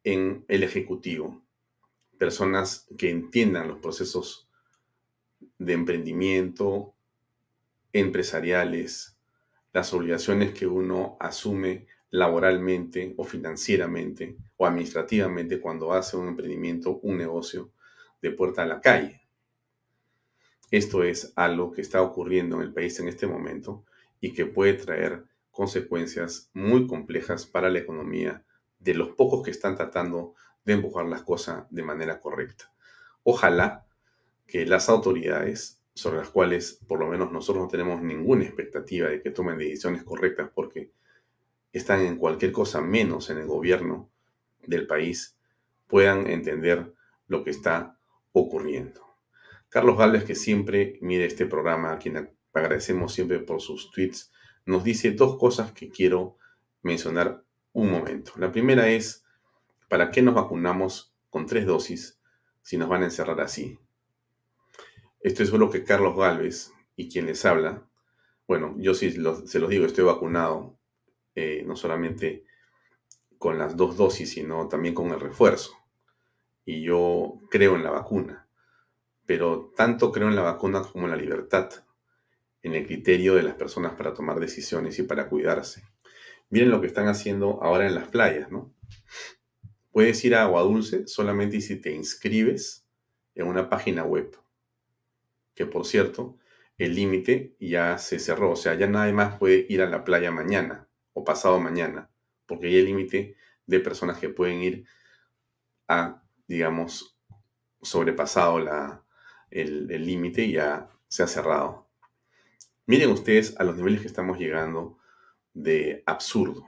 en 0.04 0.44
el 0.48 0.62
Ejecutivo 0.62 1.42
personas 2.16 2.86
que 2.96 3.10
entiendan 3.10 3.68
los 3.68 3.78
procesos 3.78 4.48
de 5.58 5.72
emprendimiento, 5.72 6.94
empresariales, 7.92 9.18
las 9.72 9.92
obligaciones 9.92 10.54
que 10.54 10.66
uno 10.66 11.16
asume 11.20 11.86
laboralmente 12.10 13.14
o 13.16 13.24
financieramente 13.24 14.36
o 14.56 14.66
administrativamente 14.66 15.60
cuando 15.60 15.92
hace 15.92 16.16
un 16.16 16.28
emprendimiento, 16.28 16.98
un 17.02 17.18
negocio 17.18 17.72
de 18.22 18.30
puerta 18.30 18.62
a 18.62 18.66
la 18.66 18.80
calle. 18.80 19.25
Esto 20.70 21.04
es 21.04 21.32
algo 21.36 21.70
que 21.70 21.80
está 21.80 22.02
ocurriendo 22.02 22.56
en 22.56 22.62
el 22.62 22.72
país 22.72 22.98
en 22.98 23.06
este 23.06 23.26
momento 23.26 23.84
y 24.20 24.32
que 24.34 24.46
puede 24.46 24.74
traer 24.74 25.24
consecuencias 25.52 26.50
muy 26.54 26.86
complejas 26.88 27.46
para 27.46 27.70
la 27.70 27.78
economía 27.78 28.44
de 28.80 28.94
los 28.94 29.10
pocos 29.10 29.44
que 29.44 29.52
están 29.52 29.76
tratando 29.76 30.34
de 30.64 30.74
empujar 30.74 31.06
las 31.06 31.22
cosas 31.22 31.66
de 31.70 31.82
manera 31.84 32.20
correcta. 32.20 32.72
Ojalá 33.22 33.86
que 34.46 34.66
las 34.66 34.88
autoridades, 34.88 35.80
sobre 35.94 36.18
las 36.18 36.30
cuales 36.30 36.80
por 36.86 36.98
lo 36.98 37.06
menos 37.06 37.30
nosotros 37.30 37.64
no 37.64 37.70
tenemos 37.70 38.02
ninguna 38.02 38.44
expectativa 38.44 39.08
de 39.08 39.22
que 39.22 39.30
tomen 39.30 39.58
decisiones 39.58 40.02
correctas 40.02 40.50
porque 40.52 40.90
están 41.72 42.00
en 42.00 42.16
cualquier 42.16 42.52
cosa 42.52 42.80
menos 42.80 43.30
en 43.30 43.38
el 43.38 43.46
gobierno 43.46 44.10
del 44.66 44.86
país, 44.86 45.38
puedan 45.86 46.26
entender 46.26 46.92
lo 47.28 47.44
que 47.44 47.50
está 47.50 47.98
ocurriendo. 48.32 49.05
Carlos 49.68 49.98
Gálvez, 49.98 50.24
que 50.24 50.34
siempre 50.34 50.98
mide 51.02 51.26
este 51.26 51.46
programa, 51.46 51.92
a 51.92 51.98
quien 51.98 52.30
agradecemos 52.52 53.12
siempre 53.12 53.40
por 53.40 53.60
sus 53.60 53.90
tweets, 53.90 54.32
nos 54.64 54.84
dice 54.84 55.10
dos 55.12 55.38
cosas 55.38 55.72
que 55.72 55.90
quiero 55.90 56.36
mencionar 56.82 57.44
un 57.72 57.90
momento. 57.90 58.32
La 58.36 58.52
primera 58.52 58.88
es, 58.88 59.24
¿para 59.88 60.10
qué 60.10 60.22
nos 60.22 60.34
vacunamos 60.34 61.14
con 61.30 61.46
tres 61.46 61.66
dosis 61.66 62.20
si 62.62 62.76
nos 62.76 62.88
van 62.88 63.02
a 63.02 63.06
encerrar 63.06 63.40
así? 63.40 63.78
Esto 65.20 65.42
es 65.42 65.52
lo 65.52 65.70
que 65.70 65.84
Carlos 65.84 66.16
Gálvez 66.16 66.72
y 66.94 67.08
quien 67.08 67.26
les 67.26 67.44
habla, 67.44 67.86
bueno, 68.46 68.76
yo 68.78 68.94
sí 68.94 69.10
se 69.10 69.58
los 69.58 69.70
digo, 69.70 69.86
estoy 69.86 70.04
vacunado, 70.04 70.78
eh, 71.34 71.64
no 71.66 71.74
solamente 71.74 72.44
con 73.38 73.58
las 73.58 73.76
dos 73.76 73.96
dosis, 73.96 74.30
sino 74.30 74.68
también 74.68 74.94
con 74.94 75.10
el 75.10 75.20
refuerzo. 75.20 75.72
Y 76.64 76.82
yo 76.82 77.40
creo 77.50 77.74
en 77.74 77.82
la 77.82 77.90
vacuna 77.90 78.45
pero 79.26 79.72
tanto 79.76 80.12
creo 80.12 80.28
en 80.28 80.36
la 80.36 80.42
vacuna 80.42 80.82
como 80.82 81.06
en 81.06 81.10
la 81.10 81.16
libertad, 81.16 81.70
en 82.62 82.74
el 82.74 82.86
criterio 82.86 83.34
de 83.34 83.42
las 83.42 83.54
personas 83.54 83.94
para 83.94 84.14
tomar 84.14 84.40
decisiones 84.40 84.98
y 84.98 85.02
para 85.02 85.28
cuidarse. 85.28 85.82
Miren 86.48 86.70
lo 86.70 86.80
que 86.80 86.86
están 86.86 87.08
haciendo 87.08 87.62
ahora 87.62 87.86
en 87.86 87.94
las 87.94 88.08
playas, 88.08 88.50
¿no? 88.50 88.72
Puedes 89.90 90.24
ir 90.24 90.34
a 90.34 90.44
Agua 90.44 90.62
Dulce 90.62 91.06
solamente 91.08 91.60
si 91.60 91.76
te 91.76 91.92
inscribes 91.92 92.86
en 93.34 93.46
una 93.46 93.68
página 93.68 94.04
web, 94.04 94.36
que 95.54 95.66
por 95.66 95.86
cierto, 95.86 96.38
el 96.78 96.94
límite 96.94 97.56
ya 97.58 97.98
se 97.98 98.18
cerró, 98.18 98.52
o 98.52 98.56
sea, 98.56 98.74
ya 98.74 98.86
nadie 98.86 99.12
más 99.12 99.38
puede 99.38 99.66
ir 99.68 99.82
a 99.82 99.88
la 99.88 100.04
playa 100.04 100.30
mañana 100.30 100.88
o 101.14 101.24
pasado 101.24 101.58
mañana, 101.58 102.10
porque 102.46 102.66
hay 102.66 102.76
el 102.76 102.84
límite 102.84 103.36
de 103.66 103.80
personas 103.80 104.18
que 104.18 104.28
pueden 104.28 104.60
ir 104.62 104.86
a, 105.88 106.22
digamos, 106.46 107.18
sobrepasado 107.80 108.58
la, 108.58 109.05
el 109.62 110.06
límite 110.06 110.50
ya 110.50 110.90
se 111.08 111.22
ha 111.22 111.26
cerrado. 111.26 111.86
Miren 112.86 113.10
ustedes 113.10 113.56
a 113.58 113.64
los 113.64 113.76
niveles 113.76 114.00
que 114.00 114.06
estamos 114.06 114.38
llegando 114.38 114.98
de 115.52 116.02
absurdo. 116.06 116.66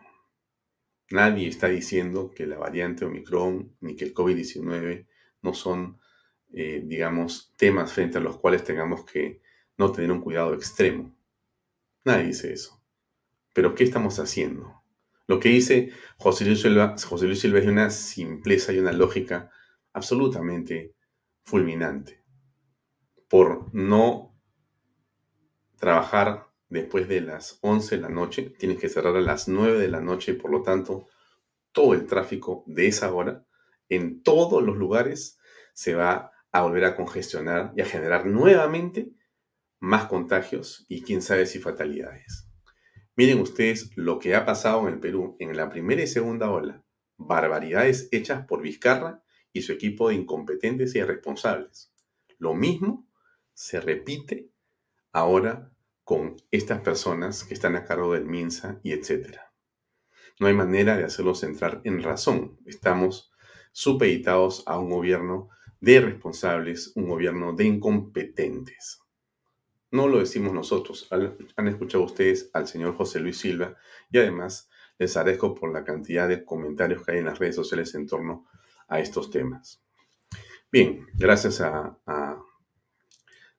Nadie 1.11 1.49
está 1.49 1.69
diciendo 1.69 2.31
que 2.31 2.47
la 2.47 2.59
variante 2.59 3.05
Omicron 3.05 3.77
ni 3.81 3.97
que 3.97 4.05
el 4.05 4.15
COVID-19 4.15 5.07
no 5.43 5.55
son, 5.55 6.01
eh, 6.53 6.83
digamos, 6.85 7.55
temas 7.57 7.93
frente 7.93 8.19
a 8.19 8.21
los 8.21 8.39
cuales 8.39 8.65
tengamos 8.65 9.05
que 9.05 9.41
no 9.77 9.93
tener 9.93 10.11
un 10.11 10.21
cuidado 10.21 10.55
extremo. 10.55 11.15
Nadie 12.05 12.27
dice 12.27 12.53
eso. 12.53 12.83
Pero 13.55 13.75
¿qué 13.75 13.85
estamos 13.85 14.19
haciendo? 14.19 14.83
Lo 15.27 15.39
que 15.41 15.51
dice 15.51 15.93
José 16.17 16.45
Luis 16.47 16.63
Silva, 16.63 16.97
José 16.99 17.27
Luis 17.27 17.41
Silva 17.41 17.61
es 17.61 17.67
una 17.67 17.91
simpleza 17.91 18.73
y 18.73 18.79
una 18.79 18.93
lógica 18.93 19.51
absolutamente 19.93 20.95
fulminante 21.45 22.28
por 23.29 23.73
no 23.75 24.35
trabajar 25.79 26.49
después 26.69 27.09
de 27.09 27.21
las 27.21 27.59
11 27.63 27.97
de 27.97 28.03
la 28.03 28.09
noche, 28.09 28.55
tienes 28.59 28.79
que 28.79 28.89
cerrar 28.89 29.17
a 29.17 29.21
las 29.21 29.49
9 29.49 29.79
de 29.79 29.89
la 29.89 30.01
noche, 30.01 30.35
por 30.35 30.51
lo 30.51 30.63
tanto, 30.63 31.07
todo 31.73 31.95
el 31.95 32.07
tráfico 32.07 32.65
de 32.67 32.89
esa 32.89 33.13
hora 33.13 33.45
en 33.89 34.23
todos 34.23 34.63
los 34.63 34.77
lugares 34.77 35.39
se 35.73 35.95
va 35.95 36.33
a 36.53 36.63
volver 36.63 36.85
a 36.85 36.97
congestionar 36.97 37.73
y 37.77 37.81
a 37.81 37.87
generar 37.87 38.27
nuevamente 38.27 39.11
más 39.81 40.07
contagios 40.07 40.85
y 40.89 41.03
quién 41.03 41.23
sabe 41.23 41.47
si 41.47 41.59
fatalidades. 41.59 42.49
Miren 43.17 43.41
ustedes 43.41 43.97
lo 43.97 44.19
que 44.19 44.35
ha 44.35 44.45
pasado 44.45 44.87
en 44.87 44.95
el 44.95 45.01
Perú 45.01 45.37
en 45.41 45.57
la 45.57 45.71
primera 45.71 46.03
y 46.03 46.07
segunda 46.07 46.51
ola. 46.51 46.85
Barbaridades 47.17 48.09
hechas 48.13 48.47
por 48.47 48.63
Vizcarra 48.63 49.23
y 49.53 49.63
su 49.63 49.73
equipo 49.73 50.09
de 50.09 50.15
incompetentes 50.15 50.95
y 50.95 50.99
irresponsables. 50.99 51.93
Lo 52.39 52.55
mismo 52.55 53.08
se 53.59 53.81
repite 53.81 54.53
ahora 55.11 55.73
con 56.05 56.37
estas 56.53 56.81
personas 56.81 57.43
que 57.43 57.55
están 57.55 57.75
a 57.75 57.85
cargo 57.85 58.13
del 58.13 58.25
MINSA 58.25 58.79
y 58.85 58.93
etcétera. 58.93 59.53
No 60.39 60.47
hay 60.47 60.55
manera 60.55 60.97
de 60.97 61.03
hacerlos 61.03 61.43
entrar 61.43 61.81
en 61.83 62.01
razón. 62.05 62.57
Estamos 62.67 63.33
supeditados 63.73 64.63
a 64.67 64.79
un 64.79 64.91
gobierno 64.91 65.49
de 65.81 66.01
responsables, 66.01 66.93
un 66.95 67.09
gobierno 67.09 67.53
de 67.53 67.65
incompetentes. 67.65 69.01
No 69.91 70.07
lo 70.07 70.21
decimos 70.21 70.53
nosotros, 70.53 71.09
han 71.11 71.67
escuchado 71.67 72.05
ustedes 72.05 72.51
al 72.53 72.69
señor 72.69 72.95
José 72.95 73.19
Luis 73.19 73.39
Silva 73.39 73.77
y 74.13 74.19
además 74.19 74.71
les 74.99 75.17
agradezco 75.17 75.57
por 75.57 75.73
la 75.73 75.83
cantidad 75.83 76.29
de 76.29 76.45
comentarios 76.45 77.05
que 77.05 77.11
hay 77.11 77.19
en 77.19 77.25
las 77.25 77.41
redes 77.41 77.57
sociales 77.57 77.93
en 77.97 78.07
torno 78.07 78.47
a 78.87 79.01
estos 79.01 79.33
temas. 79.33 79.83
Bien, 80.71 81.09
gracias 81.15 81.61
a, 81.61 81.99
a 82.07 82.45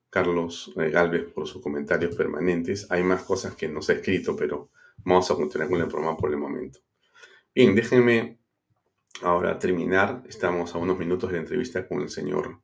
Carlos 0.10 0.74
eh, 0.78 0.90
Galvez 0.90 1.32
por 1.32 1.48
sus 1.48 1.62
comentarios 1.62 2.16
permanentes. 2.16 2.90
Hay 2.90 3.04
más 3.04 3.24
cosas 3.24 3.56
que 3.56 3.68
nos 3.68 3.90
ha 3.90 3.94
escrito, 3.94 4.36
pero 4.36 4.70
vamos 5.04 5.30
a 5.30 5.36
continuar 5.36 5.70
con 5.70 5.82
el 5.82 5.88
programa 5.88 6.18
por 6.18 6.32
el 6.32 6.38
momento. 6.38 6.80
Bien, 7.54 7.76
déjenme 7.76 8.40
ahora 9.22 9.60
terminar. 9.60 10.24
Estamos 10.28 10.74
a 10.74 10.78
unos 10.78 10.98
minutos 10.98 11.30
de 11.30 11.38
la 11.38 11.42
entrevista 11.42 11.88
con 11.88 12.02
el 12.02 12.10
señor 12.10 12.62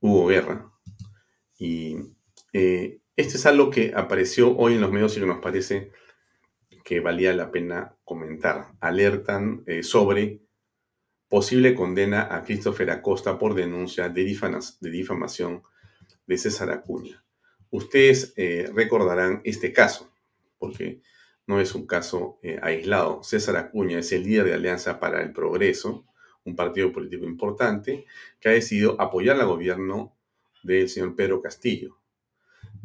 Hugo 0.00 0.26
Guerra. 0.26 0.70
Y 1.58 1.96
eh, 2.52 3.00
este 3.16 3.36
es 3.36 3.46
algo 3.46 3.70
que 3.70 3.92
apareció 3.94 4.56
hoy 4.56 4.74
en 4.74 4.80
los 4.80 4.92
medios 4.92 5.16
y 5.16 5.20
que 5.20 5.26
nos 5.26 5.38
parece 5.38 5.92
que 6.84 7.00
valía 7.00 7.32
la 7.34 7.50
pena 7.50 7.96
comentar. 8.04 8.68
Alertan 8.80 9.64
eh, 9.66 9.82
sobre 9.82 10.42
posible 11.28 11.74
condena 11.74 12.28
a 12.30 12.44
Christopher 12.44 12.90
Acosta 12.90 13.38
por 13.38 13.54
denuncia 13.54 14.08
de, 14.08 14.24
difamación 14.80 15.62
de 16.26 16.38
César 16.38 16.70
Acuña. 16.70 17.24
Ustedes 17.70 18.32
eh, 18.36 18.70
recordarán 18.74 19.40
este 19.44 19.72
caso, 19.72 20.12
porque 20.58 21.00
no 21.46 21.60
es 21.60 21.74
un 21.74 21.86
caso 21.86 22.38
eh, 22.42 22.58
aislado. 22.62 23.22
César 23.22 23.56
Acuña 23.56 23.98
es 23.98 24.12
el 24.12 24.24
líder 24.24 24.46
de 24.46 24.54
Alianza 24.54 24.98
para 24.98 25.22
el 25.22 25.32
Progreso, 25.32 26.06
un 26.44 26.56
partido 26.56 26.92
político 26.92 27.24
importante 27.24 28.06
que 28.40 28.48
ha 28.48 28.52
decidido 28.52 29.00
apoyar 29.00 29.40
al 29.40 29.46
gobierno 29.46 30.16
del 30.62 30.88
señor 30.88 31.16
Pedro 31.16 31.42
Castillo. 31.42 31.98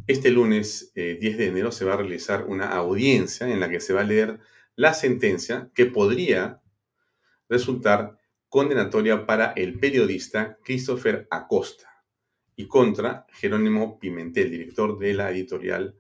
Este 0.07 0.31
lunes 0.31 0.91
10 0.95 1.23
eh, 1.23 1.37
de 1.37 1.47
enero 1.47 1.71
se 1.71 1.85
va 1.85 1.93
a 1.93 1.97
realizar 1.97 2.45
una 2.45 2.69
audiencia 2.69 3.47
en 3.47 3.59
la 3.59 3.69
que 3.69 3.79
se 3.79 3.93
va 3.93 4.01
a 4.01 4.05
leer 4.05 4.39
la 4.75 4.93
sentencia 4.93 5.69
que 5.75 5.85
podría 5.85 6.61
resultar 7.49 8.17
condenatoria 8.49 9.25
para 9.25 9.51
el 9.51 9.79
periodista 9.79 10.57
Christopher 10.63 11.27
Acosta 11.29 11.90
y 12.61 12.67
contra 12.67 13.25
Jerónimo 13.33 13.97
Pimentel, 13.97 14.51
director 14.51 14.99
de 14.99 15.15
la 15.15 15.31
editorial 15.31 15.95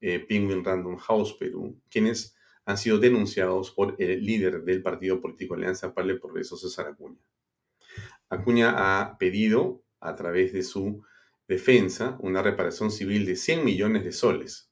eh, 0.00 0.20
Penguin 0.20 0.64
Random 0.64 0.96
House 0.98 1.34
Perú, 1.34 1.80
quienes 1.90 2.36
han 2.64 2.78
sido 2.78 2.98
denunciados 2.98 3.72
por 3.72 3.96
el 3.98 4.24
líder 4.24 4.62
del 4.62 4.82
partido 4.82 5.20
político 5.20 5.54
Alianza 5.54 5.92
para 5.92 6.06
el 6.08 6.20
Progreso, 6.20 6.56
César 6.56 6.86
Acuña. 6.86 7.18
Acuña 8.28 8.74
ha 8.76 9.18
pedido, 9.18 9.82
a 9.98 10.14
través 10.14 10.52
de 10.52 10.62
su 10.62 11.02
defensa, 11.48 12.16
una 12.20 12.40
reparación 12.40 12.92
civil 12.92 13.26
de 13.26 13.34
100 13.34 13.64
millones 13.64 14.04
de 14.04 14.12
soles. 14.12 14.70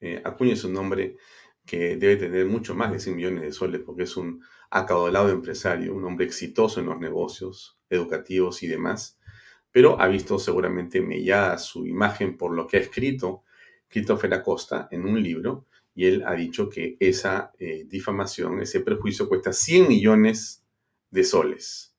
Eh, 0.00 0.20
Acuña 0.22 0.52
es 0.52 0.64
un 0.64 0.76
hombre 0.76 1.16
que 1.64 1.96
debe 1.96 2.16
tener 2.16 2.44
mucho 2.44 2.74
más 2.74 2.92
de 2.92 3.00
100 3.00 3.16
millones 3.16 3.42
de 3.42 3.52
soles 3.52 3.80
porque 3.86 4.02
es 4.02 4.18
un 4.18 4.42
acaudalado 4.68 5.30
empresario, 5.30 5.94
un 5.94 6.04
hombre 6.04 6.26
exitoso 6.26 6.80
en 6.80 6.86
los 6.86 6.98
negocios 6.98 7.80
educativos 7.88 8.62
y 8.62 8.66
demás, 8.66 9.18
pero 9.70 10.00
ha 10.00 10.08
visto 10.08 10.38
seguramente 10.38 11.00
mellada 11.00 11.58
su 11.58 11.86
imagen 11.86 12.36
por 12.36 12.54
lo 12.54 12.66
que 12.66 12.78
ha 12.78 12.80
escrito 12.80 13.44
Christopher 13.88 14.34
Acosta 14.34 14.88
en 14.90 15.04
un 15.04 15.22
libro 15.22 15.66
y 15.94 16.06
él 16.06 16.22
ha 16.26 16.34
dicho 16.34 16.68
que 16.68 16.96
esa 17.00 17.52
eh, 17.58 17.84
difamación, 17.88 18.60
ese 18.60 18.80
perjuicio 18.80 19.28
cuesta 19.28 19.52
100 19.52 19.88
millones 19.88 20.64
de 21.10 21.24
soles. 21.24 21.96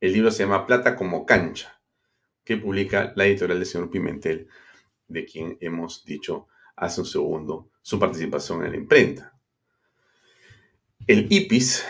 El 0.00 0.12
libro 0.12 0.30
se 0.30 0.42
llama 0.42 0.66
Plata 0.66 0.96
como 0.96 1.24
cancha, 1.24 1.80
que 2.44 2.56
publica 2.56 3.12
la 3.16 3.26
editorial 3.26 3.58
del 3.58 3.66
señor 3.66 3.90
Pimentel, 3.90 4.48
de 5.08 5.24
quien 5.24 5.56
hemos 5.60 6.04
dicho 6.04 6.48
hace 6.76 7.00
un 7.00 7.06
segundo 7.06 7.70
su 7.82 7.98
participación 7.98 8.64
en 8.64 8.72
la 8.72 8.76
imprenta. 8.76 9.38
El 11.06 11.26
IPIS, 11.30 11.84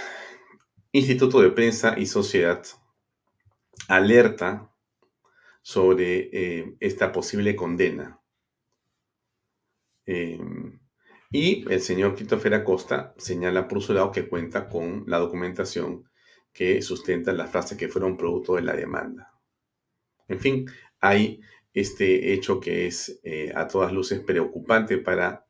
Instituto 0.92 1.40
de 1.40 1.50
Prensa 1.50 1.98
y 1.98 2.06
Sociedad, 2.06 2.64
alerta 3.88 4.71
sobre 5.62 6.28
eh, 6.32 6.76
esta 6.80 7.12
posible 7.12 7.56
condena 7.56 8.22
Em, 10.06 10.80
y 11.30 11.64
el 11.72 11.80
señor 11.80 12.14
Christopher 12.14 12.54
Acosta 12.54 13.14
señala 13.16 13.68
por 13.68 13.80
su 13.82 13.94
lado 13.94 14.12
que 14.12 14.28
cuenta 14.28 14.68
con 14.68 15.04
la 15.06 15.18
documentación 15.18 16.04
que 16.52 16.82
sustenta 16.82 17.32
las 17.32 17.50
frases 17.50 17.78
que 17.78 17.88
fueron 17.88 18.16
producto 18.16 18.56
de 18.56 18.62
la 18.62 18.74
demanda. 18.74 19.32
En 20.28 20.40
fin, 20.40 20.66
hay 21.00 21.40
este 21.72 22.32
hecho 22.34 22.60
que 22.60 22.86
es 22.86 23.20
eh, 23.24 23.52
a 23.54 23.66
todas 23.68 23.92
luces 23.92 24.20
preocupante 24.20 24.98
para, 24.98 25.46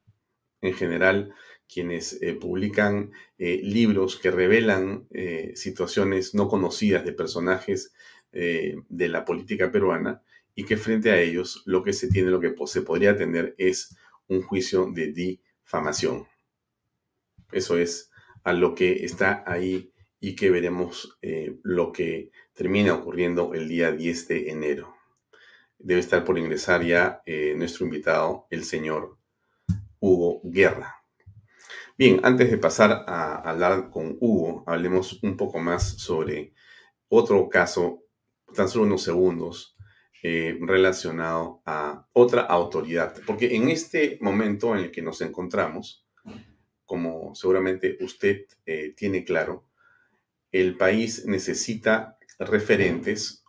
en 0.60 0.74
general, 0.74 1.34
quienes 1.72 2.20
eh, 2.22 2.34
publican 2.34 3.10
libros 3.38 4.16
que 4.16 4.30
revelan 4.30 5.08
situaciones 5.54 6.32
no 6.32 6.46
conocidas 6.46 7.04
de 7.04 7.12
personajes 7.12 7.92
de 8.32 9.08
la 9.08 9.24
política 9.24 9.70
peruana 9.70 10.22
y 10.54 10.64
que 10.64 10.76
frente 10.76 11.10
a 11.10 11.20
ellos 11.20 11.62
lo 11.66 11.82
que 11.82 11.92
se 11.92 12.08
tiene, 12.08 12.30
lo 12.30 12.40
que 12.40 12.54
se 12.66 12.82
podría 12.82 13.16
tener 13.16 13.54
es 13.58 13.96
un 14.28 14.42
juicio 14.42 14.90
de 14.92 15.12
difamación. 15.12 16.26
Eso 17.50 17.76
es 17.76 18.10
a 18.44 18.52
lo 18.52 18.74
que 18.74 19.04
está 19.04 19.44
ahí 19.46 19.92
y 20.20 20.34
que 20.36 20.50
veremos 20.50 21.18
eh, 21.22 21.58
lo 21.62 21.92
que 21.92 22.30
termina 22.54 22.94
ocurriendo 22.94 23.54
el 23.54 23.68
día 23.68 23.92
10 23.92 24.28
de 24.28 24.50
enero. 24.50 24.94
Debe 25.78 26.00
estar 26.00 26.24
por 26.24 26.38
ingresar 26.38 26.84
ya 26.84 27.22
eh, 27.26 27.54
nuestro 27.56 27.84
invitado, 27.84 28.46
el 28.50 28.64
señor 28.64 29.18
Hugo 30.00 30.40
Guerra. 30.44 31.02
Bien, 31.98 32.20
antes 32.22 32.50
de 32.50 32.58
pasar 32.58 33.04
a 33.06 33.34
hablar 33.48 33.90
con 33.90 34.16
Hugo, 34.20 34.64
hablemos 34.66 35.22
un 35.22 35.36
poco 35.36 35.58
más 35.58 35.82
sobre 35.98 36.54
otro 37.08 37.48
caso, 37.48 38.01
tan 38.54 38.68
solo 38.68 38.84
unos 38.84 39.02
segundos, 39.02 39.76
eh, 40.22 40.56
relacionado 40.60 41.62
a 41.66 42.06
otra 42.12 42.42
autoridad. 42.42 43.14
Porque 43.26 43.56
en 43.56 43.68
este 43.68 44.18
momento 44.20 44.74
en 44.76 44.84
el 44.84 44.90
que 44.92 45.02
nos 45.02 45.20
encontramos, 45.20 46.06
como 46.84 47.34
seguramente 47.34 47.98
usted 48.00 48.46
eh, 48.64 48.94
tiene 48.96 49.24
claro, 49.24 49.66
el 50.52 50.76
país 50.76 51.26
necesita 51.26 52.18
referentes, 52.38 53.44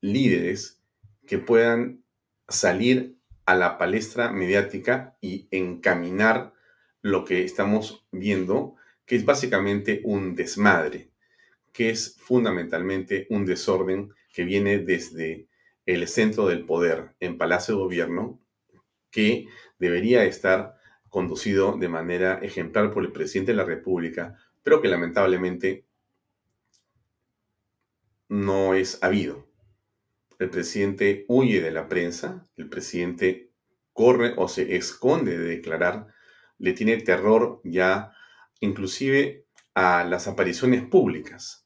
líderes 0.00 0.80
que 1.26 1.38
puedan 1.38 2.02
salir 2.48 3.18
a 3.44 3.54
la 3.54 3.76
palestra 3.76 4.32
mediática 4.32 5.18
y 5.20 5.48
encaminar 5.50 6.54
lo 7.02 7.24
que 7.24 7.44
estamos 7.44 8.06
viendo, 8.12 8.76
que 9.04 9.16
es 9.16 9.24
básicamente 9.24 10.00
un 10.04 10.34
desmadre, 10.34 11.11
que 11.72 11.90
es 11.90 12.16
fundamentalmente 12.18 13.26
un 13.30 13.44
desorden 13.44 14.12
que 14.32 14.44
viene 14.44 14.78
desde 14.78 15.48
el 15.86 16.06
centro 16.08 16.46
del 16.46 16.64
poder 16.64 17.14
en 17.20 17.38
Palacio 17.38 17.74
de 17.74 17.80
Gobierno, 17.80 18.40
que 19.10 19.46
debería 19.78 20.24
estar 20.24 20.76
conducido 21.08 21.76
de 21.76 21.88
manera 21.88 22.38
ejemplar 22.42 22.90
por 22.90 23.04
el 23.04 23.12
presidente 23.12 23.52
de 23.52 23.58
la 23.58 23.64
República, 23.64 24.38
pero 24.62 24.80
que 24.80 24.88
lamentablemente 24.88 25.84
no 28.28 28.74
es 28.74 29.02
habido. 29.02 29.46
El 30.38 30.48
presidente 30.48 31.26
huye 31.28 31.60
de 31.60 31.70
la 31.70 31.88
prensa, 31.88 32.48
el 32.56 32.68
presidente 32.68 33.50
corre 33.92 34.34
o 34.36 34.48
se 34.48 34.76
esconde 34.76 35.38
de 35.38 35.44
declarar, 35.44 36.06
le 36.58 36.72
tiene 36.72 36.96
terror 36.96 37.60
ya 37.64 38.12
inclusive 38.60 39.46
a 39.74 40.04
las 40.04 40.28
apariciones 40.28 40.82
públicas, 40.82 41.61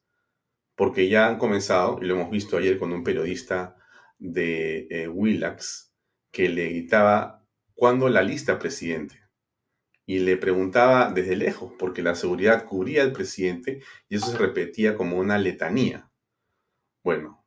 porque 0.76 1.08
ya 1.08 1.26
han 1.26 1.38
comenzado, 1.38 1.98
y 2.00 2.06
lo 2.06 2.14
hemos 2.14 2.30
visto 2.30 2.56
ayer 2.56 2.78
con 2.78 2.92
un 2.92 3.02
periodista 3.02 3.76
de 4.18 4.86
eh, 4.90 5.08
Willax 5.08 5.92
que 6.30 6.48
le 6.48 6.68
gritaba, 6.68 7.44
¿cuándo 7.74 8.08
la 8.08 8.22
lista, 8.22 8.58
presidente? 8.58 9.20
Y 10.04 10.20
le 10.20 10.36
preguntaba 10.36 11.10
desde 11.10 11.34
lejos, 11.34 11.72
porque 11.78 12.02
la 12.02 12.14
seguridad 12.14 12.64
cubría 12.66 13.02
al 13.02 13.12
presidente 13.12 13.82
y 14.08 14.16
eso 14.16 14.30
se 14.30 14.38
repetía 14.38 14.94
como 14.94 15.16
una 15.18 15.38
letanía. 15.38 16.10
Bueno, 17.02 17.44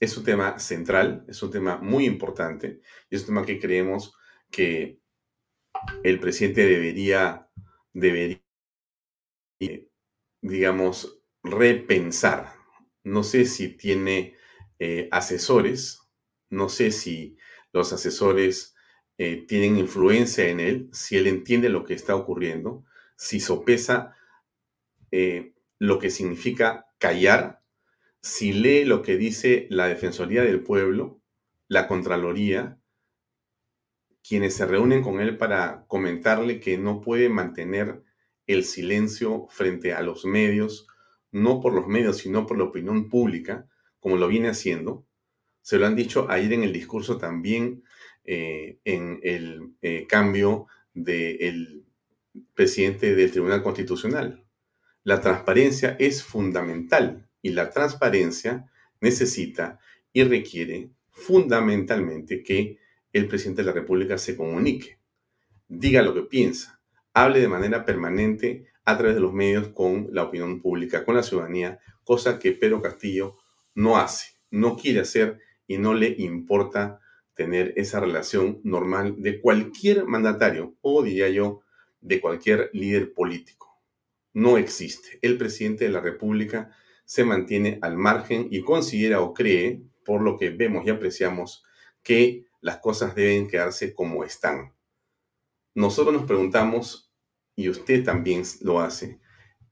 es 0.00 0.16
un 0.16 0.24
tema 0.24 0.58
central, 0.58 1.24
es 1.28 1.42
un 1.42 1.50
tema 1.50 1.78
muy 1.78 2.04
importante 2.06 2.80
y 3.08 3.16
es 3.16 3.22
un 3.22 3.28
tema 3.28 3.46
que 3.46 3.58
creemos 3.58 4.14
que 4.50 5.00
el 6.02 6.18
presidente 6.20 6.66
debería, 6.66 7.48
debería 7.92 8.42
digamos, 10.40 11.17
repensar. 11.50 12.52
No 13.04 13.22
sé 13.22 13.44
si 13.44 13.68
tiene 13.68 14.36
eh, 14.78 15.08
asesores. 15.10 16.00
No 16.50 16.68
sé 16.68 16.90
si 16.90 17.36
los 17.72 17.92
asesores 17.92 18.74
eh, 19.18 19.44
tienen 19.46 19.76
influencia 19.76 20.48
en 20.48 20.60
él, 20.60 20.88
si 20.92 21.16
él 21.16 21.26
entiende 21.26 21.68
lo 21.68 21.84
que 21.84 21.94
está 21.94 22.14
ocurriendo, 22.14 22.84
si 23.16 23.40
sopesa 23.40 24.14
eh, 25.10 25.54
lo 25.78 25.98
que 25.98 26.10
significa 26.10 26.86
callar, 26.98 27.62
si 28.22 28.52
lee 28.52 28.84
lo 28.84 29.02
que 29.02 29.16
dice 29.16 29.66
la 29.70 29.88
Defensoría 29.88 30.42
del 30.42 30.62
Pueblo, 30.62 31.20
la 31.66 31.88
Contraloría, 31.88 32.78
quienes 34.22 34.54
se 34.54 34.66
reúnen 34.66 35.02
con 35.02 35.20
él 35.20 35.36
para 35.36 35.84
comentarle 35.88 36.60
que 36.60 36.78
no 36.78 37.00
puede 37.00 37.28
mantener 37.28 38.02
el 38.46 38.64
silencio 38.64 39.46
frente 39.50 39.94
a 39.94 40.02
los 40.02 40.24
medios, 40.24 40.86
no 41.30 41.60
por 41.60 41.72
los 41.72 41.86
medios, 41.86 42.18
sino 42.18 42.46
por 42.46 42.58
la 42.58 42.64
opinión 42.64 43.08
pública, 43.08 43.66
como 44.00 44.16
lo 44.16 44.28
viene 44.28 44.48
haciendo. 44.48 45.04
Se 45.62 45.78
lo 45.78 45.86
han 45.86 45.96
dicho 45.96 46.30
ayer 46.30 46.52
en 46.52 46.62
el 46.62 46.72
discurso 46.72 47.18
también 47.18 47.82
eh, 48.24 48.78
en 48.84 49.20
el 49.22 49.72
eh, 49.82 50.06
cambio 50.06 50.66
del 50.94 51.84
presidente 52.54 53.14
del 53.14 53.30
Tribunal 53.30 53.62
Constitucional. 53.62 54.44
La 55.04 55.20
transparencia 55.20 55.96
es 55.98 56.22
fundamental 56.22 57.28
y 57.40 57.50
la 57.50 57.70
transparencia 57.70 58.70
necesita 59.00 59.78
y 60.12 60.24
requiere 60.24 60.90
fundamentalmente 61.10 62.42
que 62.42 62.78
el 63.12 63.28
presidente 63.28 63.62
de 63.62 63.66
la 63.66 63.72
República 63.72 64.18
se 64.18 64.36
comunique, 64.36 64.98
diga 65.66 66.02
lo 66.02 66.14
que 66.14 66.22
piensa, 66.22 66.80
hable 67.14 67.40
de 67.40 67.48
manera 67.48 67.84
permanente 67.84 68.66
a 68.88 68.96
través 68.96 69.16
de 69.16 69.20
los 69.20 69.34
medios 69.34 69.68
con 69.68 70.08
la 70.12 70.22
opinión 70.22 70.62
pública, 70.62 71.04
con 71.04 71.14
la 71.14 71.22
ciudadanía, 71.22 71.78
cosa 72.04 72.38
que 72.38 72.52
Pedro 72.52 72.80
Castillo 72.80 73.36
no 73.74 73.98
hace, 73.98 74.38
no 74.50 74.78
quiere 74.78 75.00
hacer 75.00 75.40
y 75.66 75.76
no 75.76 75.92
le 75.92 76.14
importa 76.16 76.98
tener 77.34 77.74
esa 77.76 78.00
relación 78.00 78.62
normal 78.64 79.16
de 79.18 79.42
cualquier 79.42 80.06
mandatario 80.06 80.74
o 80.80 81.02
diría 81.02 81.28
yo 81.28 81.60
de 82.00 82.18
cualquier 82.18 82.70
líder 82.72 83.12
político. 83.12 83.78
No 84.32 84.56
existe. 84.56 85.18
El 85.20 85.36
presidente 85.36 85.84
de 85.84 85.90
la 85.90 86.00
República 86.00 86.74
se 87.04 87.24
mantiene 87.24 87.78
al 87.82 87.98
margen 87.98 88.48
y 88.50 88.62
considera 88.62 89.20
o 89.20 89.34
cree, 89.34 89.82
por 90.02 90.22
lo 90.22 90.38
que 90.38 90.48
vemos 90.48 90.86
y 90.86 90.90
apreciamos, 90.90 91.62
que 92.02 92.46
las 92.62 92.78
cosas 92.78 93.14
deben 93.14 93.48
quedarse 93.48 93.92
como 93.92 94.24
están. 94.24 94.72
Nosotros 95.74 96.14
nos 96.14 96.24
preguntamos, 96.24 97.07
y 97.58 97.68
usted 97.68 98.04
también 98.04 98.44
lo 98.60 98.78
hace, 98.78 99.20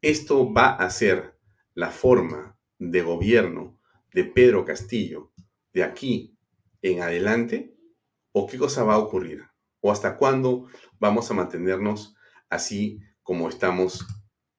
¿esto 0.02 0.52
va 0.52 0.74
a 0.74 0.90
ser 0.90 1.38
la 1.72 1.92
forma 1.92 2.58
de 2.80 3.00
gobierno 3.00 3.78
de 4.12 4.24
Pedro 4.24 4.64
Castillo 4.64 5.32
de 5.72 5.84
aquí 5.84 6.36
en 6.82 7.00
adelante? 7.00 7.76
¿O 8.32 8.48
qué 8.48 8.58
cosa 8.58 8.82
va 8.82 8.94
a 8.94 8.98
ocurrir? 8.98 9.44
¿O 9.78 9.92
hasta 9.92 10.16
cuándo 10.16 10.66
vamos 10.98 11.30
a 11.30 11.34
mantenernos 11.34 12.16
así 12.50 12.98
como 13.22 13.48
estamos 13.48 14.04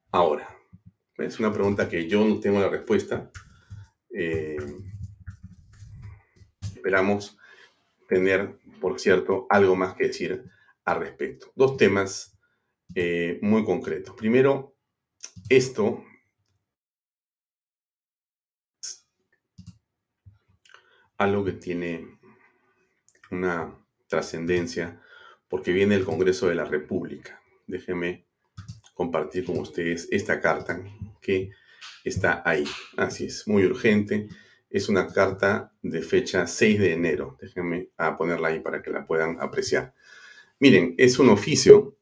ahora? 0.09 0.47
Es 1.17 1.37
una 1.37 1.51
pregunta 1.51 1.89
que 1.89 2.07
yo 2.07 2.25
no 2.25 2.39
tengo 2.39 2.61
la 2.61 2.69
respuesta. 2.69 3.29
Eh, 4.09 4.55
esperamos 6.61 7.37
tener, 8.07 8.57
por 8.79 9.01
cierto, 9.01 9.47
algo 9.49 9.75
más 9.75 9.95
que 9.95 10.07
decir 10.07 10.49
al 10.85 11.01
respecto. 11.01 11.51
Dos 11.57 11.75
temas 11.75 12.36
eh, 12.95 13.39
muy 13.41 13.63
concretos. 13.63 14.15
Primero, 14.15 14.75
esto 15.49 16.03
algo 21.17 21.43
que 21.43 21.53
tiene 21.53 22.19
una 23.31 23.75
trascendencia 24.07 25.01
porque 25.49 25.71
viene 25.71 25.95
el 25.95 26.05
Congreso 26.05 26.47
de 26.47 26.55
la 26.55 26.65
República. 26.65 27.41
Déjenme 27.65 28.25
compartir 28.93 29.45
con 29.45 29.59
ustedes 29.59 30.07
esta 30.11 30.39
carta 30.39 30.81
que 31.21 31.51
está 32.03 32.41
ahí. 32.45 32.65
Así 32.97 33.25
es, 33.25 33.47
muy 33.47 33.65
urgente. 33.65 34.27
Es 34.69 34.89
una 34.89 35.07
carta 35.07 35.73
de 35.81 36.01
fecha 36.01 36.47
6 36.47 36.79
de 36.79 36.93
enero. 36.93 37.37
Déjenme 37.41 37.89
ponerla 38.17 38.49
ahí 38.49 38.59
para 38.59 38.81
que 38.81 38.91
la 38.91 39.05
puedan 39.05 39.39
apreciar. 39.39 39.93
Miren, 40.59 40.95
es 40.97 41.19
un 41.19 41.29
oficio 41.29 41.96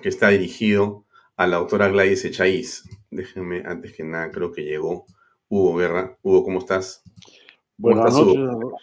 que 0.00 0.08
está 0.08 0.28
dirigido 0.28 1.04
a 1.36 1.46
la 1.46 1.56
autora 1.56 1.88
Gladys 1.88 2.24
Echaíz. 2.24 2.84
Déjenme, 3.10 3.62
antes 3.64 3.92
que 3.92 4.04
nada, 4.04 4.30
creo 4.30 4.52
que 4.52 4.62
llegó 4.62 5.06
Hugo 5.48 5.76
Guerra. 5.76 6.18
Hugo, 6.22 6.44
¿cómo 6.44 6.58
estás? 6.58 7.02
Buenas 7.76 8.14
noches. 8.14 8.76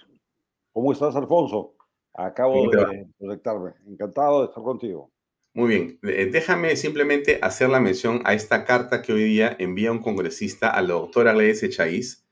¿Cómo 0.73 0.91
estás, 0.91 1.15
Alfonso? 1.15 1.75
Acabo 2.13 2.69
de 2.69 3.07
conectarme. 3.19 3.71
Encantado 3.87 4.41
de 4.41 4.47
estar 4.47 4.63
contigo. 4.63 5.11
Muy 5.53 5.69
bien. 5.69 5.99
Eh, 6.03 6.29
déjame 6.31 6.75
simplemente 6.75 7.39
hacer 7.41 7.69
la 7.69 7.79
mención 7.79 8.21
a 8.25 8.33
esta 8.33 8.63
carta 8.63 9.01
que 9.01 9.13
hoy 9.13 9.23
día 9.23 9.55
envía 9.59 9.91
un 9.91 10.01
congresista 10.01 10.69
a 10.69 10.81
la 10.81 10.93
doctora 10.93 11.33
Gladys 11.33 11.63
Echaíz 11.63 12.27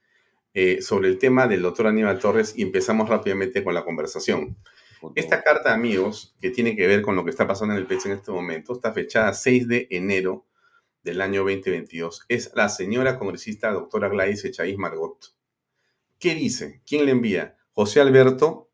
eh, 0.53 0.81
sobre 0.81 1.07
el 1.07 1.17
tema 1.17 1.47
del 1.47 1.63
doctor 1.63 1.87
Aníbal 1.87 2.19
Torres 2.19 2.53
y 2.55 2.61
empezamos 2.61 3.09
rápidamente 3.09 3.63
con 3.63 3.73
la 3.73 3.83
conversación. 3.83 4.57
Esta 5.15 5.43
carta, 5.43 5.73
amigos, 5.73 6.35
que 6.41 6.49
tiene 6.49 6.75
que 6.75 6.87
ver 6.87 7.01
con 7.01 7.15
lo 7.15 7.23
que 7.23 7.29
está 7.29 7.47
pasando 7.47 7.73
en 7.73 7.79
el 7.79 7.87
país 7.87 8.05
en 8.05 8.13
este 8.13 8.31
momento, 8.31 8.73
está 8.73 8.93
fechada 8.93 9.33
6 9.33 9.67
de 9.67 9.87
enero 9.91 10.47
del 11.03 11.21
año 11.21 11.41
2022. 11.41 12.25
Es 12.29 12.51
la 12.55 12.69
señora 12.69 13.19
congresista 13.19 13.71
doctora 13.71 14.09
Gladys 14.09 14.45
Echaíz 14.45 14.77
Margot. 14.77 15.35
¿Qué 16.17 16.33
dice? 16.33 16.81
¿Quién 16.85 17.05
le 17.05 17.11
envía? 17.11 17.57
José 17.71 18.01
Alberto 18.01 18.71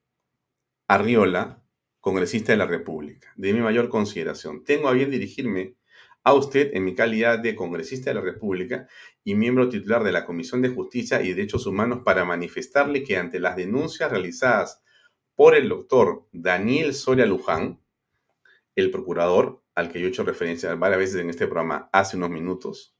Arriola, 0.87 1.63
congresista 1.99 2.51
de 2.51 2.57
la 2.57 2.67
República. 2.67 3.33
De 3.35 3.53
mi 3.53 3.59
mayor 3.59 3.89
consideración. 3.89 4.63
Tengo 4.63 4.87
a 4.87 4.93
bien 4.93 5.11
dirigirme 5.11 5.75
a 6.23 6.33
usted 6.33 6.71
en 6.73 6.85
mi 6.85 6.93
calidad 6.93 7.39
de 7.39 7.55
congresista 7.55 8.11
de 8.11 8.15
la 8.15 8.21
República 8.21 8.87
y 9.23 9.35
miembro 9.35 9.69
titular 9.69 10.03
de 10.03 10.11
la 10.11 10.25
Comisión 10.25 10.61
de 10.61 10.69
Justicia 10.69 11.21
y 11.21 11.29
Derechos 11.33 11.65
Humanos 11.65 12.01
para 12.05 12.25
manifestarle 12.25 13.03
que 13.03 13.17
ante 13.17 13.39
las 13.39 13.55
denuncias 13.55 14.11
realizadas 14.11 14.83
por 15.41 15.55
el 15.55 15.69
doctor 15.69 16.27
Daniel 16.31 16.93
Soria 16.93 17.25
Luján, 17.25 17.79
el 18.75 18.91
procurador 18.91 19.63
al 19.73 19.91
que 19.91 19.99
yo 19.99 20.05
he 20.05 20.09
hecho 20.09 20.23
referencia 20.23 20.75
varias 20.75 20.99
veces 20.99 21.15
en 21.15 21.31
este 21.31 21.47
programa 21.47 21.89
hace 21.91 22.15
unos 22.15 22.29
minutos, 22.29 22.95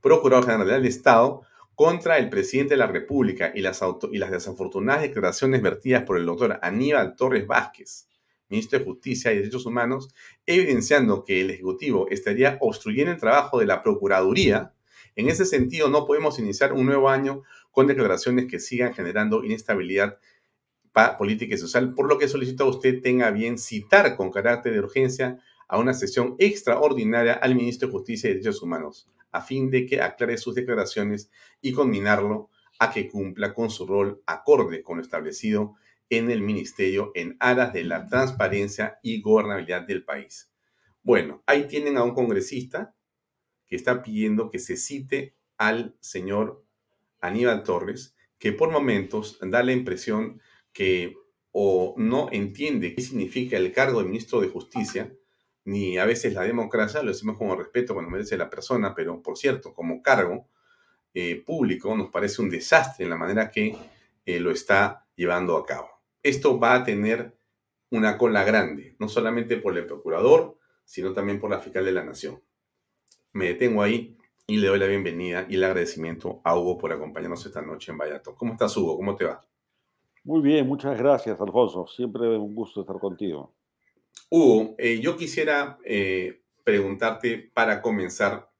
Procurador 0.00 0.44
General 0.44 0.66
del 0.66 0.86
Estado, 0.86 1.42
contra 1.76 2.18
el 2.18 2.30
presidente 2.30 2.74
de 2.74 2.78
la 2.78 2.88
República 2.88 3.52
y 3.54 3.60
las, 3.60 3.80
y 4.10 4.18
las 4.18 4.32
desafortunadas 4.32 5.02
declaraciones 5.02 5.62
vertidas 5.62 6.02
por 6.02 6.18
el 6.18 6.26
doctor 6.26 6.58
Aníbal 6.62 7.14
Torres 7.14 7.46
Vázquez, 7.46 8.08
ministro 8.48 8.80
de 8.80 8.86
Justicia 8.86 9.32
y 9.32 9.36
Derechos 9.36 9.64
Humanos, 9.64 10.08
evidenciando 10.46 11.22
que 11.22 11.42
el 11.42 11.50
Ejecutivo 11.50 12.08
estaría 12.10 12.58
obstruyendo 12.60 13.12
el 13.12 13.20
trabajo 13.20 13.60
de 13.60 13.66
la 13.66 13.84
Procuraduría. 13.84 14.74
En 15.14 15.28
ese 15.28 15.44
sentido, 15.44 15.88
no 15.88 16.06
podemos 16.06 16.40
iniciar 16.40 16.72
un 16.72 16.86
nuevo 16.86 17.08
año 17.08 17.44
con 17.70 17.86
declaraciones 17.86 18.46
que 18.46 18.58
sigan 18.58 18.94
generando 18.94 19.44
inestabilidad 19.44 20.18
política 21.18 21.54
y 21.54 21.58
social, 21.58 21.94
por 21.94 22.08
lo 22.08 22.18
que 22.18 22.28
solicito 22.28 22.64
a 22.64 22.68
usted 22.68 23.02
tenga 23.02 23.30
bien 23.30 23.58
citar 23.58 24.16
con 24.16 24.30
carácter 24.30 24.72
de 24.72 24.78
urgencia 24.78 25.38
a 25.66 25.78
una 25.78 25.92
sesión 25.92 26.36
extraordinaria 26.38 27.34
al 27.34 27.54
ministro 27.54 27.88
de 27.88 27.92
Justicia 27.92 28.30
y 28.30 28.34
Derechos 28.34 28.62
Humanos, 28.62 29.08
a 29.32 29.40
fin 29.40 29.70
de 29.70 29.86
que 29.86 30.00
aclare 30.00 30.38
sus 30.38 30.54
declaraciones 30.54 31.30
y 31.60 31.72
conminarlo 31.72 32.48
a 32.78 32.92
que 32.92 33.08
cumpla 33.08 33.52
con 33.54 33.70
su 33.70 33.86
rol 33.86 34.22
acorde 34.26 34.82
con 34.82 34.98
lo 34.98 35.02
establecido 35.02 35.74
en 36.10 36.30
el 36.30 36.42
ministerio 36.42 37.10
en 37.14 37.36
aras 37.40 37.72
de 37.72 37.84
la 37.84 38.06
transparencia 38.06 38.98
y 39.02 39.20
gobernabilidad 39.20 39.82
del 39.82 40.04
país. 40.04 40.52
Bueno, 41.02 41.42
ahí 41.46 41.66
tienen 41.66 41.96
a 41.96 42.04
un 42.04 42.14
congresista 42.14 42.94
que 43.66 43.76
está 43.76 44.02
pidiendo 44.02 44.50
que 44.50 44.58
se 44.58 44.76
cite 44.76 45.34
al 45.56 45.96
señor 46.00 46.64
Aníbal 47.20 47.62
Torres, 47.62 48.14
que 48.38 48.52
por 48.52 48.70
momentos 48.70 49.38
da 49.40 49.62
la 49.62 49.72
impresión 49.72 50.40
que 50.74 51.16
o 51.52 51.94
no 51.96 52.28
entiende 52.32 52.94
qué 52.94 53.00
significa 53.00 53.56
el 53.56 53.72
cargo 53.72 54.00
de 54.00 54.08
ministro 54.08 54.40
de 54.40 54.48
Justicia, 54.48 55.14
ni 55.64 55.96
a 55.96 56.04
veces 56.04 56.34
la 56.34 56.42
democracia, 56.42 57.02
lo 57.02 57.12
decimos 57.12 57.38
como 57.38 57.56
respeto 57.56 57.94
cuando 57.94 58.10
merece 58.10 58.36
la 58.36 58.50
persona, 58.50 58.94
pero 58.94 59.22
por 59.22 59.38
cierto, 59.38 59.72
como 59.72 60.02
cargo 60.02 60.48
eh, 61.14 61.42
público 61.46 61.96
nos 61.96 62.10
parece 62.10 62.42
un 62.42 62.50
desastre 62.50 63.04
en 63.04 63.10
la 63.10 63.16
manera 63.16 63.50
que 63.50 63.76
eh, 64.26 64.40
lo 64.40 64.50
está 64.50 65.06
llevando 65.14 65.56
a 65.56 65.64
cabo. 65.64 65.88
Esto 66.22 66.58
va 66.58 66.74
a 66.74 66.84
tener 66.84 67.38
una 67.90 68.18
cola 68.18 68.42
grande, 68.42 68.96
no 68.98 69.08
solamente 69.08 69.56
por 69.56 69.78
el 69.78 69.86
procurador, 69.86 70.58
sino 70.84 71.12
también 71.12 71.38
por 71.38 71.50
la 71.50 71.60
fiscal 71.60 71.84
de 71.84 71.92
la 71.92 72.04
Nación. 72.04 72.42
Me 73.32 73.46
detengo 73.46 73.82
ahí 73.82 74.18
y 74.46 74.56
le 74.56 74.66
doy 74.66 74.80
la 74.80 74.86
bienvenida 74.86 75.46
y 75.48 75.54
el 75.54 75.64
agradecimiento 75.64 76.40
a 76.44 76.58
Hugo 76.58 76.78
por 76.78 76.92
acompañarnos 76.92 77.46
esta 77.46 77.62
noche 77.62 77.92
en 77.92 77.98
Vallato. 77.98 78.34
¿Cómo 78.34 78.52
estás, 78.52 78.76
Hugo? 78.76 78.96
¿Cómo 78.96 79.14
te 79.14 79.24
va? 79.24 79.40
Muy 80.24 80.40
bien, 80.40 80.66
muchas 80.66 80.98
gracias, 80.98 81.38
Alfonso. 81.38 81.86
Siempre 81.86 82.26
un 82.36 82.54
gusto 82.54 82.80
estar 82.80 82.98
contigo. 82.98 83.54
Hugo, 84.30 84.74
eh, 84.78 84.98
yo 85.00 85.16
quisiera 85.16 85.78
eh, 85.84 86.42
preguntarte 86.64 87.50
para 87.52 87.82
comenzar, 87.82 88.50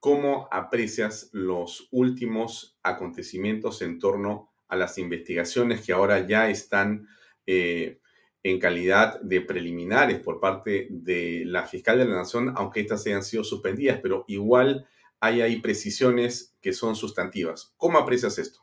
¿cómo 0.00 0.48
aprecias 0.50 1.30
los 1.32 1.88
últimos 1.92 2.76
acontecimientos 2.82 3.82
en 3.82 4.00
torno 4.00 4.50
a 4.66 4.74
las 4.74 4.98
investigaciones 4.98 5.86
que 5.86 5.92
ahora 5.92 6.26
ya 6.26 6.50
están 6.50 7.06
eh, 7.46 8.00
en 8.42 8.58
calidad 8.58 9.20
de 9.20 9.40
preliminares 9.42 10.18
por 10.18 10.40
parte 10.40 10.88
de 10.90 11.44
la 11.46 11.64
fiscal 11.66 11.98
de 11.98 12.06
la 12.06 12.16
Nación, 12.16 12.52
aunque 12.56 12.80
estas 12.80 13.06
hayan 13.06 13.22
sido 13.22 13.44
suspendidas, 13.44 14.00
pero 14.02 14.24
igual 14.26 14.88
hay 15.20 15.40
ahí 15.40 15.60
precisiones 15.60 16.56
que 16.60 16.72
son 16.72 16.96
sustantivas. 16.96 17.72
¿Cómo 17.76 17.98
aprecias 17.98 18.38
esto? 18.38 18.60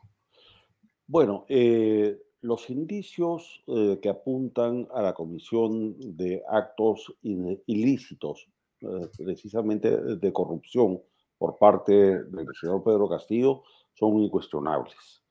Bueno, 1.06 1.46
eh, 1.48 2.18
los 2.42 2.70
indicios 2.70 3.62
eh, 3.66 3.98
que 4.00 4.08
apuntan 4.08 4.88
a 4.94 5.02
la 5.02 5.12
comisión 5.12 5.94
de 6.16 6.42
actos 6.48 7.12
ilícitos, 7.22 8.48
eh, 8.80 9.08
precisamente 9.18 10.16
de 10.16 10.32
corrupción 10.32 11.02
por 11.38 11.58
parte 11.58 11.92
del 11.92 12.46
señor 12.58 12.82
Pedro 12.82 13.08
Castillo, 13.08 13.62
son 13.94 14.18
incuestionables. 14.20 15.22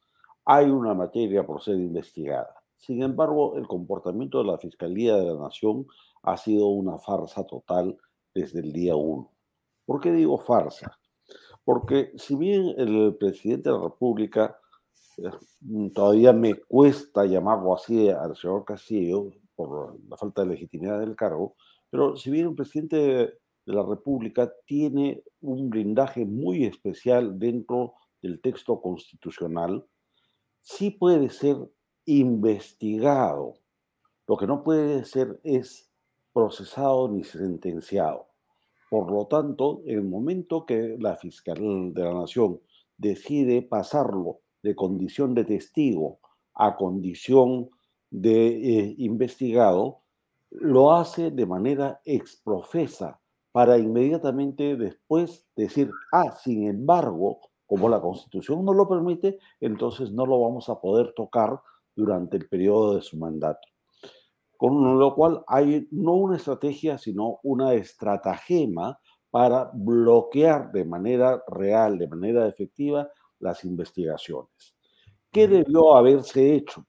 Hay 0.45 0.65
una 0.69 0.93
materia 0.93 1.45
por 1.45 1.61
ser 1.61 1.75
investigada. 1.75 2.55
Sin 2.77 3.03
embargo, 3.03 3.57
el 3.57 3.67
comportamiento 3.67 4.39
de 4.39 4.45
la 4.45 4.57
Fiscalía 4.57 5.15
de 5.15 5.25
la 5.25 5.35
Nación 5.35 5.85
ha 6.23 6.37
sido 6.37 6.67
una 6.67 6.97
farsa 6.99 7.43
total 7.45 7.97
desde 8.33 8.59
el 8.59 8.71
día 8.71 8.95
uno. 8.95 9.31
¿Por 9.85 9.99
qué 9.99 10.11
digo 10.11 10.37
farsa? 10.37 10.97
Porque 11.63 12.11
si 12.15 12.35
bien 12.35 12.73
el 12.77 13.15
presidente 13.19 13.69
de 13.69 13.75
la 13.75 13.83
República, 13.83 14.59
todavía 15.93 16.33
me 16.33 16.55
cuesta 16.55 17.25
llamarlo 17.25 17.75
así 17.75 18.09
al 18.09 18.35
señor 18.35 18.65
Castillo 18.65 19.31
por 19.55 19.99
la 20.07 20.17
falta 20.17 20.41
de 20.41 20.49
legitimidad 20.49 20.99
del 20.99 21.15
cargo, 21.15 21.55
pero 21.89 22.15
si 22.15 22.31
bien 22.31 22.47
el 22.47 22.55
presidente 22.55 22.95
de 22.97 23.39
la 23.65 23.83
República 23.83 24.51
tiene 24.65 25.23
un 25.41 25.69
blindaje 25.69 26.25
muy 26.25 26.65
especial 26.65 27.37
dentro 27.37 27.93
del 28.21 28.41
texto 28.41 28.81
constitucional, 28.81 29.85
sí 30.61 30.91
puede 30.91 31.29
ser 31.29 31.57
investigado. 32.05 33.55
Lo 34.27 34.37
que 34.37 34.47
no 34.47 34.63
puede 34.63 35.05
ser 35.05 35.39
es 35.43 35.89
procesado 36.33 37.09
ni 37.09 37.23
sentenciado. 37.23 38.27
Por 38.89 39.11
lo 39.11 39.27
tanto, 39.27 39.81
en 39.85 39.99
el 39.99 40.03
momento 40.03 40.65
que 40.65 40.97
la 40.99 41.15
fiscal 41.15 41.93
de 41.93 42.03
la 42.03 42.13
Nación 42.13 42.59
decide 42.97 43.61
pasarlo 43.61 44.39
de 44.63 44.75
condición 44.75 45.33
de 45.35 45.45
testigo 45.45 46.19
a 46.53 46.75
condición 46.75 47.69
de 48.09 48.47
eh, 48.47 48.95
investigado, 48.97 50.01
lo 50.51 50.93
hace 50.93 51.31
de 51.31 51.45
manera 51.45 52.01
exprofesa 52.05 53.19
para 53.51 53.77
inmediatamente 53.77 54.75
después 54.75 55.47
decir, 55.55 55.91
ah, 56.11 56.31
sin 56.31 56.67
embargo, 56.67 57.39
como 57.65 57.87
la 57.87 58.01
Constitución 58.01 58.65
no 58.65 58.73
lo 58.73 58.87
permite, 58.87 59.39
entonces 59.59 60.11
no 60.11 60.25
lo 60.25 60.41
vamos 60.41 60.69
a 60.69 60.81
poder 60.81 61.13
tocar 61.15 61.59
durante 61.95 62.37
el 62.37 62.47
periodo 62.47 62.95
de 62.95 63.01
su 63.01 63.17
mandato. 63.17 63.67
Con 64.57 64.99
lo 64.99 65.15
cual 65.15 65.43
hay 65.47 65.87
no 65.91 66.15
una 66.15 66.37
estrategia, 66.37 66.97
sino 66.97 67.39
una 67.43 67.73
estratagema 67.73 68.99
para 69.29 69.69
bloquear 69.73 70.71
de 70.71 70.85
manera 70.85 71.43
real, 71.47 71.97
de 71.97 72.07
manera 72.07 72.47
efectiva, 72.47 73.09
las 73.39 73.63
investigaciones. 73.65 74.75
¿Qué 75.31 75.47
debió 75.47 75.95
haberse 75.95 76.55
hecho? 76.55 76.85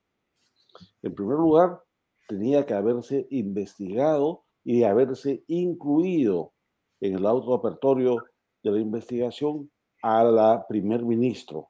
En 1.01 1.13
primer 1.13 1.37
lugar, 1.37 1.81
tenía 2.27 2.65
que 2.65 2.73
haberse 2.73 3.27
investigado 3.29 4.45
y 4.63 4.83
haberse 4.83 5.43
incluido 5.47 6.53
en 6.99 7.15
el 7.15 7.25
auto 7.25 7.53
apertorio 7.53 8.23
de 8.63 8.71
la 8.71 8.79
investigación 8.79 9.71
a 10.03 10.23
la 10.23 10.65
primer 10.67 11.03
ministro. 11.03 11.69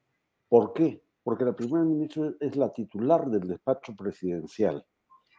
¿Por 0.50 0.74
qué? 0.74 1.04
Porque 1.24 1.46
la 1.46 1.56
primer 1.56 1.84
ministra 1.84 2.34
es 2.40 2.56
la 2.56 2.72
titular 2.72 3.30
del 3.30 3.48
despacho 3.48 3.96
presidencial 3.96 4.86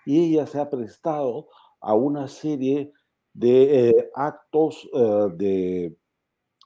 y 0.04 0.30
ella 0.30 0.46
se 0.46 0.58
ha 0.58 0.68
prestado 0.68 1.48
a 1.80 1.94
una 1.94 2.28
serie 2.28 2.92
de 3.32 3.88
eh, 3.88 4.10
actos 4.14 4.88
eh, 4.92 5.28
de 5.34 5.96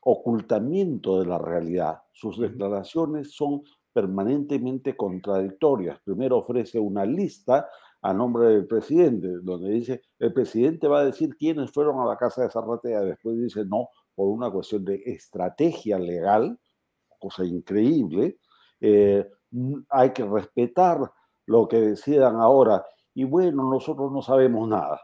ocultamiento 0.09 1.19
de 1.19 1.27
la 1.27 1.37
realidad. 1.37 2.03
Sus 2.13 2.39
declaraciones 2.39 3.33
son 3.35 3.63
permanentemente 3.93 4.97
contradictorias. 4.97 5.99
Primero 6.05 6.39
ofrece 6.39 6.79
una 6.79 7.05
lista 7.05 7.69
a 8.03 8.15
nombre 8.15 8.47
del 8.49 8.67
presidente, 8.69 9.27
donde 9.43 9.71
dice, 9.71 10.03
el 10.21 10.33
presidente 10.33 10.87
va 10.87 11.01
a 11.01 11.05
decir 11.07 11.37
quiénes 11.37 11.73
fueron 11.73 11.99
a 11.99 12.07
la 12.07 12.17
casa 12.17 12.43
de 12.43 12.51
Zarratea, 12.51 13.01
después 13.01 13.37
dice, 13.37 13.65
no, 13.65 13.89
por 14.15 14.29
una 14.29 14.49
cuestión 14.49 14.85
de 14.85 15.03
estrategia 15.07 15.99
legal, 15.99 16.57
cosa 17.19 17.45
increíble, 17.45 18.39
eh, 18.81 19.29
hay 19.89 20.11
que 20.11 20.25
respetar 20.25 21.01
lo 21.47 21.67
que 21.67 21.81
decidan 21.81 22.37
ahora 22.37 22.85
y 23.13 23.25
bueno, 23.25 23.69
nosotros 23.69 24.13
no 24.13 24.23
sabemos 24.23 24.69
nada. 24.69 25.01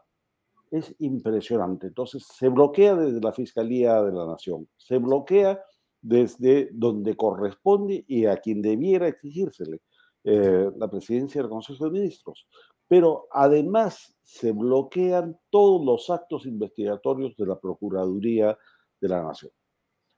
Es 0.72 0.94
impresionante. 1.00 1.88
Entonces, 1.88 2.26
se 2.26 2.48
bloquea 2.48 2.94
desde 2.96 3.20
la 3.20 3.34
Fiscalía 3.34 4.02
de 4.02 4.10
la 4.10 4.26
Nación, 4.26 4.66
se 4.78 4.96
bloquea 4.96 5.62
desde 6.00 6.70
donde 6.72 7.14
corresponde 7.14 8.06
y 8.08 8.24
a 8.24 8.38
quien 8.38 8.62
debiera 8.62 9.06
exigírsele, 9.06 9.82
eh, 10.24 10.70
la 10.78 10.88
presidencia 10.88 11.42
del 11.42 11.50
Consejo 11.50 11.84
de 11.84 11.90
Ministros. 11.90 12.48
Pero 12.88 13.26
además 13.30 14.16
se 14.22 14.52
bloquean 14.52 15.38
todos 15.50 15.84
los 15.84 16.08
actos 16.08 16.46
investigatorios 16.46 17.36
de 17.36 17.46
la 17.46 17.60
Procuraduría 17.60 18.56
de 18.98 19.08
la 19.08 19.22
nación. 19.22 19.52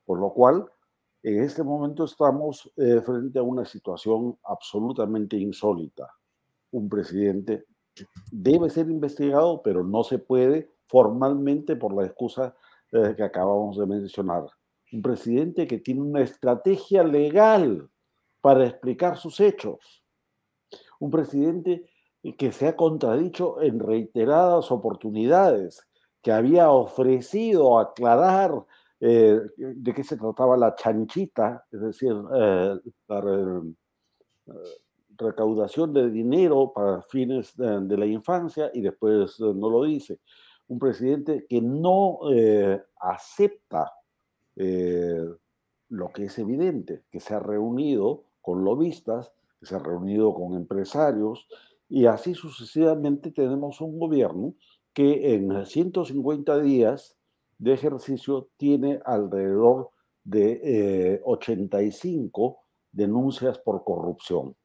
Por 0.04 0.20
lo 0.20 0.32
cual, 0.32 0.66
en 1.24 1.42
este 1.42 1.64
momento 1.64 2.04
estamos 2.04 2.70
eh, 2.76 3.00
frente 3.00 3.40
a 3.40 3.42
una 3.42 3.64
situación 3.64 4.38
absolutamente 4.44 5.36
insólita. 5.36 6.08
Un 6.70 6.88
presidente 6.88 7.64
debe 8.30 8.70
ser 8.70 8.88
investigado, 8.88 9.62
pero 9.62 9.84
no 9.84 10.04
se 10.04 10.18
puede 10.18 10.70
formalmente 10.86 11.76
por 11.76 11.94
la 11.94 12.06
excusa 12.06 12.54
eh, 12.92 13.14
que 13.16 13.22
acabamos 13.22 13.78
de 13.78 13.86
mencionar. 13.86 14.44
Un 14.92 15.02
presidente 15.02 15.66
que 15.66 15.78
tiene 15.78 16.02
una 16.02 16.20
estrategia 16.20 17.02
legal 17.02 17.88
para 18.40 18.66
explicar 18.66 19.16
sus 19.16 19.40
hechos. 19.40 20.04
Un 21.00 21.10
presidente 21.10 21.86
que 22.38 22.52
se 22.52 22.68
ha 22.68 22.76
contradicho 22.76 23.60
en 23.60 23.80
reiteradas 23.80 24.70
oportunidades, 24.70 25.86
que 26.22 26.32
había 26.32 26.70
ofrecido 26.70 27.78
aclarar 27.78 28.64
eh, 29.00 29.40
de 29.56 29.92
qué 29.92 30.02
se 30.02 30.16
trataba 30.16 30.56
la 30.56 30.74
chanchita, 30.74 31.66
es 31.70 31.80
decir, 31.80 32.14
eh, 32.34 32.78
recaudación 35.16 35.92
de 35.92 36.10
dinero 36.10 36.72
para 36.74 37.02
fines 37.02 37.56
de, 37.56 37.96
la 37.96 38.06
infancia 38.06 38.70
y 38.72 38.80
después 38.80 39.38
no 39.40 39.70
lo 39.70 39.84
dice. 39.84 40.20
Un 40.68 40.78
presidente 40.78 41.46
que 41.48 41.60
no 41.60 42.20
acepta 42.98 43.92
lo 44.56 46.08
que 46.12 46.24
es 46.24 46.38
evidente, 46.38 47.04
que 47.10 47.20
se 47.20 47.34
ha 47.34 47.40
reunido 47.40 48.24
con 48.40 48.64
lobistas, 48.64 49.32
que 49.60 49.66
se 49.66 49.76
ha 49.76 49.78
reunido 49.78 50.34
con 50.34 50.54
empresarios 50.54 51.46
y 51.88 52.06
así 52.06 52.34
sucesivamente 52.34 53.30
tenemos 53.30 53.80
un 53.80 53.98
gobierno 53.98 54.54
que 54.92 55.34
en 55.34 55.64
150 55.66 56.60
días 56.60 57.16
de 57.58 57.72
ejercicio 57.72 58.48
tiene 58.56 59.00
alrededor 59.04 59.90
de 60.24 61.20
85 61.24 62.58
eh, 62.58 62.64
denuncias 62.92 63.58
por 63.58 63.84
corrupción 63.84 64.56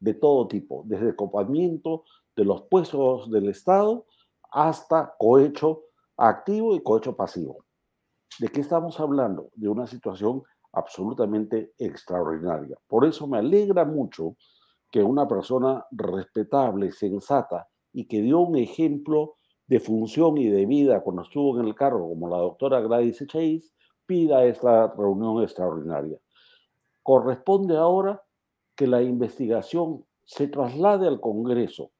de 0.00 0.14
todo 0.14 0.46
tipo, 0.48 0.82
desde 0.86 1.16
copamiento 1.16 2.04
de 2.34 2.44
los 2.44 2.62
puestos 2.62 3.30
del 3.30 3.48
Estado 3.48 4.06
hasta 4.50 5.14
cohecho 5.18 5.84
activo 6.16 6.74
y 6.74 6.82
cohecho 6.82 7.16
pasivo. 7.16 7.64
¿De 8.38 8.48
qué 8.48 8.60
estamos 8.60 9.00
hablando? 9.00 9.50
De 9.54 9.68
una 9.68 9.86
situación 9.86 10.42
absolutamente 10.72 11.72
extraordinaria. 11.78 12.76
Por 12.86 13.06
eso 13.06 13.26
me 13.26 13.38
alegra 13.38 13.84
mucho 13.84 14.36
que 14.90 15.02
una 15.02 15.26
persona 15.26 15.84
respetable, 15.90 16.92
sensata 16.92 17.68
y 17.92 18.06
que 18.06 18.20
dio 18.20 18.40
un 18.40 18.56
ejemplo 18.56 19.36
de 19.66 19.80
función 19.80 20.38
y 20.38 20.48
de 20.48 20.66
vida 20.66 21.00
cuando 21.00 21.22
estuvo 21.22 21.58
en 21.58 21.66
el 21.66 21.74
cargo, 21.74 22.08
como 22.08 22.28
la 22.28 22.36
doctora 22.36 22.80
Gladys 22.80 23.20
Echaíz, 23.22 23.74
pida 24.04 24.44
esta 24.44 24.92
reunión 24.96 25.42
extraordinaria. 25.42 26.18
Corresponde 27.02 27.76
ahora 27.76 28.22
que 28.76 28.86
la 28.86 29.02
investigación 29.02 30.04
se 30.24 30.48
traslade 30.48 31.08
al 31.08 31.20
Congreso 31.20 31.90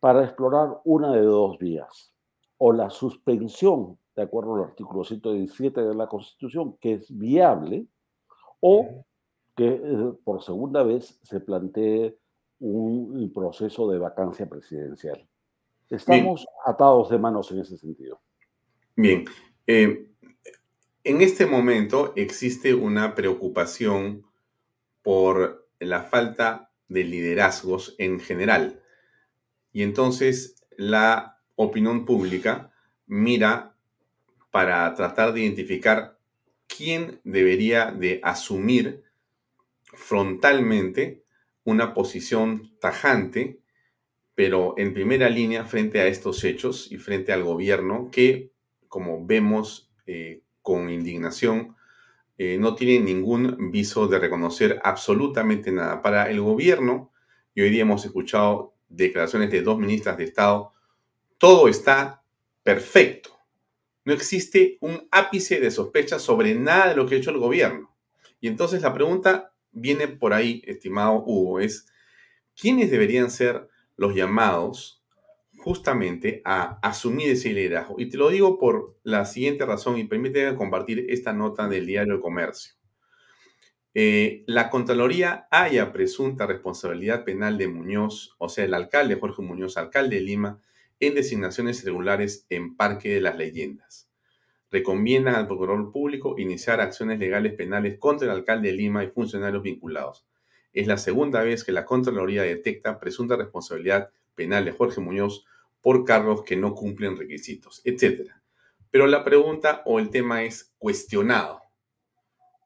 para 0.00 0.24
explorar 0.24 0.80
una 0.84 1.12
de 1.12 1.22
dos 1.22 1.58
vías, 1.58 2.12
o 2.56 2.72
la 2.72 2.90
suspensión, 2.90 3.98
de 4.16 4.22
acuerdo 4.22 4.56
al 4.56 4.64
artículo 4.64 5.04
117 5.04 5.80
de 5.80 5.94
la 5.94 6.08
Constitución, 6.08 6.76
que 6.80 6.94
es 6.94 7.16
viable, 7.16 7.86
o 8.60 9.04
que 9.56 9.68
eh, 9.68 10.12
por 10.24 10.42
segunda 10.42 10.82
vez 10.82 11.20
se 11.22 11.40
plantee 11.40 12.16
un 12.60 13.30
proceso 13.32 13.88
de 13.88 13.98
vacancia 13.98 14.48
presidencial. 14.48 15.28
Estamos 15.90 16.46
atados 16.66 17.08
de 17.08 17.18
manos 17.18 17.50
en 17.50 17.60
ese 17.60 17.78
sentido. 17.78 18.20
Bien. 18.94 19.24
Eh, 19.66 20.10
en 21.04 21.20
este 21.22 21.46
momento 21.46 22.12
existe 22.16 22.74
una 22.74 23.14
preocupación 23.14 24.24
por 25.02 25.57
la 25.80 26.02
falta 26.02 26.70
de 26.88 27.04
liderazgos 27.04 27.94
en 27.98 28.20
general. 28.20 28.82
Y 29.72 29.82
entonces 29.82 30.64
la 30.76 31.40
opinión 31.56 32.04
pública 32.04 32.72
mira 33.06 33.76
para 34.50 34.94
tratar 34.94 35.32
de 35.32 35.40
identificar 35.40 36.18
quién 36.66 37.20
debería 37.24 37.90
de 37.90 38.20
asumir 38.22 39.04
frontalmente 39.94 41.24
una 41.64 41.94
posición 41.94 42.76
tajante 42.80 43.60
pero 44.38 44.74
en 44.76 44.94
primera 44.94 45.28
línea 45.28 45.64
frente 45.64 45.98
a 46.00 46.06
estos 46.06 46.44
hechos 46.44 46.92
y 46.92 46.98
frente 46.98 47.32
al 47.32 47.42
gobierno 47.42 48.08
que, 48.12 48.52
como 48.86 49.26
vemos 49.26 49.90
eh, 50.06 50.44
con 50.62 50.90
indignación, 50.90 51.74
eh, 52.38 52.56
no 52.56 52.76
tiene 52.76 53.04
ningún 53.04 53.72
viso 53.72 54.06
de 54.06 54.20
reconocer 54.20 54.80
absolutamente 54.84 55.72
nada. 55.72 56.00
Para 56.00 56.30
el 56.30 56.40
gobierno, 56.40 57.12
y 57.52 57.62
hoy 57.62 57.70
día 57.70 57.82
hemos 57.82 58.04
escuchado 58.04 58.74
declaraciones 58.88 59.50
de 59.50 59.62
dos 59.62 59.76
ministras 59.76 60.16
de 60.16 60.24
Estado, 60.24 60.72
todo 61.36 61.66
está 61.68 62.22
perfecto. 62.62 63.30
No 64.04 64.12
existe 64.12 64.78
un 64.80 65.08
ápice 65.10 65.60
de 65.60 65.72
sospecha 65.72 66.20
sobre 66.20 66.54
nada 66.54 66.90
de 66.90 66.96
lo 66.96 67.06
que 67.06 67.16
ha 67.16 67.18
hecho 67.18 67.30
el 67.30 67.38
gobierno. 67.38 67.94
Y 68.40 68.46
entonces 68.46 68.82
la 68.82 68.94
pregunta 68.94 69.52
viene 69.72 70.06
por 70.06 70.32
ahí, 70.32 70.62
estimado 70.64 71.24
Hugo, 71.26 71.58
es 71.58 71.86
¿quiénes 72.58 72.90
deberían 72.90 73.30
ser 73.30 73.68
los 73.96 74.14
llamados 74.14 74.97
justamente 75.68 76.40
a 76.46 76.78
asumir 76.80 77.28
ese 77.28 77.52
liderazgo? 77.52 77.96
Y 77.98 78.08
te 78.08 78.16
lo 78.16 78.30
digo 78.30 78.58
por 78.58 78.96
la 79.02 79.26
siguiente 79.26 79.66
razón 79.66 79.98
y 79.98 80.04
permíteme 80.04 80.56
compartir 80.56 81.04
esta 81.10 81.34
nota 81.34 81.68
del 81.68 81.84
diario 81.84 82.14
El 82.14 82.20
Comercio. 82.20 82.72
Eh, 83.92 84.44
la 84.46 84.70
Contraloría 84.70 85.46
haya 85.50 85.92
presunta 85.92 86.46
responsabilidad 86.46 87.22
penal 87.22 87.58
de 87.58 87.68
Muñoz, 87.68 88.34
o 88.38 88.48
sea, 88.48 88.64
el 88.64 88.72
alcalde 88.72 89.16
Jorge 89.16 89.42
Muñoz, 89.42 89.76
alcalde 89.76 90.16
de 90.16 90.22
Lima, 90.22 90.58
en 91.00 91.14
designaciones 91.14 91.82
irregulares 91.82 92.46
en 92.48 92.74
Parque 92.74 93.10
de 93.10 93.20
las 93.20 93.36
Leyendas. 93.36 94.08
Recomiendan 94.70 95.34
al 95.34 95.48
procurador 95.48 95.92
público 95.92 96.36
iniciar 96.38 96.80
acciones 96.80 97.18
legales 97.18 97.52
penales 97.52 97.98
contra 97.98 98.24
el 98.24 98.38
alcalde 98.38 98.68
de 98.68 98.74
Lima 98.74 99.04
y 99.04 99.08
funcionarios 99.08 99.62
vinculados. 99.62 100.24
Es 100.72 100.86
la 100.86 100.96
segunda 100.96 101.42
vez 101.42 101.62
que 101.62 101.72
la 101.72 101.84
Contraloría 101.84 102.42
detecta 102.42 102.98
presunta 102.98 103.36
responsabilidad 103.36 104.08
penal 104.34 104.64
de 104.64 104.72
Jorge 104.72 105.02
Muñoz 105.02 105.44
por 105.80 106.04
cargos 106.04 106.42
que 106.42 106.56
no 106.56 106.74
cumplen 106.74 107.16
requisitos, 107.16 107.80
etc. 107.84 108.30
Pero 108.90 109.06
la 109.06 109.24
pregunta 109.24 109.82
o 109.84 109.98
el 109.98 110.10
tema 110.10 110.44
es 110.44 110.74
cuestionado. 110.78 111.62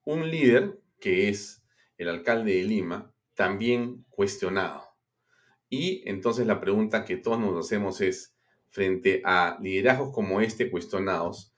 Un 0.04 0.30
líder, 0.30 0.80
que 0.98 1.28
es 1.28 1.64
el 1.96 2.08
alcalde 2.08 2.54
de 2.56 2.64
Lima, 2.64 3.14
también 3.34 4.04
cuestionado. 4.08 4.84
Y 5.68 6.02
entonces 6.08 6.46
la 6.46 6.60
pregunta 6.60 7.04
que 7.04 7.16
todos 7.16 7.38
nos 7.38 7.66
hacemos 7.66 8.00
es, 8.00 8.32
frente 8.72 9.20
a 9.24 9.58
liderazgos 9.60 10.12
como 10.12 10.40
este 10.40 10.70
cuestionados, 10.70 11.54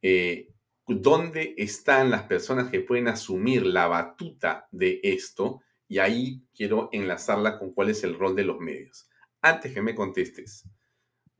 eh, 0.00 0.48
¿dónde 0.86 1.54
están 1.58 2.10
las 2.10 2.22
personas 2.22 2.70
que 2.70 2.80
pueden 2.80 3.08
asumir 3.08 3.66
la 3.66 3.88
batuta 3.88 4.68
de 4.70 5.00
esto? 5.02 5.60
Y 5.88 5.98
ahí 5.98 6.42
quiero 6.54 6.88
enlazarla 6.92 7.58
con 7.58 7.72
cuál 7.72 7.90
es 7.90 8.04
el 8.04 8.16
rol 8.16 8.36
de 8.36 8.44
los 8.44 8.60
medios. 8.60 9.08
Antes 9.40 9.74
que 9.74 9.82
me 9.82 9.94
contestes, 9.94 10.64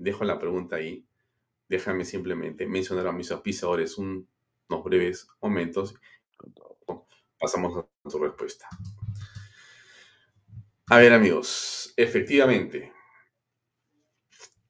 dejo 0.03 0.25
la 0.25 0.39
pregunta 0.39 0.77
ahí. 0.77 1.07
Déjame 1.69 2.05
simplemente 2.05 2.67
mencionar 2.67 3.07
a 3.07 3.13
mis 3.13 3.31
auspiciadores 3.31 3.97
unos 3.99 4.27
breves 4.85 5.29
momentos. 5.41 5.95
Pasamos 7.39 7.77
a 7.77 8.11
tu 8.11 8.19
respuesta. 8.19 8.69
A 10.89 10.99
ver 10.99 11.13
amigos, 11.13 11.95
efectivamente, 11.97 12.93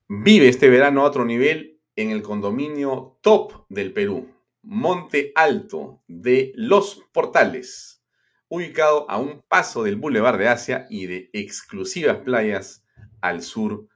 vive 0.09 0.49
este 0.49 0.69
verano 0.69 1.01
a 1.01 1.05
otro 1.05 1.25
nivel 1.25 1.81
en 1.97 2.11
el 2.11 2.23
condominio 2.23 3.19
top 3.23 3.67
del 3.69 3.93
Perú, 3.93 4.31
Monte 4.63 5.33
Alto 5.35 6.03
de 6.07 6.53
Los 6.55 7.03
Portales, 7.13 8.05
ubicado 8.49 9.11
a 9.11 9.19
un 9.19 9.43
paso 9.49 9.83
del 9.83 9.97
Boulevard 9.97 10.39
de 10.39 10.49
Asia 10.49 10.87
y 10.89 11.07
de 11.07 11.31
exclusivas 11.33 12.19
playas 12.19 12.87
al 13.21 13.43
sur 13.43 13.89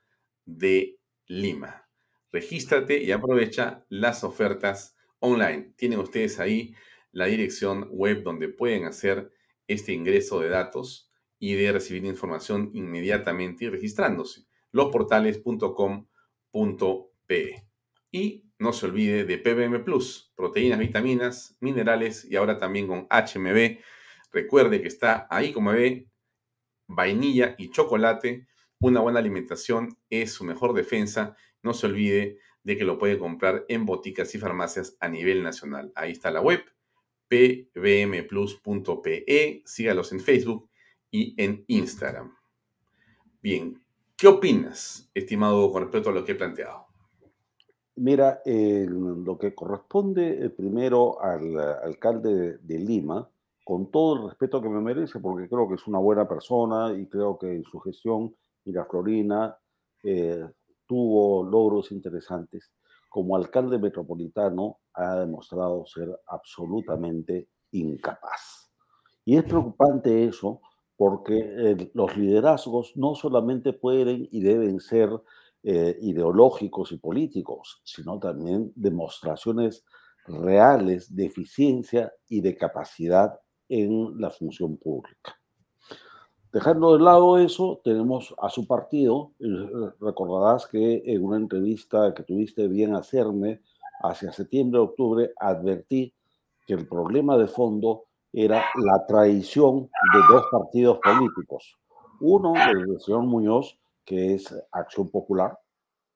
de 0.47 0.99
Lima. 1.27 1.89
Regístrate 2.33 3.03
y 3.03 3.13
aprovecha 3.13 3.85
las 3.89 4.25
ofertas 4.25 4.97
online. 5.21 5.73
Tienen 5.77 6.01
ustedes 6.01 6.41
ahí 6.41 6.75
la 7.13 7.27
dirección 7.27 7.89
web 7.91 8.23
donde 8.23 8.49
pueden 8.49 8.85
hacer 8.85 9.31
este 9.67 9.93
ingreso 9.93 10.41
de 10.41 10.49
datos 10.49 11.11
y 11.39 11.55
de 11.55 11.73
recibir 11.73 12.05
información 12.05 12.71
inmediatamente 12.75 13.65
y 13.65 13.69
registrándose. 13.69 14.47
losportales.com.pe. 14.73 17.67
Y 18.13 18.45
no 18.59 18.73
se 18.73 18.87
olvide 18.87 19.25
de 19.25 19.39
PBM 19.39 19.85
Plus, 19.85 20.33
proteínas, 20.35 20.79
vitaminas, 20.79 21.57
minerales 21.61 22.25
y 22.25 22.37
ahora 22.37 22.59
también 22.59 22.87
con 22.87 23.07
HMB. 23.11 23.79
Recuerde 24.33 24.81
que 24.81 24.89
está 24.89 25.27
ahí 25.31 25.53
como 25.53 25.73
ve, 25.73 26.09
vainilla 26.87 27.55
y 27.59 27.71
chocolate. 27.71 28.47
Una 28.81 29.01
buena 29.01 29.21
alimentación 29.21 29.97
es 30.11 30.33
su 30.33 30.45
mejor 30.45 30.75
defensa. 30.75 31.37
No 31.63 31.73
se 31.73 31.87
olvide 31.87 32.39
de 32.63 32.77
que 32.77 32.85
lo 32.85 32.99
puede 32.99 33.19
comprar 33.19 33.65
en 33.69 33.87
boticas 33.87 34.35
y 34.35 34.39
farmacias 34.39 34.97
a 35.01 35.09
nivel 35.09 35.43
nacional. 35.43 35.93
Ahí 35.95 36.13
está 36.13 36.31
la 36.31 36.41
web, 36.41 36.61
pbmplus.pe. 37.29 38.53
Sígalos 39.65 40.13
en 40.13 40.21
Facebook 40.21 40.69
y 41.11 41.35
en 41.43 41.65
Instagram. 41.69 42.37
Bien, 43.41 43.81
¿qué 44.17 44.27
opinas, 44.27 45.11
estimado, 45.15 45.71
con 45.71 45.85
respecto 45.85 46.11
a 46.11 46.13
lo 46.13 46.25
que 46.25 46.33
he 46.33 46.35
planteado? 46.37 46.87
Mira, 47.95 48.43
lo 48.45 49.39
que 49.39 49.55
corresponde 49.55 50.45
eh, 50.45 50.51
primero 50.51 51.23
al 51.23 51.59
alcalde 51.59 52.59
de, 52.59 52.79
Lima, 52.79 53.31
con 53.65 53.91
todo 53.91 54.17
el 54.17 54.29
respeto 54.29 54.61
que 54.61 54.69
me 54.69 54.81
merece, 54.81 55.19
porque 55.19 55.49
creo 55.49 55.67
que 55.67 55.77
es 55.77 55.87
una 55.87 55.99
buena 55.99 56.29
persona 56.29 56.93
y 56.93 57.07
creo 57.07 57.39
que 57.39 57.55
en 57.55 57.65
su 57.65 57.79
gestión 57.81 58.35
Miraflorina 58.67 59.57
eh, 60.03 60.45
tuvo 60.87 61.43
logros 61.45 61.93
interesantes. 61.93 62.73
Como 63.09 63.37
alcalde 63.37 63.79
metropolitano 63.79 64.81
ha 64.95 65.17
demostrado 65.17 65.87
ser 65.87 66.09
absolutamente 66.27 67.49
incapaz. 67.73 68.71
Y 69.25 69.37
es 69.37 69.45
preocupante 69.45 70.25
eso 70.25 70.61
porque 70.97 71.39
eh, 71.39 71.91
los 71.95 72.17
liderazgos 72.17 72.93
no 72.97 73.15
solamente 73.15 73.73
pueden 73.73 74.29
y 74.31 74.41
deben 74.43 74.81
ser 74.81 75.11
eh, 75.63 75.97
ideológicos 76.01 76.93
y 76.93 76.99
políticos, 76.99 77.81
sino 77.85 78.19
también 78.19 78.73
demostraciones 78.77 79.85
reales 80.27 81.15
de 81.15 81.27
eficiencia 81.27 82.13
y 82.29 82.41
de 82.41 82.57
capacidad 82.57 83.39
en 83.69 84.21
la 84.21 84.31
función 84.31 84.77
pública. 84.77 85.35
Dejando 86.57 86.97
de 86.97 87.05
lado 87.05 87.37
eso, 87.37 87.83
tenemos 87.85 88.35
a 88.39 88.49
su 88.49 88.67
partido. 88.67 89.33
Recordarás 90.01 90.67
que 90.67 91.03
en 91.05 91.23
una 91.23 91.37
entrevista 91.37 92.15
que 92.15 92.23
tuviste 92.23 92.67
bien 92.67 92.95
hacerme 92.95 93.61
hacia 94.01 94.33
septiembre-octubre, 94.33 95.35
advertí 95.37 96.15
que 96.67 96.73
el 96.73 96.89
problema 96.89 97.37
de 97.37 97.47
fondo 97.47 98.05
era 98.33 98.65
la 98.77 99.05
traición 99.05 99.91
de 100.15 100.19
dos 100.31 100.45
partidos 100.51 100.99
políticos. 101.05 101.77
Uno, 102.21 102.55
el 102.55 102.99
señor 103.03 103.25
Muñoz, 103.25 103.79
que 104.03 104.33
es 104.33 104.59
Acción 104.73 105.11
Popular, 105.11 105.59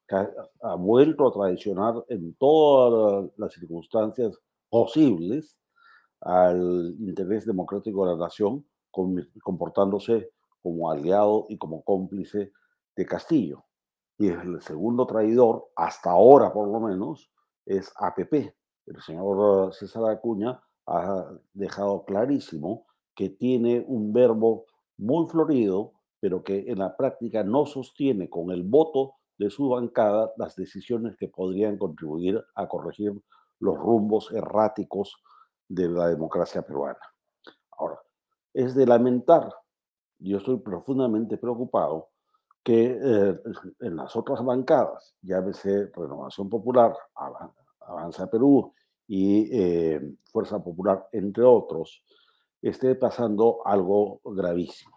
que 0.09 0.17
ha, 0.17 0.75
vuelto 0.77 1.29
a 1.29 1.33
traicionar 1.35 2.03
en 2.09 2.33
todas 2.37 3.31
las 3.37 3.53
circunstancias 3.53 4.39
posibles 4.71 5.59
al 6.23 6.95
interés 6.99 7.45
democrático 7.45 8.07
de 8.07 8.13
la 8.13 8.19
nación, 8.25 8.65
comportándose 8.91 10.31
como 10.63 10.91
aliado 10.91 11.47
y 11.49 11.59
como 11.59 11.83
cómplice 11.83 12.53
de 12.97 13.07
Castillo. 13.07 13.65
Y 14.19 14.29
el 14.29 14.61
segundo 14.61 15.07
traidor, 15.07 15.71
hasta 15.77 16.11
ahora 16.11 16.53
por 16.53 16.69
lo 16.69 16.81
menos, 16.81 17.31
es 17.65 17.93
APP. 17.97 18.55
El 18.87 19.01
señor 19.01 19.73
César 19.73 20.05
Acuña 20.11 20.63
ha 20.87 21.27
dejado 21.53 22.05
clarísimo 22.05 22.87
que 23.15 23.31
tiene 23.31 23.85
un 23.87 24.13
verbo 24.13 24.67
muy 24.99 25.27
florido, 25.29 25.93
pero 26.21 26.43
que 26.43 26.65
en 26.69 26.79
la 26.79 26.97
práctica 26.97 27.43
no 27.43 27.65
sostiene 27.65 28.29
con 28.29 28.51
el 28.51 28.63
voto 28.63 29.15
de 29.39 29.49
su 29.49 29.69
bancada 29.69 30.33
las 30.37 30.55
decisiones 30.55 31.17
que 31.17 31.29
podrían 31.29 31.79
contribuir 31.79 32.45
a 32.55 32.69
corregir 32.69 33.13
los 33.59 33.79
rumbos 33.79 34.31
erráticos 34.33 35.17
de 35.69 35.89
la 35.89 36.09
democracia 36.09 36.63
peruana. 36.63 37.01
Ahora, 37.79 38.01
es 38.53 38.75
de 38.75 38.87
lamentar, 38.87 39.53
yo 40.19 40.39
estoy 40.39 40.59
profundamente 40.59 41.39
preocupado, 41.39 42.11
que 42.63 42.99
eh, 43.03 43.41
en 43.81 43.97
las 43.97 44.15
otras 44.17 44.45
bancadas, 44.45 45.15
llámese 45.23 45.87
Renovación 45.95 46.51
Popular, 46.51 46.95
Avanza 47.81 48.31
Perú 48.31 48.73
y 49.07 49.49
eh, 49.51 50.15
Fuerza 50.31 50.63
Popular, 50.63 51.09
entre 51.13 51.43
otros, 51.43 52.05
esté 52.61 52.95
pasando 52.95 53.61
algo 53.65 54.21
gravísimo. 54.25 54.97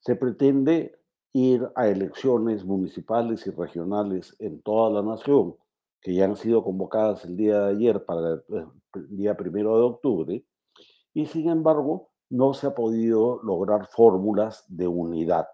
Se 0.00 0.16
pretende 0.16 0.98
ir 1.34 1.68
a 1.74 1.88
elecciones 1.88 2.64
municipales 2.64 3.46
y 3.46 3.50
regionales 3.50 4.34
en 4.38 4.62
toda 4.62 4.90
la 4.90 5.02
nación, 5.02 5.56
que 6.00 6.14
ya 6.14 6.24
han 6.24 6.36
sido 6.36 6.64
convocadas 6.64 7.24
el 7.26 7.36
día 7.36 7.60
de 7.60 7.70
ayer 7.72 8.04
para 8.04 8.30
el 8.30 8.42
eh, 8.56 8.66
día 9.10 9.36
primero 9.36 9.76
de 9.76 9.84
octubre, 9.84 10.44
y 11.18 11.26
sin 11.26 11.48
embargo 11.48 12.10
no 12.30 12.54
se 12.54 12.68
ha 12.68 12.74
podido 12.76 13.40
lograr 13.42 13.88
fórmulas 13.88 14.64
de 14.68 14.86
unidad. 14.86 15.48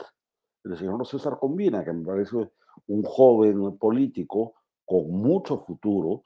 El 0.62 0.76
señor 0.76 1.06
César 1.06 1.38
Combina, 1.40 1.82
que 1.82 1.90
me 1.90 2.04
parece 2.04 2.36
un 2.88 3.02
joven 3.02 3.78
político 3.78 4.56
con 4.84 5.10
mucho 5.10 5.60
futuro, 5.60 6.22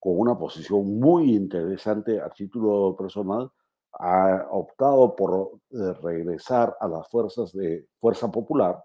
con 0.00 0.18
una 0.18 0.38
posición 0.38 0.98
muy 0.98 1.36
interesante 1.36 2.18
a 2.18 2.30
título 2.30 2.96
personal, 2.96 3.52
ha 3.92 4.48
optado 4.52 5.14
por 5.14 5.60
eh, 5.68 5.92
regresar 6.02 6.74
a 6.80 6.88
las 6.88 7.06
fuerzas 7.10 7.52
de 7.52 7.88
Fuerza 8.00 8.30
Popular 8.30 8.82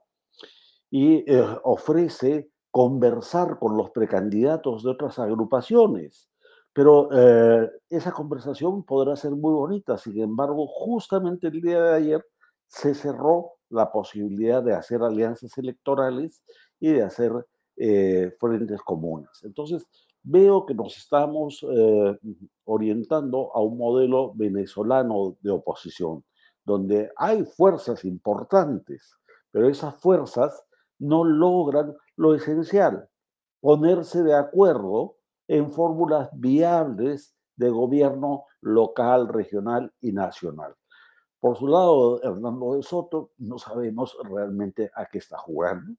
y 0.91 1.24
eh, 1.32 1.47
ofrece 1.64 2.51
conversar 2.72 3.58
con 3.58 3.78
los 3.78 3.91
precandidatos 3.91 4.84
de 4.84 4.89
otras 4.89 5.18
agrupaciones. 5.18 6.33
Pero 6.74 7.10
eh, 7.12 7.72
esa 7.90 8.12
conversación 8.12 8.84
podrá 8.84 9.16
ser 9.16 9.32
muy 9.32 9.54
bonita. 9.54 9.98
Sin 9.98 10.20
embargo, 10.20 10.68
justamente 10.68 11.48
el 11.48 11.62
día 11.62 11.82
de 11.82 11.94
ayer 11.96 12.26
se 12.68 12.96
cerró 12.96 13.54
la 13.70 13.92
posibilidad 13.92 14.64
de 14.64 14.74
hacer 14.74 15.02
alianzas 15.04 15.58
electorales 15.58 16.42
y 16.80 16.92
de 16.92 17.04
hacer 17.04 17.32
eh, 17.78 18.32
frentes 18.40 18.82
comunes. 18.82 19.30
Entonces, 19.44 19.86
veo 20.24 20.66
que 20.66 20.74
nos 20.74 20.98
estamos 20.98 21.66
eh, 21.70 22.18
orientando 22.66 23.52
a 23.56 23.62
un 23.62 23.78
modelo 23.78 24.34
venezolano 24.36 25.36
de 25.42 25.52
oposición, 25.52 26.24
donde 26.64 27.12
hay 27.18 27.44
fuerzas 27.44 28.06
importantes, 28.06 29.16
pero 29.52 29.68
esas 29.70 29.96
fuerzas 30.00 30.64
no 30.98 31.24
logran 31.24 31.96
lo 32.16 32.34
esencial, 32.36 33.08
ponerse 33.60 34.24
de 34.24 34.34
acuerdo 34.36 35.18
en 35.54 35.72
fórmulas 35.72 36.30
viables 36.34 37.36
de 37.56 37.70
gobierno 37.70 38.45
local, 38.62 39.28
regional 39.28 39.93
y 40.01 40.12
nacional. 40.12 40.74
Por 41.39 41.58
su 41.58 41.68
lado, 41.68 42.24
Hernando 42.24 42.74
de 42.74 42.82
Soto, 42.82 43.34
no 43.38 43.60
sabemos 43.60 44.18
realmente 44.24 44.89
a 44.95 45.06
qué 45.06 45.20
está 45.20 45.38
jugando. 45.38 45.93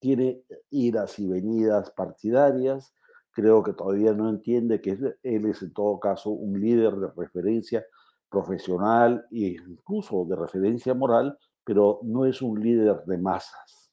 Tiene 0.00 0.42
idas 0.70 1.16
y 1.20 1.28
venidas 1.28 1.92
partidarias. 1.92 2.92
Creo 3.30 3.62
que 3.62 3.72
todavía 3.72 4.12
no 4.12 4.28
entiende 4.28 4.80
que 4.80 4.98
él 5.22 5.46
es 5.46 5.62
en 5.62 5.72
todo 5.72 6.00
caso 6.00 6.30
un 6.30 6.60
líder 6.60 6.96
de 6.96 7.12
referencia 7.16 7.86
profesional 8.28 9.24
e 9.30 9.58
incluso 9.64 10.24
de 10.24 10.34
referencia 10.34 10.92
moral, 10.92 11.38
pero 11.62 12.00
no 12.02 12.26
es 12.26 12.42
un 12.42 12.60
líder 12.60 13.04
de 13.06 13.18
masas. 13.18 13.85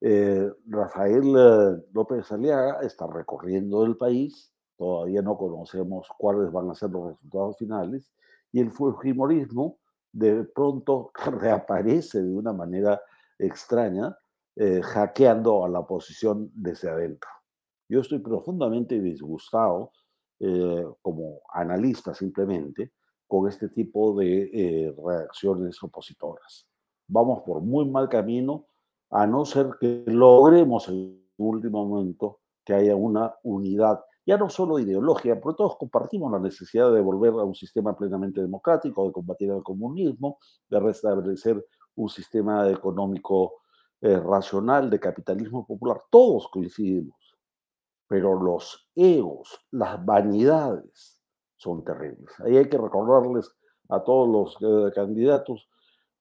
Eh, 0.00 0.50
Rafael 0.66 1.34
eh, 1.36 1.84
López 1.92 2.32
Aliaga 2.32 2.80
está 2.80 3.06
recorriendo 3.06 3.84
el 3.84 3.98
país, 3.98 4.50
todavía 4.78 5.20
no 5.20 5.36
conocemos 5.36 6.08
cuáles 6.16 6.50
van 6.50 6.70
a 6.70 6.74
ser 6.74 6.90
los 6.90 7.08
resultados 7.08 7.58
finales, 7.58 8.10
y 8.50 8.60
el 8.60 8.70
fujimorismo 8.70 9.78
de 10.12 10.44
pronto 10.44 11.12
reaparece 11.38 12.22
de 12.22 12.34
una 12.34 12.52
manera 12.52 13.00
extraña, 13.38 14.16
eh, 14.56 14.80
hackeando 14.82 15.64
a 15.64 15.68
la 15.68 15.80
oposición 15.80 16.50
desde 16.54 16.88
adentro. 16.88 17.30
Yo 17.88 18.00
estoy 18.00 18.18
profundamente 18.20 19.00
disgustado, 19.00 19.92
como 21.02 21.42
analista 21.52 22.14
simplemente, 22.14 22.92
con 23.26 23.46
este 23.46 23.68
tipo 23.68 24.18
de 24.18 24.94
reacciones 25.04 25.82
opositoras. 25.82 26.66
Vamos 27.08 27.42
por 27.42 27.60
muy 27.60 27.86
mal 27.90 28.08
camino 28.08 28.69
a 29.10 29.26
no 29.26 29.44
ser 29.44 29.70
que 29.80 30.04
logremos 30.06 30.88
en 30.88 31.20
último 31.36 31.86
momento 31.86 32.40
que 32.64 32.74
haya 32.74 32.94
una 32.94 33.34
unidad, 33.42 34.00
ya 34.26 34.36
no 34.36 34.48
solo 34.48 34.78
ideológica, 34.78 35.40
porque 35.40 35.56
todos 35.56 35.76
compartimos 35.76 36.30
la 36.30 36.38
necesidad 36.38 36.92
de 36.92 37.00
volver 37.00 37.32
a 37.32 37.44
un 37.44 37.54
sistema 37.54 37.96
plenamente 37.96 38.40
democrático, 38.40 39.06
de 39.06 39.12
combatir 39.12 39.50
el 39.50 39.62
comunismo, 39.62 40.38
de 40.68 40.78
restablecer 40.78 41.64
un 41.96 42.08
sistema 42.08 42.68
económico 42.68 43.60
eh, 44.02 44.18
racional, 44.18 44.88
de 44.88 45.00
capitalismo 45.00 45.66
popular, 45.66 46.02
todos 46.10 46.48
coincidimos, 46.48 47.16
pero 48.06 48.40
los 48.40 48.88
egos, 48.94 49.66
las 49.72 50.04
vanidades 50.04 51.20
son 51.56 51.84
terribles. 51.84 52.32
Ahí 52.40 52.56
hay 52.56 52.68
que 52.68 52.78
recordarles 52.78 53.50
a 53.88 54.02
todos 54.02 54.28
los 54.28 54.56
eh, 54.60 54.92
candidatos 54.94 55.68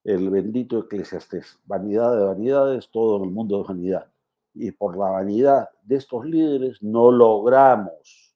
el 0.04 0.30
bendito 0.30 0.80
eclesiastés. 0.80 1.60
Vanidad 1.66 2.18
de 2.18 2.26
vanidades, 2.26 2.90
todo 2.90 3.18
en 3.18 3.24
el 3.26 3.32
mundo 3.32 3.58
de 3.58 3.68
vanidad. 3.68 4.12
Y 4.54 4.72
por 4.72 4.98
la 4.98 5.12
vanidad 5.12 5.70
de 5.84 5.98
estos 5.98 6.26
líderes 6.26 6.82
no 6.82 7.12
logramos 7.12 8.36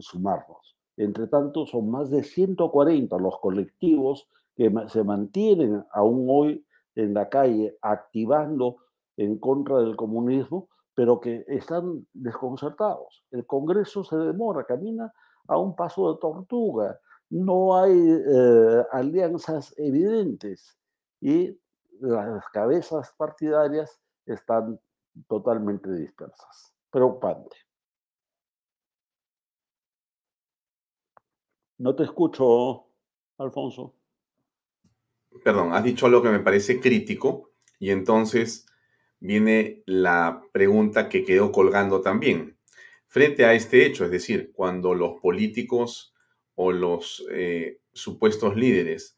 sumarnos. 0.00 0.76
Entre 0.96 1.26
tanto, 1.26 1.66
son 1.66 1.90
más 1.90 2.10
de 2.10 2.22
140 2.22 3.16
los 3.18 3.38
colectivos 3.38 4.28
que 4.56 4.72
se 4.88 5.04
mantienen 5.04 5.84
aún 5.92 6.26
hoy 6.28 6.66
en 6.94 7.14
la 7.14 7.28
calle 7.28 7.76
activando 7.80 8.78
en 9.16 9.38
contra 9.38 9.78
del 9.78 9.96
comunismo, 9.96 10.68
pero 10.94 11.20
que 11.20 11.44
están 11.46 12.06
desconcertados. 12.12 13.24
El 13.30 13.46
Congreso 13.46 14.02
se 14.02 14.16
demora, 14.16 14.64
camina 14.64 15.12
a 15.46 15.56
un 15.56 15.76
paso 15.76 16.12
de 16.12 16.20
tortuga 16.20 16.98
no 17.30 17.76
hay 17.76 17.92
eh, 17.92 18.84
alianzas 18.92 19.74
evidentes 19.76 20.78
y 21.20 21.58
las 22.00 22.44
cabezas 22.50 23.12
partidarias 23.16 24.00
están 24.24 24.80
totalmente 25.26 25.92
dispersas. 25.92 26.74
Preocupante. 26.90 27.56
No 31.78 31.94
te 31.94 32.04
escucho, 32.04 32.86
Alfonso. 33.38 33.94
Perdón, 35.44 35.72
has 35.72 35.84
dicho 35.84 36.06
algo 36.06 36.22
que 36.22 36.30
me 36.30 36.40
parece 36.40 36.80
crítico 36.80 37.52
y 37.78 37.90
entonces 37.90 38.66
viene 39.20 39.82
la 39.86 40.42
pregunta 40.52 41.08
que 41.08 41.24
quedó 41.24 41.52
colgando 41.52 42.00
también. 42.00 42.58
Frente 43.06 43.44
a 43.44 43.54
este 43.54 43.86
hecho, 43.86 44.04
es 44.04 44.10
decir, 44.10 44.52
cuando 44.52 44.94
los 44.94 45.20
políticos 45.20 46.14
o 46.60 46.72
los 46.72 47.24
eh, 47.30 47.78
supuestos 47.92 48.56
líderes 48.56 49.16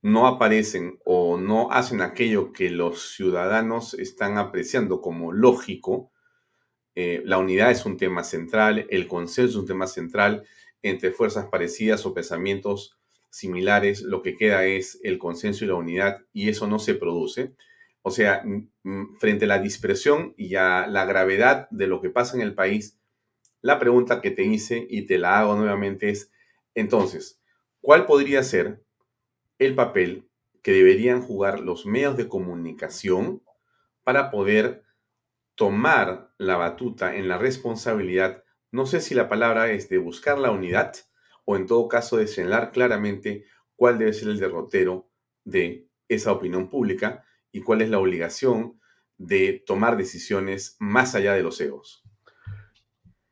no 0.00 0.26
aparecen 0.26 0.98
o 1.04 1.36
no 1.36 1.70
hacen 1.70 2.00
aquello 2.00 2.52
que 2.52 2.70
los 2.70 3.14
ciudadanos 3.14 3.92
están 3.92 4.38
apreciando 4.38 5.02
como 5.02 5.32
lógico, 5.32 6.12
eh, 6.94 7.20
la 7.26 7.36
unidad 7.36 7.70
es 7.70 7.84
un 7.84 7.98
tema 7.98 8.24
central, 8.24 8.86
el 8.88 9.06
consenso 9.06 9.50
es 9.50 9.56
un 9.56 9.66
tema 9.66 9.86
central 9.86 10.46
entre 10.80 11.12
fuerzas 11.12 11.46
parecidas 11.50 12.06
o 12.06 12.14
pensamientos 12.14 12.98
similares, 13.28 14.00
lo 14.00 14.22
que 14.22 14.34
queda 14.34 14.64
es 14.64 14.98
el 15.02 15.18
consenso 15.18 15.66
y 15.66 15.68
la 15.68 15.74
unidad 15.74 16.22
y 16.32 16.48
eso 16.48 16.66
no 16.66 16.78
se 16.78 16.94
produce. 16.94 17.54
O 18.00 18.10
sea, 18.10 18.42
frente 19.18 19.44
a 19.44 19.48
la 19.48 19.58
dispersión 19.58 20.32
y 20.38 20.54
a 20.54 20.86
la 20.86 21.04
gravedad 21.04 21.68
de 21.70 21.86
lo 21.86 22.00
que 22.00 22.08
pasa 22.08 22.34
en 22.34 22.40
el 22.42 22.54
país, 22.54 22.98
la 23.60 23.78
pregunta 23.78 24.22
que 24.22 24.30
te 24.30 24.44
hice 24.44 24.86
y 24.88 25.02
te 25.02 25.18
la 25.18 25.40
hago 25.40 25.54
nuevamente 25.54 26.08
es, 26.08 26.30
entonces, 26.76 27.42
¿cuál 27.80 28.06
podría 28.06 28.44
ser 28.44 28.84
el 29.58 29.74
papel 29.74 30.30
que 30.62 30.72
deberían 30.72 31.22
jugar 31.22 31.60
los 31.60 31.86
medios 31.86 32.16
de 32.16 32.28
comunicación 32.28 33.42
para 34.04 34.30
poder 34.30 34.84
tomar 35.56 36.32
la 36.38 36.56
batuta 36.56 37.16
en 37.16 37.28
la 37.28 37.38
responsabilidad, 37.38 38.44
no 38.70 38.86
sé 38.86 39.00
si 39.00 39.14
la 39.14 39.28
palabra 39.28 39.70
es 39.72 39.88
de 39.88 39.98
buscar 39.98 40.38
la 40.38 40.50
unidad 40.50 40.94
o 41.44 41.56
en 41.56 41.66
todo 41.66 41.88
caso 41.88 42.18
de 42.18 42.26
señalar 42.26 42.72
claramente 42.72 43.46
cuál 43.74 43.98
debe 43.98 44.12
ser 44.12 44.28
el 44.28 44.38
derrotero 44.38 45.08
de 45.44 45.88
esa 46.08 46.32
opinión 46.32 46.68
pública 46.68 47.24
y 47.52 47.62
cuál 47.62 47.80
es 47.80 47.88
la 47.88 47.98
obligación 47.98 48.80
de 49.16 49.64
tomar 49.66 49.96
decisiones 49.96 50.76
más 50.78 51.14
allá 51.14 51.32
de 51.32 51.42
los 51.42 51.60
egos. 51.60 52.05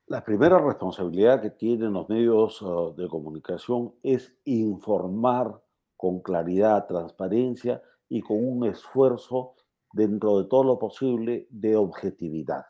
La 0.07 0.23
primera 0.23 0.59
responsabilidad 0.59 1.41
que 1.41 1.49
tienen 1.49 1.95
los 1.95 2.11
medios 2.11 2.61
ah, 2.61 2.93
de 2.95 3.09
comunicación 3.09 3.95
es 4.03 4.37
informar 4.45 5.63
con 5.97 6.21
claridad, 6.21 6.87
transparencia 6.87 7.83
y 8.11 8.21
con 8.21 8.37
un 8.47 8.67
esfuerzo 8.67 9.55
dentro 9.95 10.43
de 10.43 10.49
todo 10.51 10.63
lo 10.63 10.79
posible 10.79 11.47
de 11.49 11.77
objetividad. 11.77 12.67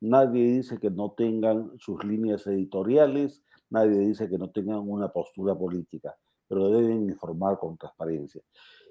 Nadie 0.00 0.44
dice 0.44 0.78
que 0.78 0.90
no 0.90 1.10
tengan 1.10 1.72
sus 1.76 2.04
líneas 2.04 2.46
editoriales, 2.46 3.42
nadie 3.68 3.98
dice 3.98 4.28
que 4.28 4.38
no 4.38 4.50
tengan 4.50 4.88
una 4.88 5.08
postura 5.08 5.56
política, 5.58 6.16
pero 6.46 6.68
deben 6.70 7.10
informar 7.10 7.58
con 7.58 7.76
transparencia. 7.76 8.42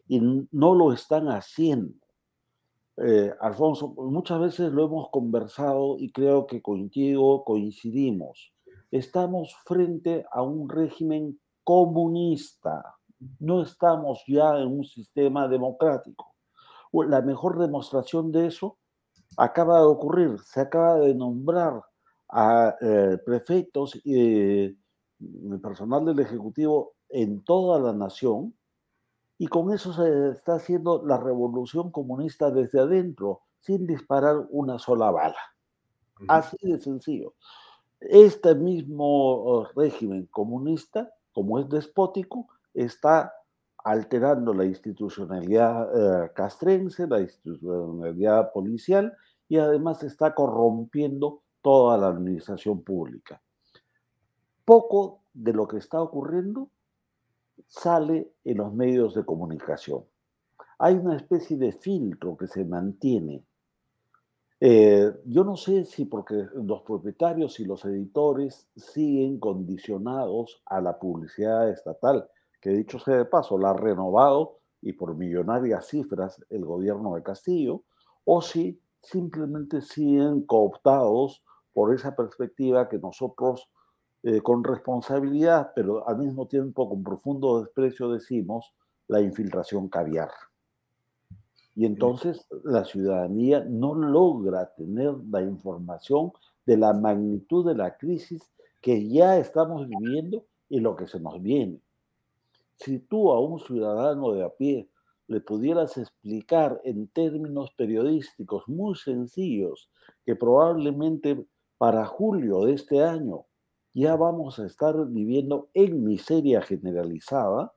Y 0.05 0.19
no 0.51 0.75
lo 0.75 0.91
están 0.91 1.29
haciendo. 1.29 1.93
Eh, 3.01 3.33
Alfonso, 3.39 3.93
muchas 3.95 4.41
veces 4.41 4.73
lo 4.73 4.85
hemos 4.85 5.09
conversado 5.09 5.95
y 5.97 6.11
creo 6.11 6.45
que 6.45 6.61
contigo 6.61 7.45
coincidimos. 7.45 8.53
Estamos 8.91 9.55
frente 9.65 10.25
a 10.31 10.41
un 10.41 10.67
régimen 10.67 11.39
comunista, 11.63 12.83
no 13.39 13.61
estamos 13.61 14.23
ya 14.27 14.57
en 14.57 14.67
un 14.67 14.83
sistema 14.83 15.47
democrático. 15.47 16.33
La 16.91 17.21
mejor 17.21 17.57
demostración 17.57 18.33
de 18.33 18.47
eso 18.47 18.77
acaba 19.37 19.79
de 19.79 19.85
ocurrir, 19.85 20.39
se 20.39 20.59
acaba 20.59 20.95
de 20.99 21.15
nombrar 21.15 21.81
a 22.27 22.75
eh, 22.81 23.17
prefectos 23.25 23.97
y 24.03 24.75
personal 25.61 26.03
del 26.03 26.19
Ejecutivo 26.19 26.95
en 27.07 27.43
toda 27.45 27.79
la 27.79 27.93
nación 27.93 28.53
y 29.41 29.47
con 29.47 29.73
eso 29.73 29.93
se 29.93 30.31
está 30.31 30.55
haciendo 30.55 31.03
la 31.05 31.17
revolución 31.17 31.91
comunista 31.91 32.51
desde 32.51 32.81
adentro, 32.81 33.43
sin 33.61 33.87
disparar 33.87 34.45
una 34.49 34.77
sola 34.77 35.11
bala. 35.11 35.39
Así 36.27 36.57
de 36.61 36.77
sencillo. 36.77 37.35
Este 38.01 38.53
mismo 38.53 39.05
oh, 39.05 39.67
régimen 39.77 40.25
comunista, 40.25 41.13
como 41.31 41.57
es 41.57 41.69
despótico, 41.69 42.49
está 42.73 43.33
alterando 43.77 44.53
la 44.53 44.65
institucionalidad 44.65 46.25
eh, 46.25 46.31
castrense, 46.35 47.07
la 47.07 47.21
institucionalidad 47.21 48.51
policial 48.51 49.13
y 49.47 49.57
además 49.57 50.03
está 50.03 50.35
corrompiendo 50.35 51.43
toda 51.61 51.97
la 51.97 52.07
administración 52.07 52.83
pública. 52.83 53.41
Poco 54.65 55.21
de 55.33 55.53
lo 55.53 55.65
que 55.65 55.77
está 55.77 56.01
ocurriendo 56.01 56.69
sale 57.67 58.33
en 58.43 58.57
los 58.57 58.73
medios 58.73 59.15
de 59.15 59.25
comunicación. 59.25 60.05
Hay 60.79 60.95
una 60.95 61.17
especie 61.17 61.57
de 61.57 61.71
filtro 61.71 62.37
que 62.37 62.47
se 62.47 62.63
mantiene. 62.65 63.45
Eh, 64.61 65.13
yo 65.25 65.43
no 65.43 65.55
sé 65.55 65.85
si 65.85 66.05
porque 66.05 66.47
los 66.53 66.81
propietarios 66.81 67.59
y 67.59 67.65
los 67.65 67.85
editores 67.85 68.69
siguen 68.75 69.39
condicionados 69.39 70.61
a 70.65 70.81
la 70.81 70.99
publicidad 70.99 71.69
estatal, 71.69 72.29
que 72.61 72.71
dicho 72.71 72.99
sea 72.99 73.17
de 73.17 73.25
paso, 73.25 73.57
la 73.57 73.71
ha 73.71 73.73
renovado 73.73 74.59
y 74.81 74.93
por 74.93 75.15
millonarias 75.15 75.87
cifras 75.87 76.43
el 76.49 76.65
gobierno 76.65 77.15
de 77.15 77.23
Castillo, 77.23 77.83
o 78.25 78.41
si 78.41 78.81
simplemente 79.01 79.81
siguen 79.81 80.45
cooptados 80.45 81.43
por 81.73 81.93
esa 81.93 82.15
perspectiva 82.15 82.89
que 82.89 82.97
nosotros 82.97 83.69
eh, 84.23 84.41
con 84.41 84.63
responsabilidad, 84.63 85.71
pero 85.73 86.07
al 86.07 86.17
mismo 86.17 86.47
tiempo 86.47 86.89
con 86.89 87.03
profundo 87.03 87.61
desprecio 87.61 88.11
decimos 88.11 88.73
la 89.07 89.21
infiltración 89.21 89.87
caviar. 89.87 90.29
Y 91.73 91.85
entonces 91.85 92.45
la 92.65 92.83
ciudadanía 92.83 93.63
no 93.63 93.95
logra 93.95 94.73
tener 94.75 95.13
la 95.29 95.41
información 95.41 96.33
de 96.65 96.75
la 96.75 96.91
magnitud 96.91 97.65
de 97.65 97.75
la 97.75 97.95
crisis 97.95 98.41
que 98.81 99.07
ya 99.07 99.37
estamos 99.37 99.87
viviendo 99.87 100.45
y 100.67 100.81
lo 100.81 100.95
que 100.97 101.07
se 101.07 101.19
nos 101.19 101.41
viene. 101.41 101.79
Si 102.75 102.99
tú 102.99 103.31
a 103.31 103.39
un 103.39 103.59
ciudadano 103.59 104.33
de 104.33 104.43
a 104.43 104.49
pie 104.49 104.89
le 105.27 105.41
pudieras 105.41 105.97
explicar 105.97 106.81
en 106.83 107.07
términos 107.07 107.71
periodísticos 107.77 108.67
muy 108.67 108.95
sencillos 108.95 109.89
que 110.25 110.35
probablemente 110.35 111.45
para 111.77 112.05
julio 112.05 112.65
de 112.65 112.73
este 112.73 113.01
año 113.01 113.45
ya 113.93 114.15
vamos 114.15 114.59
a 114.59 114.65
estar 114.65 114.95
viviendo 115.07 115.69
en 115.73 116.03
miseria 116.03 116.61
generalizada, 116.61 117.73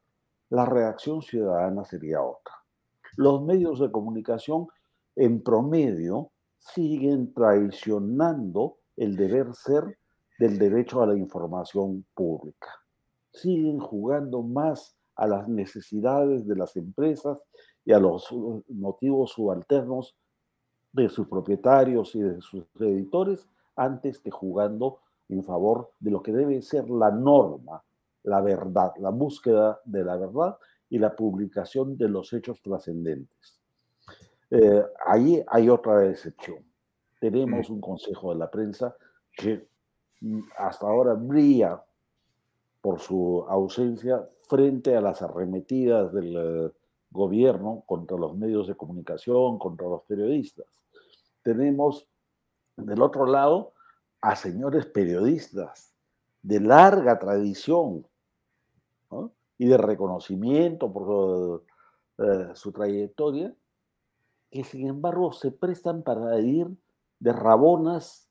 la 0.50 0.66
reacción 0.66 1.22
ciudadana 1.22 1.84
sería 1.84 2.22
otra. 2.22 2.54
Los 3.16 3.42
medios 3.42 3.80
de 3.80 3.90
comunicación 3.90 4.68
en 5.16 5.42
promedio 5.42 6.30
siguen 6.58 7.32
traicionando 7.32 8.76
el 8.96 9.16
deber 9.16 9.54
ser 9.54 9.98
del 10.38 10.58
derecho 10.58 11.02
a 11.02 11.06
la 11.06 11.16
información 11.16 12.04
pública. 12.14 12.68
Siguen 13.32 13.78
jugando 13.78 14.42
más 14.42 14.96
a 15.16 15.26
las 15.26 15.48
necesidades 15.48 16.46
de 16.46 16.56
las 16.56 16.76
empresas 16.76 17.38
y 17.84 17.92
a 17.92 17.98
los 17.98 18.28
motivos 18.68 19.32
subalternos 19.32 20.16
de 20.92 21.08
sus 21.08 21.26
propietarios 21.28 22.14
y 22.14 22.20
de 22.20 22.40
sus 22.40 22.64
editores 22.80 23.48
antes 23.76 24.18
que 24.18 24.30
jugando 24.30 24.98
en 25.29 25.43
favor 25.45 25.91
de 26.01 26.11
lo 26.11 26.23
que 26.23 26.33
debe 26.33 26.61
ser 26.62 26.89
la 26.91 27.11
norma, 27.11 27.83
la 28.25 28.41
verdad, 28.41 28.93
la 28.99 29.11
búsqueda 29.11 29.81
de 29.85 30.05
la 30.05 30.16
verdad 30.16 30.57
y 30.89 30.99
la 30.99 31.14
publicación 31.16 31.97
de 31.97 32.09
los 32.09 32.33
hechos 32.33 32.61
trascendentes. 32.62 33.61
Eh, 34.51 34.85
ahí 35.07 35.43
hay 35.47 35.70
otra 35.70 36.09
excepción. 36.09 36.59
Tenemos 37.18 37.70
un 37.70 37.81
consejo 37.81 38.33
de 38.33 38.39
la 38.39 38.51
prensa 38.51 38.95
que 39.35 39.66
mm, 40.20 40.41
hasta 40.59 40.87
ahora 40.87 41.14
brilla 41.14 41.83
por 42.81 43.01
su 43.01 43.47
ausencia 43.49 44.29
frente 44.49 44.95
a 44.95 45.01
las 45.01 45.23
arremetidas 45.23 46.12
del 46.12 46.37
eh, 46.37 46.70
gobierno 47.11 47.85
contra 47.87 48.18
los 48.18 48.37
medios 48.37 48.66
de 48.66 48.75
comunicación, 48.75 49.59
contra 49.59 49.89
los 49.89 50.03
periodistas. 50.03 50.66
Tenemos 51.43 52.07
del 52.77 53.01
otro 53.01 53.27
lado 53.27 53.73
a 54.23 54.37
señores 54.37 54.87
periodistas 54.87 55.93
de 56.43 56.61
larga 56.61 57.18
tradición 57.18 58.07
y 59.59 59.66
de 59.66 59.77
reconocimiento 59.77 60.93
por 60.93 61.64
eh, 62.18 62.51
su 62.55 62.73
trayectoria, 62.73 63.55
que 64.51 64.64
sin 64.64 64.89
embargo 64.89 65.33
se 65.33 65.51
prestan 65.51 66.03
para 66.03 66.39
ir 66.41 66.68
de 67.18 67.33
rabonas 67.33 68.29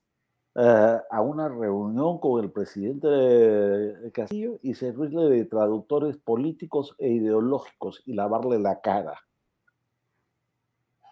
eh, 0.54 1.00
a 1.10 1.20
una 1.20 1.48
reunión 1.48 2.18
con 2.18 2.42
el 2.42 2.50
presidente 2.50 3.06
de 3.08 4.12
Castillo 4.12 4.58
y 4.62 4.74
servirle 4.74 5.24
de 5.28 5.44
traductores 5.44 6.16
políticos 6.16 6.94
e 6.98 7.08
ideológicos 7.08 8.02
y 8.06 8.14
lavarle 8.14 8.58
la 8.58 8.80
cara. 8.80 9.18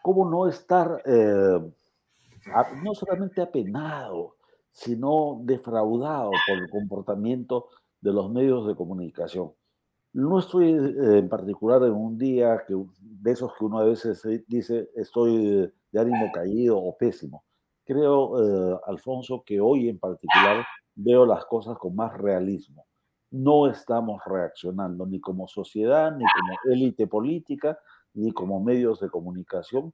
¿Cómo 0.03 0.29
no 0.29 0.49
estar 0.49 1.03
eh, 1.05 1.73
no 2.83 2.95
solamente 2.95 3.43
apenado, 3.43 4.37
sino 4.73 5.41
defraudado 5.43 6.31
por 6.47 6.59
el 6.59 6.71
comportamiento 6.71 7.69
de 8.01 8.13
los 8.13 8.31
medios 8.31 8.67
de 8.67 8.75
comunicación. 8.75 9.53
No 10.13 10.39
estoy 10.39 10.73
eh, 10.73 11.19
en 11.19 11.29
particular 11.29 11.83
en 11.85 11.93
un 11.93 12.19
día 12.19 12.65
que, 12.67 12.75
de 13.01 13.31
esos 13.31 13.53
que 13.57 13.65
uno 13.65 13.79
a 13.79 13.85
veces 13.85 14.23
dice 14.49 14.91
estoy 14.97 15.73
de 15.93 16.01
ánimo 16.01 16.31
caído 16.33 16.79
o 16.79 16.97
pésimo. 16.97 17.45
Creo, 17.85 18.75
eh, 18.75 18.81
Alfonso, 18.87 19.43
que 19.45 19.61
hoy 19.61 19.89
en 19.89 19.99
particular 19.99 20.65
veo 20.95 21.27
las 21.27 21.45
cosas 21.47 21.79
con 21.79 21.95
más 21.95 22.17
realismo. 22.17 22.87
No 23.31 23.69
estamos 23.69 24.21
reaccionando 24.27 25.07
ni 25.07 25.21
como 25.21 25.47
sociedad, 25.47 26.11
ni 26.17 26.25
como 26.25 26.73
élite 26.73 27.07
política, 27.07 27.79
ni 28.15 28.33
como 28.33 28.61
medios 28.63 29.01
de 29.01 29.09
comunicación 29.09 29.93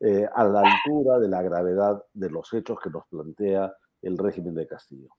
eh, 0.00 0.28
a 0.34 0.44
la 0.44 0.62
altura 0.62 1.20
de 1.20 1.28
la 1.28 1.42
gravedad 1.42 2.04
de 2.12 2.30
los 2.30 2.52
hechos 2.52 2.78
que 2.80 2.90
nos 2.90 3.06
plantea 3.06 3.72
el 4.02 4.18
régimen 4.18 4.54
de 4.54 4.66
Castillo. 4.66 5.10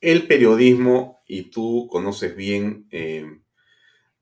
El 0.00 0.26
periodismo, 0.26 1.22
y 1.26 1.50
tú 1.50 1.88
conoces 1.90 2.34
bien 2.36 2.86
eh, 2.90 3.26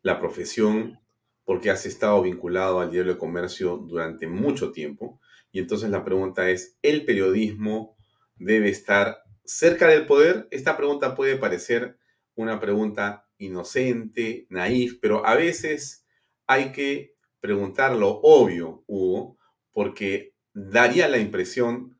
la 0.02 0.20
profesión 0.20 1.00
porque 1.44 1.70
has 1.70 1.86
estado 1.86 2.22
vinculado 2.22 2.80
al 2.80 2.90
diario 2.90 3.12
de 3.14 3.18
comercio 3.18 3.76
durante 3.78 4.26
mucho 4.26 4.70
tiempo, 4.70 5.20
y 5.50 5.58
entonces 5.58 5.90
la 5.90 6.04
pregunta 6.04 6.50
es, 6.50 6.78
¿el 6.82 7.04
periodismo 7.04 7.96
debe 8.36 8.68
estar 8.68 9.22
cerca 9.44 9.88
del 9.88 10.06
poder? 10.06 10.48
Esta 10.50 10.76
pregunta 10.76 11.14
puede 11.14 11.36
parecer 11.36 11.98
una 12.34 12.60
pregunta 12.60 13.26
inocente, 13.38 14.46
naif, 14.48 14.98
pero 15.00 15.26
a 15.26 15.34
veces 15.34 16.06
hay 16.46 16.72
que 16.72 17.14
preguntar 17.40 17.94
lo 17.96 18.20
obvio, 18.22 18.84
Hugo, 18.86 19.36
porque 19.72 20.34
daría 20.54 21.08
la 21.08 21.18
impresión 21.18 21.98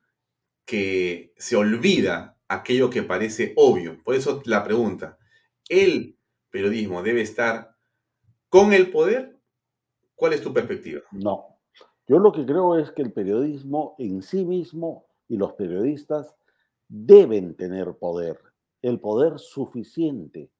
que 0.65 1.33
se 1.37 1.55
olvida 1.55 2.37
aquello 2.47 2.89
que 2.89 3.03
parece 3.03 3.53
obvio. 3.55 4.01
Por 4.03 4.15
eso 4.15 4.41
la 4.45 4.63
pregunta, 4.63 5.17
¿el 5.69 6.17
periodismo 6.49 7.03
debe 7.03 7.21
estar 7.21 7.75
con 8.49 8.73
el 8.73 8.91
poder? 8.91 9.39
¿Cuál 10.15 10.33
es 10.33 10.41
tu 10.41 10.53
perspectiva? 10.53 11.01
No. 11.11 11.57
Yo 12.07 12.19
lo 12.19 12.31
que 12.31 12.45
creo 12.45 12.77
es 12.77 12.91
que 12.91 13.01
el 13.01 13.13
periodismo 13.13 13.95
en 13.97 14.21
sí 14.21 14.45
mismo 14.45 15.07
y 15.27 15.37
los 15.37 15.53
periodistas 15.53 16.35
deben 16.87 17.55
tener 17.55 17.95
poder, 17.95 18.37
el 18.81 18.99
poder 18.99 19.39
suficiente 19.39 20.51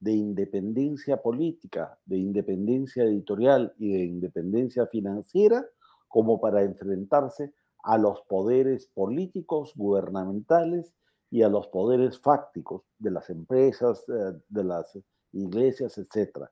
de 0.00 0.12
independencia 0.12 1.16
política, 1.22 1.98
de 2.04 2.18
independencia 2.18 3.04
editorial 3.04 3.72
y 3.78 3.92
de 3.92 4.04
independencia 4.04 4.86
financiera 4.86 5.64
como 6.08 6.40
para 6.40 6.62
enfrentarse 6.62 7.52
a 7.82 7.98
los 7.98 8.22
poderes 8.22 8.86
políticos, 8.86 9.72
gubernamentales 9.76 10.94
y 11.30 11.42
a 11.42 11.48
los 11.48 11.68
poderes 11.68 12.18
fácticos 12.18 12.82
de 12.98 13.10
las 13.10 13.30
empresas, 13.30 14.04
eh, 14.08 14.38
de 14.48 14.64
las 14.64 14.98
iglesias, 15.32 15.98
etc. 15.98 16.46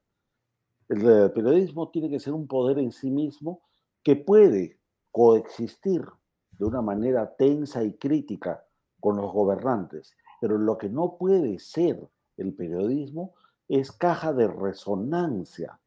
El 0.88 1.08
eh, 1.08 1.28
periodismo 1.30 1.90
tiene 1.90 2.10
que 2.10 2.20
ser 2.20 2.32
un 2.32 2.46
poder 2.46 2.78
en 2.78 2.92
sí 2.92 3.10
mismo 3.10 3.62
que 4.02 4.16
puede 4.16 4.78
coexistir 5.10 6.04
de 6.52 6.64
una 6.64 6.82
manera 6.82 7.34
tensa 7.36 7.82
y 7.82 7.94
crítica 7.94 8.64
con 9.00 9.16
los 9.16 9.32
gobernantes, 9.32 10.14
pero 10.40 10.58
lo 10.58 10.78
que 10.78 10.88
no 10.88 11.16
puede 11.18 11.58
ser 11.58 12.08
el 12.36 12.54
periodismo 12.54 13.34
es 13.68 13.92
caja 13.92 14.32
de 14.32 14.46
resonancia 14.46 15.80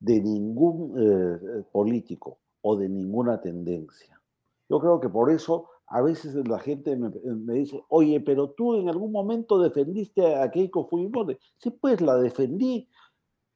de 0.00 0.20
ningún 0.20 0.94
eh, 0.98 1.64
político 1.72 2.38
o 2.62 2.76
de 2.76 2.88
ninguna 2.88 3.40
tendencia. 3.40 4.19
Yo 4.70 4.78
creo 4.78 5.00
que 5.00 5.08
por 5.08 5.30
eso 5.30 5.68
a 5.88 6.00
veces 6.00 6.32
la 6.48 6.60
gente 6.60 6.96
me, 6.96 7.10
dice, 7.54 7.84
oye, 7.88 8.20
pero 8.20 8.50
tú 8.50 8.76
en 8.76 8.88
algún 8.88 9.10
momento 9.10 9.58
defendiste 9.58 10.36
a 10.36 10.48
Keiko 10.48 10.86
Fujimori. 10.86 11.36
Sí, 11.58 11.70
pues 11.70 12.00
la 12.00 12.16
defendí 12.16 12.88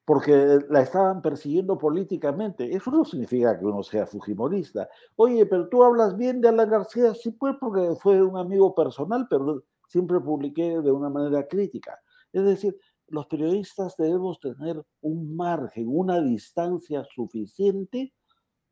porque 0.04 0.58
la 0.68 0.80
estaban 0.82 1.22
persiguiendo 1.22 1.78
políticamente. 1.78 2.74
Eso 2.74 2.90
no 2.90 3.04
significa 3.04 3.56
que 3.56 3.64
uno 3.64 3.84
sea 3.84 4.06
fujimorista. 4.06 4.88
Oye, 5.14 5.46
pero 5.46 5.68
tú 5.68 5.84
hablas 5.84 6.16
bien 6.16 6.40
de 6.40 6.48
Alan 6.48 6.68
García. 6.68 7.14
Sí, 7.14 7.30
pues 7.30 7.54
porque 7.60 7.94
fue 8.00 8.20
un 8.20 8.36
amigo 8.36 8.74
personal, 8.74 9.28
pero 9.30 9.62
siempre 9.86 10.18
publiqué 10.20 10.80
de 10.80 10.90
una 10.90 11.08
manera 11.08 11.46
crítica. 11.46 11.98
Es 12.32 12.44
decir, 12.44 12.76
los 13.06 13.26
periodistas 13.26 13.96
debemos 13.96 14.40
tener 14.40 14.84
un 15.00 15.36
margen, 15.36 15.86
una 15.88 16.20
distancia 16.20 17.04
suficiente 17.14 18.12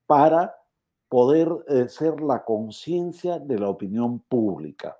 para 0.07 0.53
poder 1.13 1.51
eh, 1.69 1.91
ser 1.91 2.23
la 2.23 2.43
conciencia 2.43 3.39
de 3.39 3.59
la 3.59 3.69
opinión 3.69 4.21
pública. 4.21 4.97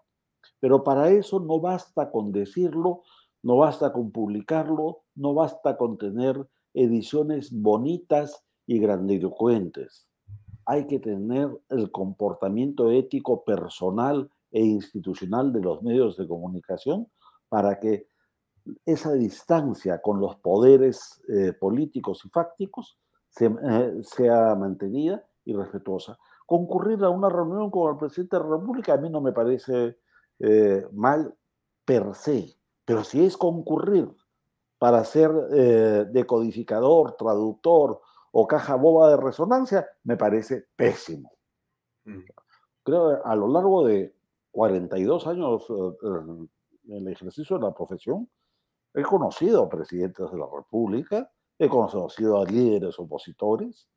Pero 0.61 0.85
para 0.85 1.09
eso 1.09 1.41
no 1.41 1.59
basta 1.59 2.11
con 2.11 2.33
decirlo, 2.33 3.01
no 3.43 3.57
basta 3.57 3.95
con 3.95 4.11
publicarlo, 4.11 5.05
no 5.15 5.33
basta 5.33 5.79
con 5.79 5.97
tener 5.97 6.47
ediciones 6.75 7.51
bonitas 7.51 8.45
y 8.67 8.79
grandilocuentes. 8.79 10.07
Hay 10.67 10.87
que 10.87 10.99
tener 10.99 11.49
el 11.71 11.91
comportamiento 11.91 12.91
ético 12.91 13.43
personal 13.43 14.31
e 14.51 14.63
institucional 14.63 15.51
de 15.51 15.63
los 15.63 15.83
medios 15.83 16.19
de 16.19 16.29
comunicación 16.29 17.09
para 17.49 17.81
que 17.81 18.07
esa 18.85 19.15
distancia 19.15 20.03
con 20.03 20.21
los 20.21 20.37
poderes 20.37 21.23
eh, 21.31 21.55
políticos 21.55 22.21
y 22.27 22.29
fácticos 22.29 22.99
eh, 23.41 24.01
sea 24.03 24.55
mantenida 24.57 25.25
y 25.45 25.55
respetuosa. 25.55 26.19
Concurrir 26.47 27.03
a 27.05 27.11
una 27.11 27.29
reunión 27.29 27.71
con 27.71 27.93
el 27.93 27.99
presidente 27.99 28.37
de 28.37 28.43
la 28.43 28.49
República 28.51 28.95
a 28.95 28.97
mí 28.97 29.11
no 29.11 29.21
me 29.21 29.33
parece 29.33 29.99
eh, 30.39 30.87
mal 30.93 31.35
per 31.85 32.15
se, 32.15 32.57
pero 32.85 33.05
si 33.05 33.25
es 33.25 33.37
concurrir 33.37 34.09
para 34.79 35.05
ser 35.05 35.31
decodificador, 36.11 37.17
traductor 37.17 38.01
o 38.33 38.47
caja 38.47 38.75
boba 38.75 39.11
de 39.11 39.17
resonancia, 39.17 39.87
me 40.03 40.17
parece 40.17 40.67
pésimo. 40.75 41.31
Mm. 42.05 42.23
Creo 42.83 43.11
que 43.11 43.21
a 43.25 43.37
lo 43.37 43.47
largo 43.47 43.87
de 43.87 44.13
42 44.51 45.27
años 45.29 45.67
en 45.71 46.49
el 46.89 47.09
ejercicio 47.09 47.59
de 47.59 47.65
la 47.65 47.73
profesión, 47.73 48.29
He 48.95 49.03
conocido 49.03 49.63
a 49.63 49.69
presidentes 49.69 50.31
de 50.31 50.39
la 50.39 50.47
República, 50.55 51.31
he 51.59 51.69
conocido 51.69 52.41
a 52.41 52.45
líderes 52.45 52.99
opositores, 52.99 53.89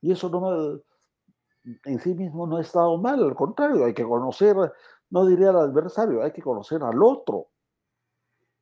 y 0.00 0.12
eso 0.12 0.28
no 0.28 0.82
en 1.84 2.00
sí 2.00 2.14
mismo 2.14 2.46
no 2.46 2.56
ha 2.56 2.60
estado 2.60 2.96
mal, 2.98 3.22
al 3.22 3.34
contrario, 3.34 3.84
hay 3.84 3.94
que 3.94 4.04
conocer, 4.04 4.56
no 5.10 5.26
diría 5.26 5.50
al 5.50 5.58
adversario, 5.58 6.22
hay 6.22 6.32
que 6.32 6.42
conocer 6.42 6.82
al 6.82 7.02
otro, 7.02 7.48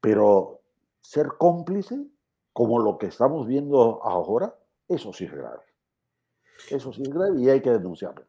pero 0.01 0.61
ser 1.01 1.29
cómplice, 1.39 2.07
como 2.53 2.81
lo 2.81 2.99
que 2.99 3.07
estamos 3.07 3.47
viendo 3.47 4.03
ahora, 4.03 4.55
eso 4.89 5.13
sí 5.13 5.25
es 5.25 5.33
grave. 5.33 5.63
Eso 6.71 6.93
sí 6.93 7.03
es 7.03 7.11
grave 7.11 7.41
y 7.41 7.49
hay 7.49 7.63
que 7.63 7.71
denunciarlo. 7.71 8.27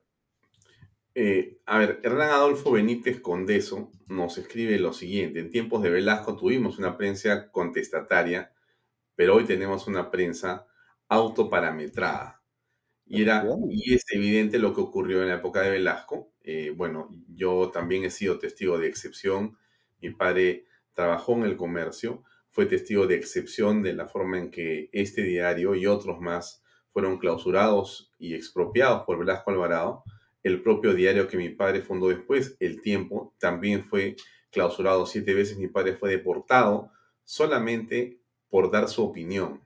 Eh, 1.16 1.60
a 1.66 1.80
ver, 1.80 2.00
Hernán 2.04 2.30
Adolfo 2.30 2.72
Benítez 2.72 3.20
Condeso 3.20 3.90
nos 4.08 4.38
escribe 4.38 4.78
lo 4.78 4.94
siguiente. 4.94 5.40
En 5.40 5.50
tiempos 5.50 5.82
de 5.82 5.90
Velasco 5.90 6.36
tuvimos 6.36 6.78
una 6.78 6.96
prensa 6.96 7.52
contestataria, 7.52 8.54
pero 9.16 9.36
hoy 9.36 9.46
tenemos 9.46 9.88
una 9.88 10.12
prensa 10.12 10.68
autoparametrada. 11.08 12.39
Y, 13.10 13.24
era, 13.24 13.44
y 13.70 13.96
es 13.96 14.06
evidente 14.12 14.60
lo 14.60 14.74
que 14.74 14.82
ocurrió 14.82 15.22
en 15.22 15.30
la 15.30 15.36
época 15.36 15.62
de 15.62 15.72
Velasco. 15.72 16.32
Eh, 16.44 16.72
bueno, 16.76 17.10
yo 17.28 17.72
también 17.72 18.04
he 18.04 18.12
sido 18.12 18.40
testigo 18.40 18.78
de 18.78 18.88
excepción. 18.88 19.58
Mi 20.02 20.12
padre 20.12 20.66
trabajó 20.94 21.34
en 21.34 21.44
el 21.44 21.58
comercio, 21.58 22.24
fue 22.52 22.66
testigo 22.66 23.08
de 23.08 23.16
excepción 23.16 23.82
de 23.82 23.94
la 23.94 24.08
forma 24.08 24.38
en 24.38 24.52
que 24.52 24.90
este 24.94 25.24
diario 25.24 25.76
y 25.76 25.88
otros 25.88 26.20
más 26.22 26.64
fueron 26.92 27.18
clausurados 27.18 28.14
y 28.20 28.36
expropiados 28.36 29.04
por 29.04 29.18
Velasco 29.18 29.52
Alvarado 29.52 30.04
el 30.44 30.62
propio 30.62 30.94
diario 30.94 31.28
que 31.28 31.38
mi 31.38 31.50
padre 31.50 31.82
fundó 31.82 32.08
después, 32.10 32.56
El 32.60 32.82
Tiempo, 32.82 33.34
también 33.40 33.84
fue 33.84 34.16
clausurado 34.52 35.06
siete 35.06 35.34
veces. 35.34 35.58
Mi 35.58 35.68
padre 35.68 35.96
fue 35.96 36.10
deportado 36.10 36.92
solamente 37.24 38.22
por 38.50 38.72
dar 38.72 38.88
su 38.88 39.04
opinión 39.04 39.62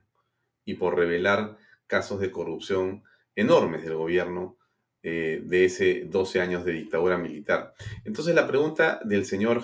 y 0.65 0.75
por 0.75 0.95
revelar 0.95 1.57
casos 1.87 2.19
de 2.19 2.31
corrupción 2.31 3.03
enormes 3.35 3.83
del 3.83 3.95
gobierno 3.95 4.57
eh, 5.01 5.41
de 5.45 5.65
ese 5.65 6.05
12 6.05 6.41
años 6.41 6.65
de 6.65 6.73
dictadura 6.73 7.17
militar. 7.17 7.73
Entonces 8.05 8.33
la 8.33 8.47
pregunta 8.47 8.99
del 9.03 9.25
señor 9.25 9.61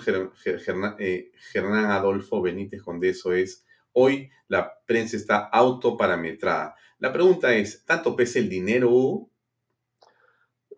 eh, 0.98 1.32
Hernán 1.54 1.86
Adolfo 1.86 2.42
Benítez 2.42 2.82
Condeso 2.82 3.32
es, 3.32 3.64
hoy 3.92 4.30
la 4.48 4.72
prensa 4.86 5.16
está 5.16 5.38
autoparametrada. 5.46 6.74
La 6.98 7.12
pregunta 7.12 7.54
es, 7.54 7.84
¿tanto 7.86 8.14
pesa 8.14 8.38
el 8.38 8.48
dinero, 8.48 9.30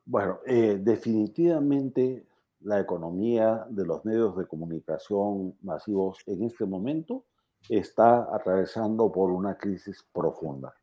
bueno, 0.04 0.40
eh, 0.46 0.78
definitivamente 0.80 2.26
la 2.60 2.80
economía 2.80 3.66
de 3.68 3.84
los 3.84 4.04
medios 4.04 4.36
de 4.36 4.46
comunicación 4.46 5.56
masivos 5.62 6.18
en 6.26 6.44
este 6.44 6.64
momento 6.64 7.24
está 7.68 8.28
atravesando 8.34 9.10
por 9.10 9.30
una 9.30 9.56
crisis 9.56 10.04
profunda. 10.12 10.74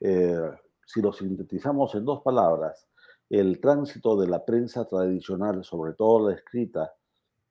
Eh, 0.00 0.50
si 0.86 1.02
lo 1.02 1.12
sintetizamos 1.12 1.94
en 1.94 2.06
dos 2.06 2.22
palabras, 2.22 2.88
el 3.28 3.60
tránsito 3.60 4.16
de 4.16 4.28
la 4.28 4.42
prensa 4.44 4.86
tradicional, 4.86 5.62
sobre 5.64 5.92
todo 5.92 6.30
la 6.30 6.36
escrita 6.36 6.94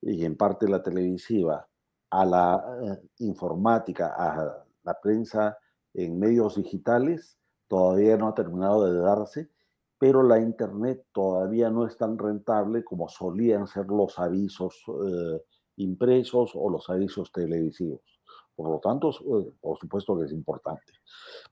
y 0.02 0.26
en 0.26 0.36
parte 0.36 0.68
la 0.68 0.82
televisiva, 0.82 1.68
a 2.10 2.26
la 2.26 2.66
eh, 2.82 3.07
informática, 3.20 4.16
a 4.18 4.66
la 4.84 4.99
prensa 4.99 5.57
en 5.94 6.18
medios 6.18 6.56
digitales, 6.56 7.38
todavía 7.68 8.18
no 8.18 8.30
ha 8.30 8.34
terminado 8.34 8.91
de 8.91 8.99
darse 8.99 9.49
pero 9.98 10.24
la 10.24 10.40
Internet 10.40 11.06
todavía 11.12 11.70
no 11.70 11.88
es 11.88 11.98
tan 11.98 12.18
rentable 12.18 12.84
como 12.84 13.07
solían 13.07 13.68
ser 13.68 13.88
los 13.88 14.20
avisos 14.20 14.84
eh, 14.88 15.41
impresos 15.78 16.52
o 16.53 16.70
los 16.70 16.90
avisos 16.90 17.32
televisivos. 17.32 18.14
Por 18.56 18.69
lo 18.69 18.80
tanto, 18.80 19.10
eh, 19.10 19.53
por 19.60 19.77
supuesto 19.77 20.18
que 20.18 20.26
es 20.26 20.32
importante. 20.32 20.94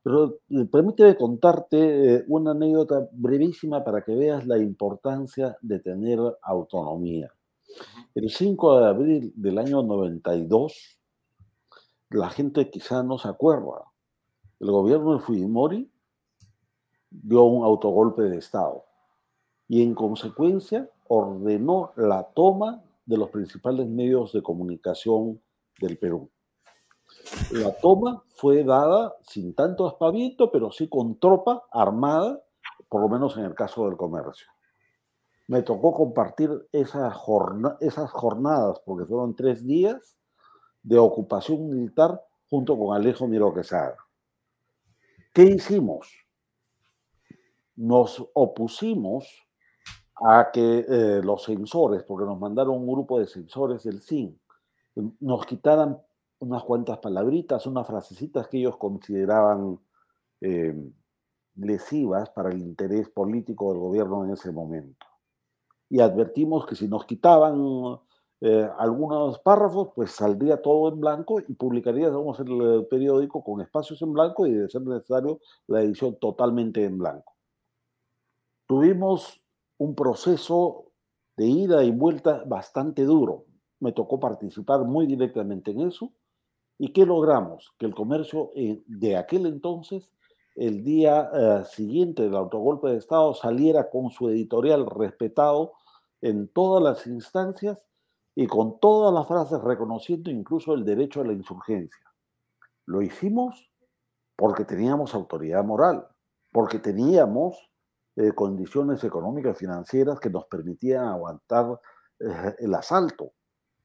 Pero 0.01 0.39
eh, 0.49 0.65
permíteme 0.71 1.15
contarte 1.15 2.23
una 2.27 2.51
anécdota 2.51 3.07
brevísima 3.11 3.83
para 3.83 4.03
que 4.03 4.15
veas 4.15 4.47
la 4.47 4.57
importancia 4.57 5.57
de 5.61 5.79
tener 5.79 6.19
autonomía. 6.41 7.31
El 8.15 8.29
5 8.29 8.79
de 8.79 8.85
abril 8.85 9.33
del 9.35 9.57
año 9.57 9.83
92, 9.83 10.99
la 12.11 12.29
gente 12.29 12.69
quizá 12.69 13.03
no 13.03 13.17
se 13.17 13.27
acuerda, 13.27 13.93
el 14.59 14.71
gobierno 14.71 15.13
de 15.13 15.19
Fujimori 15.19 15.91
dio 17.09 17.43
un 17.43 17.65
autogolpe 17.65 18.23
de 18.23 18.37
Estado 18.37 18.85
y 19.67 19.81
en 19.81 19.93
consecuencia 19.93 20.89
ordenó 21.07 21.91
la 21.95 22.23
toma 22.33 22.81
de 23.05 23.17
los 23.17 23.29
principales 23.29 23.87
medios 23.87 24.31
de 24.31 24.41
comunicación 24.41 25.41
del 25.79 25.97
Perú. 25.97 26.29
La 27.51 27.71
toma 27.73 28.23
fue 28.35 28.63
dada 28.63 29.15
sin 29.21 29.53
tanto 29.55 29.87
aspaviento, 29.87 30.51
pero 30.51 30.71
sí 30.71 30.87
con 30.87 31.19
tropa 31.19 31.63
armada, 31.71 32.41
por 32.89 33.01
lo 33.01 33.09
menos 33.09 33.37
en 33.37 33.45
el 33.45 33.55
caso 33.55 33.85
del 33.85 33.97
comercio. 33.97 34.47
Me 35.47 35.61
tocó 35.61 35.93
compartir 35.93 36.49
esas 36.71 37.13
jornadas, 37.15 38.81
porque 38.85 39.05
fueron 39.05 39.35
tres 39.35 39.65
días 39.65 40.17
de 40.81 40.97
ocupación 40.97 41.69
militar 41.69 42.21
junto 42.49 42.77
con 42.77 42.95
Alejo 42.95 43.27
Miro 43.27 43.53
Quesada. 43.53 43.97
¿Qué 45.33 45.43
hicimos? 45.43 46.23
nos 47.75 48.23
opusimos 48.33 49.47
a 50.15 50.51
que 50.51 50.85
eh, 50.87 51.21
los 51.23 51.43
censores, 51.43 52.03
porque 52.03 52.25
nos 52.25 52.39
mandaron 52.39 52.75
un 52.75 52.87
grupo 52.87 53.19
de 53.19 53.27
censores 53.27 53.83
del 53.83 54.01
CIN, 54.01 54.39
nos 55.19 55.45
quitaran 55.45 55.99
unas 56.39 56.63
cuantas 56.63 56.97
palabritas, 56.99 57.65
unas 57.67 57.87
frasecitas 57.87 58.47
que 58.47 58.57
ellos 58.57 58.77
consideraban 58.77 59.79
eh, 60.41 60.75
lesivas 61.55 62.29
para 62.31 62.49
el 62.51 62.59
interés 62.59 63.09
político 63.09 63.71
del 63.71 63.79
gobierno 63.79 64.25
en 64.25 64.31
ese 64.31 64.51
momento. 64.51 65.05
Y 65.89 65.99
advertimos 65.99 66.65
que 66.65 66.75
si 66.75 66.87
nos 66.87 67.05
quitaban 67.05 67.99
eh, 68.41 68.69
algunos 68.77 69.39
párrafos, 69.39 69.89
pues 69.95 70.11
saldría 70.11 70.61
todo 70.61 70.91
en 70.91 70.99
blanco 70.99 71.39
y 71.39 71.53
publicaríamos 71.53 72.39
el 72.39 72.87
periódico 72.89 73.43
con 73.43 73.61
espacios 73.61 74.01
en 74.01 74.11
blanco 74.11 74.45
y 74.47 74.53
de 74.53 74.67
ser 74.69 74.81
necesario 74.81 75.39
la 75.67 75.81
edición 75.81 76.17
totalmente 76.19 76.83
en 76.83 76.97
blanco. 76.97 77.33
Tuvimos 78.65 79.41
un 79.77 79.95
proceso 79.95 80.91
de 81.37 81.45
ida 81.45 81.83
y 81.83 81.91
vuelta 81.91 82.43
bastante 82.45 83.03
duro. 83.03 83.45
Me 83.79 83.91
tocó 83.91 84.19
participar 84.19 84.83
muy 84.85 85.07
directamente 85.07 85.71
en 85.71 85.81
eso. 85.81 86.11
¿Y 86.83 86.91
qué 86.91 87.05
logramos? 87.05 87.73
Que 87.79 87.85
el 87.85 87.95
comercio 87.95 88.51
eh, 88.55 88.83
de 88.87 89.15
aquel 89.15 89.45
entonces, 89.45 90.11
el 90.53 90.83
día 90.83 91.31
eh, 91.33 91.63
siguiente 91.63 92.23
del 92.23 92.35
autogolpe 92.35 92.89
de 92.89 92.97
Estado, 92.97 93.33
saliera 93.33 93.89
con 93.89 94.11
su 94.11 94.27
editorial 94.27 94.85
respetado 94.87 95.75
en 96.19 96.49
todas 96.49 96.83
las 96.83 97.07
instancias 97.07 97.81
y 98.35 98.47
con 98.47 98.81
todas 98.81 99.13
las 99.13 99.25
frases 99.29 99.61
reconociendo 99.61 100.29
incluso 100.29 100.73
el 100.73 100.83
derecho 100.83 101.21
a 101.21 101.25
la 101.25 101.31
insurgencia. 101.31 102.05
Lo 102.85 103.01
hicimos 103.01 103.71
porque 104.35 104.65
teníamos 104.65 105.15
autoridad 105.15 105.63
moral, 105.63 106.05
porque 106.51 106.79
teníamos 106.79 107.57
eh, 108.17 108.33
condiciones 108.33 109.05
económicas 109.05 109.55
y 109.55 109.59
financieras 109.59 110.19
que 110.19 110.29
nos 110.29 110.47
permitían 110.47 111.05
aguantar 111.05 111.79
el 112.59 112.73
asalto. 112.75 113.31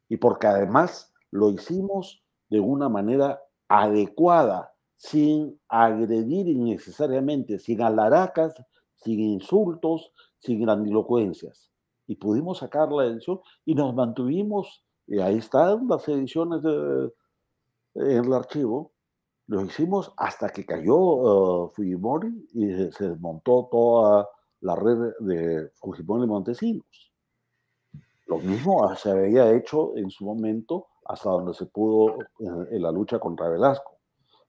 Y 0.09 0.17
porque 0.17 0.49
además 0.49 1.13
lo 1.31 1.51
hicimos 1.51 2.25
de 2.49 2.61
una 2.61 2.89
manera 2.89 3.41
adecuada, 3.69 4.73
sin 4.97 5.61
agredir 5.69 6.49
innecesariamente, 6.49 7.59
sin 7.59 7.83
alaracas, 7.83 8.55
sin 8.97 9.21
insultos, 9.21 10.13
sin 10.39 10.63
grandilocuencias. 10.63 11.71
Y 12.07 12.17
pudimos 12.17 12.59
sacar 12.59 12.91
la 12.91 13.05
edición 13.07 13.41
y 13.65 13.75
nos 13.75 13.95
mantuvimos, 13.95 14.85
y 15.07 15.21
ahí 15.21 15.39
están 15.39 15.87
las 15.89 16.09
ediciones 16.09 16.65
en 16.65 18.25
el 18.25 18.33
archivo, 18.33 18.93
lo 19.49 19.65
hicimos 19.65 20.13
hasta 20.17 20.51
que 20.51 20.67
cayó 20.67 20.97
uh, 20.97 21.71
Fujimori 21.71 22.49
y 22.53 22.93
se 22.93 23.09
desmontó 23.09 23.67
toda 23.71 24.29
la 24.61 24.77
red 24.77 25.15
de 25.21 25.71
Fujimori 25.77 26.27
Montesinos. 26.27 27.13
Lo 28.27 28.37
mismo 28.39 28.95
se 28.95 29.11
había 29.11 29.51
hecho 29.53 29.97
en 29.97 30.11
su 30.11 30.27
momento 30.27 30.89
hasta 31.09 31.31
donde 31.31 31.55
se 31.55 31.67
pudo 31.67 32.19
en 32.39 32.83
la 32.83 32.93
lucha 32.93 33.19
contra 33.19 33.49
Velasco. 33.49 33.97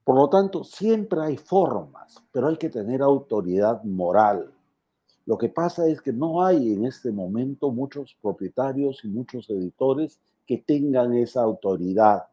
Por 0.03 0.15
lo 0.15 0.29
tanto, 0.29 0.63
siempre 0.63 1.21
hay 1.21 1.37
formas, 1.37 2.21
pero 2.31 2.47
hay 2.47 2.57
que 2.57 2.69
tener 2.69 3.01
autoridad 3.01 3.83
moral. 3.83 4.51
Lo 5.25 5.37
que 5.37 5.49
pasa 5.49 5.87
es 5.87 6.01
que 6.01 6.11
no 6.11 6.43
hay 6.43 6.73
en 6.73 6.85
este 6.85 7.11
momento 7.11 7.71
muchos 7.71 8.17
propietarios 8.21 9.03
y 9.03 9.07
muchos 9.07 9.49
editores 9.49 10.19
que 10.45 10.57
tengan 10.57 11.13
esa 11.13 11.43
autoridad. 11.43 12.23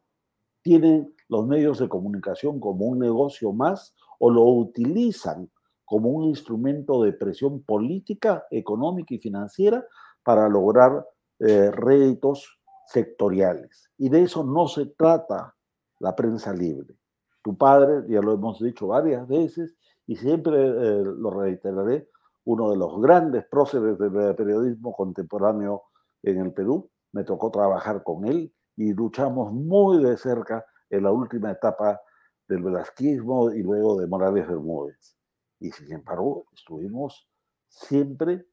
Tienen 0.61 1.13
los 1.29 1.45
medios 1.47 1.79
de 1.79 1.87
comunicación 1.87 2.59
como 2.59 2.85
un 2.85 2.99
negocio 2.99 3.53
más 3.53 3.95
o 4.19 4.29
lo 4.29 4.43
utilizan 4.43 5.49
como 5.85 6.09
un 6.09 6.25
instrumento 6.25 7.03
de 7.03 7.13
presión 7.13 7.61
política, 7.61 8.45
económica 8.51 9.13
y 9.13 9.19
financiera 9.19 9.85
para 10.23 10.49
lograr 10.49 11.05
eh, 11.39 11.71
réditos 11.71 12.56
sectoriales. 12.87 13.89
Y 13.97 14.09
de 14.09 14.23
eso 14.23 14.43
no 14.43 14.67
se 14.67 14.87
trata 14.87 15.55
la 15.99 16.15
prensa 16.15 16.53
libre. 16.53 16.95
Tu 17.43 17.57
padre, 17.57 18.03
ya 18.07 18.21
lo 18.21 18.33
hemos 18.33 18.59
dicho 18.59 18.87
varias 18.87 19.27
veces, 19.27 19.75
y 20.05 20.15
siempre 20.15 20.55
eh, 20.55 21.03
lo 21.03 21.29
reiteraré, 21.31 22.09
uno 22.45 22.71
de 22.71 22.77
los 22.77 23.01
grandes 23.01 23.45
próceres 23.45 23.97
del 23.97 24.35
periodismo 24.35 24.93
contemporáneo 24.93 25.83
en 26.23 26.39
el 26.39 26.53
Perú. 26.53 26.89
Me 27.11 27.25
tocó 27.25 27.51
trabajar 27.51 28.03
con 28.03 28.25
él 28.25 28.53
y 28.77 28.93
luchamos 28.93 29.51
muy 29.51 30.01
de 30.01 30.17
cerca 30.17 30.65
en 30.89 31.03
la 31.03 31.11
última 31.11 31.51
etapa 31.51 31.99
del 32.47 32.63
velasquismo 32.63 33.51
y 33.51 33.63
luego 33.63 33.99
de 33.99 34.07
Morales 34.07 34.47
Bermúdez. 34.47 35.17
Y 35.59 35.71
sin 35.71 35.91
embargo, 35.91 36.45
estuvimos 36.53 37.27
siempre 37.67 38.45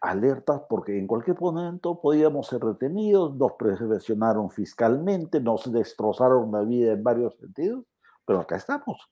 alertas 0.00 0.62
porque 0.68 0.98
en 0.98 1.06
cualquier 1.06 1.40
momento 1.40 2.00
podíamos 2.00 2.48
ser 2.48 2.62
retenidos, 2.62 3.34
nos 3.36 3.52
presionaron 3.52 4.50
fiscalmente, 4.50 5.40
nos 5.40 5.70
destrozaron 5.72 6.50
la 6.52 6.62
vida 6.62 6.92
en 6.92 7.02
varios 7.02 7.36
sentidos, 7.36 7.84
pero 8.24 8.40
acá 8.40 8.56
estamos. 8.56 9.10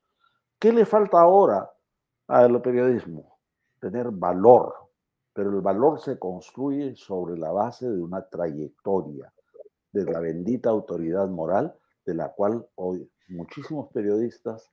¿Qué 0.59 0.73
le 0.73 0.87
falta 0.87 1.21
ahora 1.21 1.71
al 2.29 2.61
periodismo? 2.63 3.39
Tener 3.81 4.11
valor, 4.11 4.75
pero 5.33 5.51
el 5.51 5.61
valor 5.61 6.01
se 6.01 6.19
construye 6.19 6.97
sobre 6.97 7.37
la 7.37 7.53
base 7.53 7.91
de 7.91 8.01
una 8.01 8.27
trayectoria, 8.29 9.33
de 9.93 10.05
la 10.05 10.21
bendita 10.21 10.71
autoridad 10.71 11.29
moral 11.29 11.77
de 12.05 12.15
la 12.15 12.33
cual 12.33 12.67
hoy 12.75 13.11
muchísimos 13.29 13.91
periodistas 13.93 14.71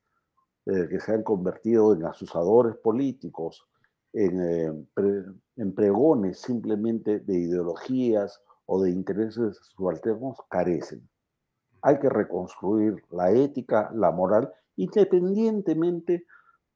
eh, 0.66 0.88
que 0.90 1.00
se 1.00 1.14
han 1.14 1.24
convertido 1.24 1.94
en 1.94 2.06
asusadores 2.06 2.76
políticos, 2.78 3.68
en, 4.14 4.42
eh, 4.42 5.26
en 5.58 5.76
pregones 5.76 6.40
simplemente 6.40 7.20
de 7.20 7.40
ideologías 7.40 8.42
o 8.66 8.82
de 8.82 8.92
intereses 8.92 9.60
subalternos, 9.76 10.38
carecen. 10.50 11.10
Hay 11.82 12.00
que 12.00 12.10
reconstruir 12.10 13.04
la 13.10 13.32
ética, 13.32 13.92
la 13.94 14.12
moral, 14.12 14.52
independientemente 14.76 16.26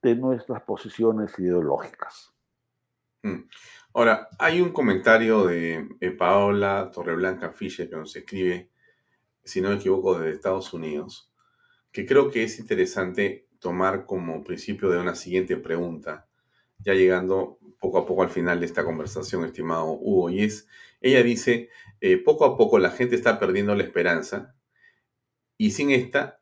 de 0.01 0.15
nuestras 0.15 0.63
posiciones 0.63 1.37
ideológicas. 1.39 2.33
Mm. 3.23 3.47
Ahora, 3.93 4.27
hay 4.39 4.61
un 4.61 4.71
comentario 4.71 5.45
de 5.45 6.15
Paola 6.17 6.91
Torreblanca 6.93 7.51
Fischer 7.51 7.89
que 7.89 7.95
nos 7.95 8.15
escribe 8.15 8.69
si 9.45 9.61
no 9.61 9.69
me 9.69 9.75
equivoco, 9.75 10.19
de 10.19 10.31
Estados 10.31 10.73
Unidos, 10.73 11.31
que 11.91 12.05
creo 12.05 12.29
que 12.29 12.43
es 12.43 12.59
interesante 12.59 13.47
tomar 13.59 14.05
como 14.05 14.43
principio 14.43 14.89
de 14.89 14.97
una 14.97 15.15
siguiente 15.15 15.55
pregunta, 15.55 16.27
ya 16.79 16.93
llegando 16.93 17.59
poco 17.79 17.99
a 17.99 18.05
poco 18.05 18.23
al 18.23 18.29
final 18.29 18.59
de 18.59 18.65
esta 18.65 18.83
conversación, 18.83 19.45
estimado 19.45 19.91
Hugo, 19.91 20.29
y 20.29 20.43
es, 20.43 20.67
ella 21.01 21.21
dice, 21.23 21.69
eh, 22.01 22.17
poco 22.17 22.45
a 22.45 22.57
poco 22.57 22.79
la 22.79 22.91
gente 22.91 23.15
está 23.15 23.39
perdiendo 23.39 23.75
la 23.75 23.83
esperanza 23.83 24.55
y 25.57 25.71
sin 25.71 25.91
esta 25.91 26.41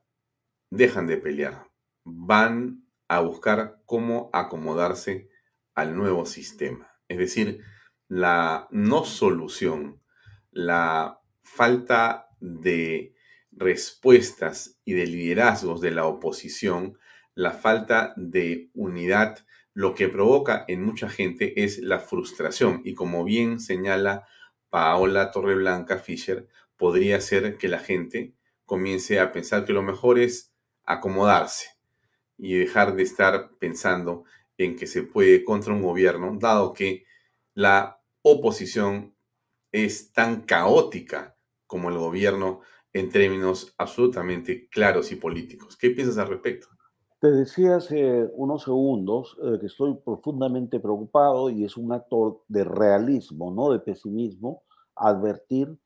dejan 0.69 1.07
de 1.07 1.17
pelear, 1.17 1.67
van 2.03 2.85
a 3.07 3.19
buscar 3.19 3.81
cómo 3.85 4.29
acomodarse 4.33 5.29
al 5.75 5.95
nuevo 5.95 6.25
sistema. 6.25 6.91
Es 7.07 7.17
decir, 7.17 7.61
la 8.07 8.67
no 8.71 9.05
solución, 9.05 10.01
la 10.51 11.19
falta 11.41 12.27
de 12.39 13.15
respuestas 13.51 14.79
y 14.83 14.93
de 14.93 15.05
liderazgos 15.05 15.81
de 15.81 15.91
la 15.91 16.05
oposición, 16.05 16.97
la 17.35 17.51
falta 17.51 18.13
de 18.17 18.69
unidad, 18.73 19.45
lo 19.73 19.95
que 19.95 20.09
provoca 20.09 20.65
en 20.67 20.83
mucha 20.83 21.09
gente 21.09 21.63
es 21.63 21.79
la 21.79 21.99
frustración. 21.99 22.81
Y 22.83 22.93
como 22.93 23.23
bien 23.23 23.59
señala 23.59 24.27
Paola 24.69 25.31
Torreblanca 25.31 25.97
Fischer, 25.97 26.47
podría 26.77 27.19
ser 27.21 27.57
que 27.57 27.67
la 27.67 27.79
gente 27.79 28.33
comience 28.65 29.19
a 29.19 29.31
pensar 29.31 29.65
que 29.65 29.73
lo 29.73 29.83
mejor 29.83 30.19
es 30.19 30.53
acomodarse 30.85 31.69
y 32.37 32.55
dejar 32.55 32.95
de 32.95 33.03
estar 33.03 33.51
pensando 33.59 34.25
en 34.57 34.75
que 34.75 34.87
se 34.87 35.03
puede 35.03 35.43
contra 35.43 35.73
un 35.73 35.81
gobierno, 35.81 36.37
dado 36.39 36.73
que 36.73 37.05
la 37.53 38.01
oposición 38.21 39.15
es 39.71 40.11
tan 40.11 40.41
caótica 40.41 41.35
como 41.67 41.89
el 41.89 41.97
gobierno 41.97 42.61
en 42.93 43.09
términos 43.09 43.73
absolutamente 43.77 44.69
claros 44.69 45.11
y 45.11 45.15
políticos. 45.15 45.75
¿Qué 45.77 45.89
piensas 45.89 46.17
al 46.19 46.29
respecto? 46.29 46.67
Te 47.23 47.31
decía 47.31 47.77
hace 47.77 48.29
unos 48.33 48.63
segundos 48.63 49.37
eh, 49.41 49.57
que 49.57 49.67
estoy 49.67 49.93
profundamente 49.95 50.81
preocupado 50.81 51.49
y 51.49 51.63
es 51.63 51.77
un 51.77 51.93
acto 51.93 52.43
de 52.49 52.65
realismo, 52.65 53.49
no 53.49 53.71
de 53.71 53.79
pesimismo, 53.79 54.63
advertir 54.93 55.79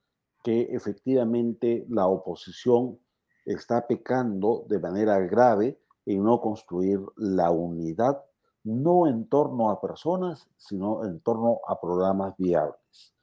que 0.44 0.62
efectivamente 0.72 1.86
la 1.90 2.08
oposición 2.08 2.98
está 3.46 3.86
pecando 3.86 4.66
de 4.68 4.80
manera 4.80 5.20
grave 5.20 5.80
en 6.08 6.24
no 6.24 6.42
construir 6.42 7.02
la 7.18 7.52
unidad, 7.52 8.20
no 8.64 9.06
en 9.06 9.30
torno 9.30 9.70
a 9.70 9.80
personas, 9.80 10.50
sino 10.58 11.06
en 11.06 11.20
torno 11.20 11.60
a 11.68 11.80
programas 11.80 12.34
viables. 12.40 13.14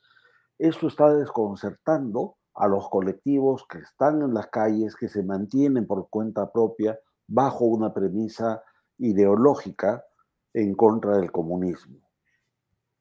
Esto 0.56 0.86
está 0.86 1.12
desconcertando 1.12 2.36
a 2.54 2.68
los 2.68 2.88
colectivos 2.90 3.66
que 3.68 3.78
están 3.78 4.22
en 4.22 4.34
las 4.34 4.46
calles, 4.46 4.94
que 4.94 5.08
se 5.08 5.24
mantienen 5.24 5.84
por 5.88 6.08
cuenta 6.10 6.52
propia 6.52 6.96
bajo 7.26 7.64
una 7.64 7.92
premisa 7.92 8.62
ideológica 8.98 10.04
en 10.52 10.74
contra 10.74 11.16
del 11.16 11.32
comunismo. 11.32 11.98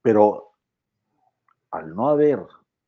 Pero 0.01 0.51
al 1.71 1.95
no 1.95 2.09
haber 2.09 2.45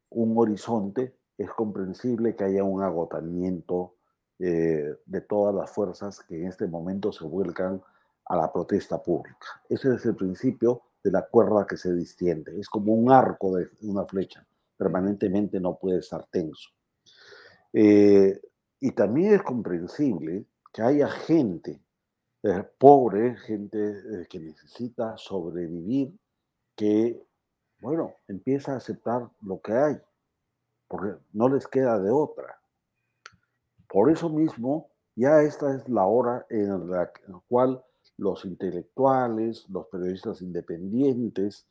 un 0.09 0.37
horizonte, 0.37 1.15
es 1.37 1.49
comprensible 1.51 2.35
que 2.35 2.45
haya 2.45 2.63
un 2.63 2.81
agotamiento 2.81 3.95
eh, 4.39 4.97
de 5.05 5.21
todas 5.21 5.53
las 5.53 5.71
fuerzas 5.71 6.19
que 6.21 6.41
en 6.41 6.47
este 6.47 6.67
momento 6.67 7.11
se 7.11 7.25
vuelcan 7.25 7.81
a 8.25 8.35
la 8.35 8.51
protesta 8.51 9.01
pública. 9.01 9.61
Ese 9.69 9.93
es 9.95 10.05
el 10.05 10.15
principio 10.15 10.81
de 11.03 11.11
la 11.11 11.27
cuerda 11.27 11.67
que 11.67 11.77
se 11.77 11.93
distiende. 11.93 12.59
Es 12.59 12.69
como 12.69 12.93
un 12.93 13.11
arco 13.11 13.55
de 13.55 13.69
una 13.81 14.05
flecha 14.05 14.45
permanentemente 14.77 15.59
no 15.59 15.77
puede 15.77 15.99
estar 15.99 16.25
tenso. 16.27 16.69
Eh, 17.73 18.39
y 18.79 18.91
también 18.91 19.35
es 19.35 19.43
comprensible 19.43 20.45
que 20.75 20.81
haya 20.81 21.07
gente 21.07 21.81
eh, 22.43 22.63
pobre, 22.77 23.37
gente 23.37 23.77
eh, 23.79 24.27
que 24.29 24.41
necesita 24.41 25.15
sobrevivir, 25.15 26.13
que, 26.75 27.25
bueno, 27.79 28.15
empieza 28.27 28.73
a 28.73 28.77
aceptar 28.77 29.29
lo 29.41 29.61
que 29.61 29.71
hay, 29.71 29.97
porque 30.89 31.17
no 31.31 31.47
les 31.47 31.65
queda 31.65 31.97
de 31.97 32.11
otra. 32.11 32.59
Por 33.87 34.11
eso 34.11 34.27
mismo, 34.27 34.89
ya 35.15 35.43
esta 35.43 35.73
es 35.73 35.87
la 35.87 36.07
hora 36.07 36.45
en 36.49 36.91
la 36.91 37.09
cual 37.47 37.81
los 38.17 38.43
intelectuales, 38.43 39.69
los 39.69 39.87
periodistas 39.87 40.41
independientes, 40.41 41.65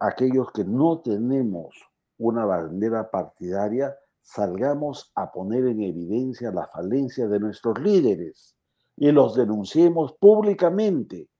aquellos 0.00 0.52
que 0.52 0.64
no 0.64 1.00
tenemos 1.00 1.74
una 2.18 2.44
bandera 2.44 3.10
partidaria, 3.10 3.96
salgamos 4.28 5.10
a 5.14 5.32
poner 5.32 5.66
en 5.66 5.80
evidencia 5.82 6.50
la 6.50 6.66
falencia 6.66 7.26
de 7.26 7.40
nuestros 7.40 7.80
líderes 7.80 8.54
y 8.94 9.10
los 9.10 9.34
denunciemos 9.34 10.12
públicamente, 10.12 11.30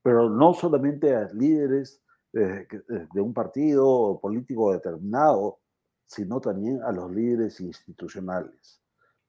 pero 0.00 0.30
no 0.30 0.54
solamente 0.54 1.12
a 1.12 1.28
líderes 1.32 2.00
eh, 2.32 2.68
eh, 2.70 3.06
de 3.12 3.20
un 3.20 3.34
partido 3.34 4.20
político 4.22 4.72
determinado, 4.72 5.58
sino 6.04 6.40
también 6.40 6.80
a 6.84 6.92
los 6.92 7.10
líderes 7.10 7.60
institucionales. 7.60 8.80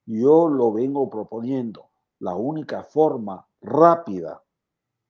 Yo 0.06 0.48
lo 0.48 0.72
vengo 0.72 1.10
proponiendo. 1.10 1.90
La 2.20 2.36
única 2.36 2.84
forma 2.84 3.48
rápida, 3.62 4.44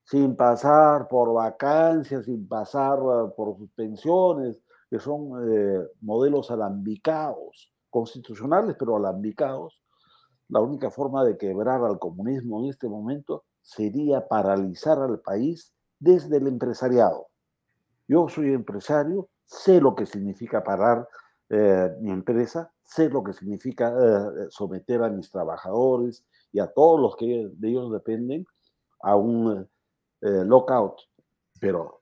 sin 0.06 0.38
pasar 0.38 1.10
por 1.10 1.34
vacancias, 1.34 2.24
sin 2.24 2.48
pasar 2.48 3.00
eh, 3.00 3.34
por 3.36 3.58
suspensiones, 3.58 4.62
que 4.90 4.98
son 4.98 5.52
eh, 5.52 5.86
modelos 6.00 6.50
alambicados, 6.52 7.74
constitucionales, 7.90 8.76
pero 8.78 8.98
alambicados. 8.98 9.82
La 10.50 10.60
única 10.62 10.90
forma 10.90 11.24
de 11.26 11.38
quebrar 11.38 11.84
al 11.84 12.00
comunismo 12.00 12.64
en 12.64 12.70
este 12.70 12.88
momento 12.88 13.44
sería 13.62 14.28
paralizar 14.28 15.00
al 15.00 15.20
país 15.20 15.74
desde 16.00 16.38
el 16.38 16.48
empresariado. 16.48 17.28
Yo 18.08 18.30
soy 18.30 18.54
empresario, 18.54 19.30
sé 19.46 19.82
lo 19.82 19.96
que 19.96 20.06
significa 20.06 20.64
parar 20.64 21.08
eh, 21.50 21.90
mi 22.00 22.12
empresa, 22.12 22.72
sé 22.84 23.10
lo 23.10 23.24
que 23.24 23.34
significa 23.34 23.94
someter 24.50 25.04
a 25.04 25.10
mis 25.10 25.30
trabajadores 25.30 26.26
y 26.54 26.60
a 26.60 26.68
todos 26.68 27.00
los 27.00 27.16
que 27.18 27.50
de 27.52 27.70
ellos 27.70 27.92
dependen 27.92 28.46
a 29.02 29.16
un 29.16 29.68
eh, 30.22 30.44
lockout, 30.46 31.00
pero 31.60 32.02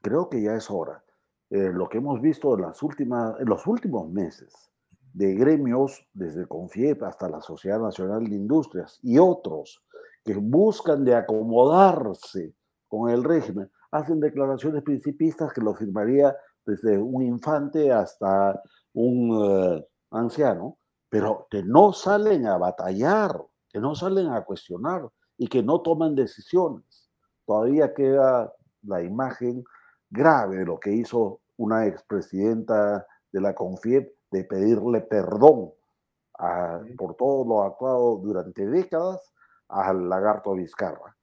creo 0.00 0.28
que 0.28 0.42
ya 0.42 0.54
es 0.54 0.70
hora. 0.70 1.04
Eh, 1.50 1.70
lo 1.72 1.88
que 1.88 1.98
hemos 1.98 2.20
visto 2.20 2.54
en, 2.54 2.62
las 2.62 2.82
últimas, 2.82 3.38
en 3.40 3.46
los 3.46 3.66
últimos 3.66 4.08
meses 4.08 4.69
de 5.12 5.34
gremios, 5.34 6.06
desde 6.12 6.46
CONFIEP 6.46 7.02
hasta 7.02 7.28
la 7.28 7.40
Sociedad 7.40 7.80
Nacional 7.80 8.24
de 8.24 8.36
Industrias 8.36 8.98
y 9.02 9.18
otros 9.18 9.82
que 10.24 10.34
buscan 10.34 11.04
de 11.04 11.14
acomodarse 11.14 12.54
con 12.88 13.10
el 13.10 13.24
régimen, 13.24 13.70
hacen 13.90 14.20
declaraciones 14.20 14.82
principistas 14.82 15.52
que 15.52 15.60
lo 15.60 15.74
firmaría 15.74 16.36
desde 16.64 16.98
un 16.98 17.22
infante 17.22 17.90
hasta 17.92 18.60
un 18.92 19.40
eh, 19.44 19.86
anciano, 20.10 20.78
pero 21.08 21.46
que 21.50 21.62
no 21.62 21.92
salen 21.92 22.46
a 22.46 22.58
batallar, 22.58 23.40
que 23.68 23.80
no 23.80 23.94
salen 23.94 24.28
a 24.28 24.44
cuestionar 24.44 25.08
y 25.38 25.48
que 25.48 25.62
no 25.62 25.80
toman 25.80 26.14
decisiones. 26.14 27.10
Todavía 27.46 27.94
queda 27.94 28.52
la 28.82 29.02
imagen 29.02 29.64
grave 30.10 30.58
de 30.58 30.66
lo 30.66 30.78
que 30.78 30.92
hizo 30.92 31.40
una 31.56 31.86
expresidenta 31.86 33.06
de 33.32 33.40
la 33.40 33.54
CONFIEP 33.54 34.14
de 34.30 34.44
pedirle 34.44 35.00
perdón 35.02 35.72
por 36.96 37.16
todo 37.16 37.44
lo 37.44 37.62
actuado 37.62 38.16
durante 38.16 38.66
décadas 38.66 39.32
al 39.68 40.08
lagarto 40.08 40.54
Vizcarra. 40.54 41.16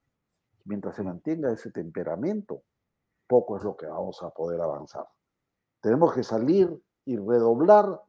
Mientras 0.66 0.96
se 0.96 1.04
mantenga 1.04 1.52
ese 1.52 1.72
temperamento, 1.72 2.62
poco 3.28 3.58
es 3.58 3.64
lo 3.64 3.76
que 3.76 3.88
vamos 3.88 4.22
a 4.22 4.30
poder 4.30 4.62
avanzar. 4.62 5.08
Tenemos 5.82 6.14
que 6.14 6.24
salir 6.24 6.82
y 7.06 7.18
redoblar 7.18 8.02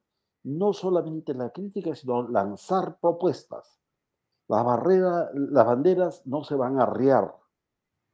no 0.44 0.72
solamente 0.72 1.34
la 1.34 1.50
crítica, 1.50 1.94
sino 1.94 2.28
lanzar 2.28 2.98
propuestas. 3.00 3.80
Las, 4.48 4.64
barreras, 4.64 5.30
las 5.34 5.66
banderas 5.66 6.26
no 6.26 6.42
se 6.42 6.54
van 6.54 6.78
a 6.78 6.84
arriar, 6.84 7.34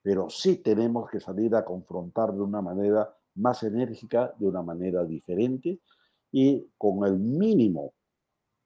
pero 0.02 0.28
sí 0.28 0.56
tenemos 0.56 1.08
que 1.10 1.20
salir 1.20 1.54
a 1.54 1.64
confrontar 1.64 2.32
de 2.32 2.40
una 2.40 2.60
manera 2.60 3.16
más 3.34 3.62
enérgica, 3.62 4.32
de 4.38 4.46
una 4.46 4.62
manera 4.62 5.04
diferente 5.04 5.80
y 6.30 6.68
con 6.76 7.04
el 7.06 7.18
mínimo 7.18 7.92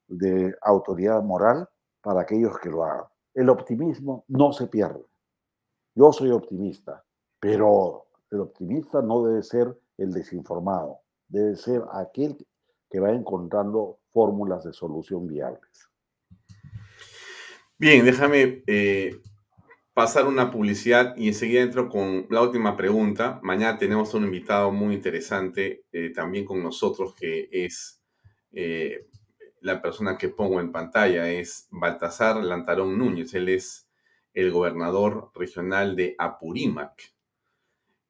de 0.07 0.55
autoridad 0.61 1.21
moral 1.23 1.67
para 2.01 2.21
aquellos 2.21 2.57
que 2.59 2.69
lo 2.69 2.83
hagan. 2.83 3.05
El 3.33 3.49
optimismo 3.49 4.25
no 4.27 4.51
se 4.51 4.67
pierde. 4.67 5.05
Yo 5.95 6.11
soy 6.11 6.31
optimista, 6.31 7.03
pero 7.39 8.05
el 8.31 8.41
optimista 8.41 9.01
no 9.01 9.23
debe 9.23 9.43
ser 9.43 9.77
el 9.97 10.11
desinformado, 10.11 10.99
debe 11.27 11.55
ser 11.55 11.83
aquel 11.91 12.37
que 12.89 12.99
va 12.99 13.11
encontrando 13.11 13.99
fórmulas 14.11 14.63
de 14.63 14.73
solución 14.73 15.27
viables. 15.27 15.89
Bien, 17.77 18.03
déjame 18.03 18.63
eh, 18.67 19.21
pasar 19.99 20.27
una 20.27 20.49
publicidad 20.49 21.13
y 21.17 21.27
enseguida 21.27 21.59
entro 21.59 21.89
con 21.89 22.25
la 22.29 22.41
última 22.41 22.77
pregunta. 22.77 23.37
Mañana 23.43 23.77
tenemos 23.77 24.13
un 24.13 24.23
invitado 24.23 24.71
muy 24.71 24.93
interesante 24.95 25.83
eh, 25.91 26.11
también 26.11 26.45
con 26.45 26.63
nosotros 26.63 27.13
que 27.13 27.49
es 27.51 28.01
eh, 28.53 29.09
la 29.59 29.81
persona 29.81 30.17
que 30.17 30.29
pongo 30.29 30.61
en 30.61 30.71
pantalla, 30.71 31.29
es 31.29 31.67
Baltasar 31.69 32.37
Lantarón 32.37 32.97
Núñez. 32.97 33.33
Él 33.33 33.49
es 33.49 33.89
el 34.33 34.51
gobernador 34.51 35.31
regional 35.35 35.97
de 35.97 36.15
Apurímac 36.17 37.13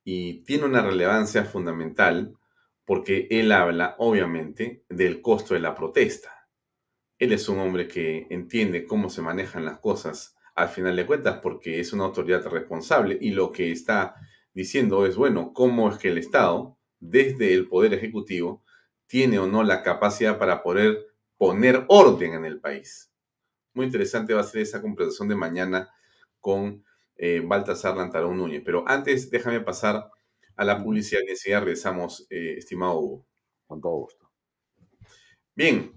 y 0.03 0.43
tiene 0.43 0.65
una 0.65 0.83
relevancia 0.83 1.43
fundamental 1.43 2.37
porque 2.85 3.27
él 3.31 3.51
habla, 3.51 3.95
obviamente, 3.97 4.83
del 4.89 5.23
costo 5.23 5.55
de 5.55 5.61
la 5.61 5.73
protesta. 5.73 6.47
Él 7.17 7.33
es 7.33 7.49
un 7.49 7.57
hombre 7.57 7.87
que 7.87 8.27
entiende 8.29 8.85
cómo 8.85 9.09
se 9.09 9.23
manejan 9.23 9.65
las 9.65 9.79
cosas 9.79 10.35
al 10.59 10.69
final 10.69 10.95
de 10.95 11.05
cuentas, 11.05 11.39
porque 11.41 11.79
es 11.79 11.93
una 11.93 12.05
autoridad 12.05 12.45
responsable 12.47 13.17
y 13.19 13.31
lo 13.31 13.51
que 13.51 13.71
está 13.71 14.15
diciendo 14.53 15.05
es, 15.05 15.15
bueno, 15.15 15.53
cómo 15.53 15.89
es 15.89 15.97
que 15.97 16.09
el 16.09 16.17
Estado, 16.17 16.77
desde 16.99 17.53
el 17.53 17.67
Poder 17.69 17.93
Ejecutivo, 17.93 18.63
tiene 19.07 19.39
o 19.39 19.47
no 19.47 19.63
la 19.63 19.83
capacidad 19.83 20.37
para 20.37 20.61
poder 20.61 21.07
poner 21.37 21.85
orden 21.87 22.33
en 22.33 22.45
el 22.45 22.59
país. 22.59 23.11
Muy 23.73 23.85
interesante 23.85 24.33
va 24.33 24.41
a 24.41 24.43
ser 24.43 24.61
esa 24.61 24.81
conversación 24.81 25.29
de 25.29 25.35
mañana 25.35 25.89
con 26.41 26.83
eh, 27.15 27.41
Baltasar 27.45 27.95
Lantarón 27.95 28.37
Núñez. 28.37 28.61
Pero 28.65 28.83
antes, 28.85 29.29
déjame 29.31 29.61
pasar 29.61 30.11
a 30.57 30.65
la 30.65 30.83
publicidad 30.83 31.21
y 31.25 31.31
enseguida 31.31 31.61
regresamos, 31.61 32.27
eh, 32.29 32.55
estimado 32.57 32.99
Hugo. 32.99 33.25
Con 33.65 33.79
todo 33.79 33.93
gusto. 33.93 34.29
Bien, 35.55 35.93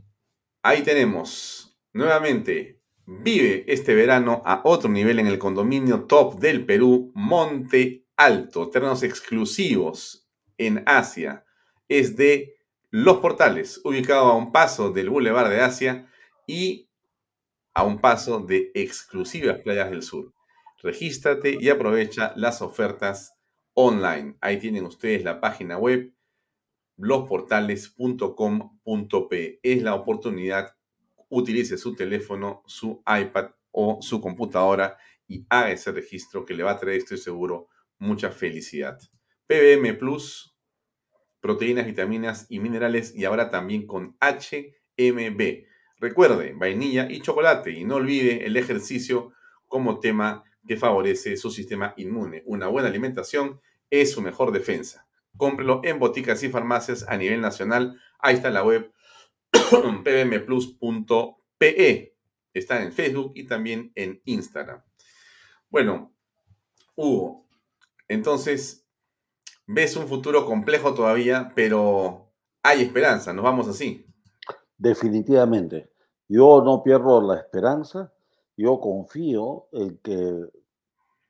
ahí 0.62 0.82
tenemos 0.82 1.76
nuevamente 1.92 2.81
Vive 3.04 3.64
este 3.66 3.96
verano 3.96 4.42
a 4.44 4.60
otro 4.64 4.88
nivel 4.88 5.18
en 5.18 5.26
el 5.26 5.38
condominio 5.38 6.04
top 6.04 6.38
del 6.38 6.64
Perú, 6.64 7.10
Monte 7.14 8.06
Alto, 8.16 8.70
terrenos 8.70 9.02
exclusivos 9.02 10.28
en 10.56 10.84
Asia. 10.86 11.44
Es 11.88 12.16
de 12.16 12.54
Los 12.90 13.18
Portales, 13.18 13.80
ubicado 13.84 14.26
a 14.26 14.36
un 14.36 14.52
paso 14.52 14.92
del 14.92 15.10
Boulevard 15.10 15.50
de 15.50 15.62
Asia 15.62 16.08
y 16.46 16.88
a 17.74 17.82
un 17.82 18.00
paso 18.00 18.38
de 18.38 18.70
exclusivas 18.74 19.58
playas 19.58 19.90
del 19.90 20.04
sur. 20.04 20.32
Regístrate 20.80 21.58
y 21.60 21.70
aprovecha 21.70 22.32
las 22.36 22.62
ofertas 22.62 23.34
online. 23.74 24.36
Ahí 24.40 24.58
tienen 24.58 24.84
ustedes 24.84 25.24
la 25.24 25.40
página 25.40 25.76
web 25.76 26.14
losportales.com.p. 26.98 29.60
Es 29.62 29.82
la 29.82 29.96
oportunidad 29.96 30.76
utilice 31.32 31.78
su 31.78 31.94
teléfono, 31.94 32.62
su 32.66 33.02
iPad 33.06 33.50
o 33.70 33.98
su 34.02 34.20
computadora 34.20 34.98
y 35.26 35.46
haga 35.48 35.70
ese 35.70 35.90
registro 35.90 36.44
que 36.44 36.54
le 36.54 36.62
va 36.62 36.72
a 36.72 36.78
traer, 36.78 36.98
estoy 36.98 37.16
seguro, 37.16 37.68
mucha 37.98 38.30
felicidad. 38.30 38.98
PBM 39.46 39.96
Plus, 39.98 40.54
proteínas, 41.40 41.86
vitaminas 41.86 42.46
y 42.50 42.60
minerales 42.60 43.14
y 43.16 43.24
ahora 43.24 43.50
también 43.50 43.86
con 43.86 44.16
HMB. 44.20 45.64
Recuerde, 45.98 46.52
vainilla 46.54 47.10
y 47.10 47.20
chocolate 47.20 47.70
y 47.70 47.84
no 47.84 47.96
olvide 47.96 48.44
el 48.44 48.56
ejercicio 48.58 49.32
como 49.66 50.00
tema 50.00 50.44
que 50.66 50.76
favorece 50.76 51.38
su 51.38 51.50
sistema 51.50 51.94
inmune. 51.96 52.42
Una 52.44 52.66
buena 52.66 52.88
alimentación 52.88 53.60
es 53.88 54.12
su 54.12 54.20
mejor 54.20 54.52
defensa. 54.52 55.08
Cómprelo 55.38 55.80
en 55.82 55.98
boticas 55.98 56.42
y 56.42 56.50
farmacias 56.50 57.06
a 57.08 57.16
nivel 57.16 57.40
nacional. 57.40 57.98
Ahí 58.18 58.34
está 58.34 58.50
la 58.50 58.62
web 58.62 58.91
pbmplus.pe. 60.04 61.38
Está 62.54 62.82
en 62.82 62.92
Facebook 62.92 63.32
y 63.34 63.46
también 63.46 63.92
en 63.94 64.20
Instagram. 64.24 64.82
Bueno, 65.70 66.12
Hugo, 66.94 67.46
entonces, 68.08 68.86
ves 69.66 69.96
un 69.96 70.06
futuro 70.06 70.44
complejo 70.44 70.92
todavía, 70.92 71.52
pero 71.54 72.32
hay 72.62 72.82
esperanza, 72.82 73.32
nos 73.32 73.44
vamos 73.44 73.68
así. 73.68 74.06
Definitivamente. 74.76 75.90
Yo 76.28 76.62
no 76.62 76.82
pierdo 76.82 77.20
la 77.22 77.38
esperanza, 77.40 78.12
yo 78.56 78.80
confío 78.80 79.68
en 79.72 79.98
que, 79.98 80.46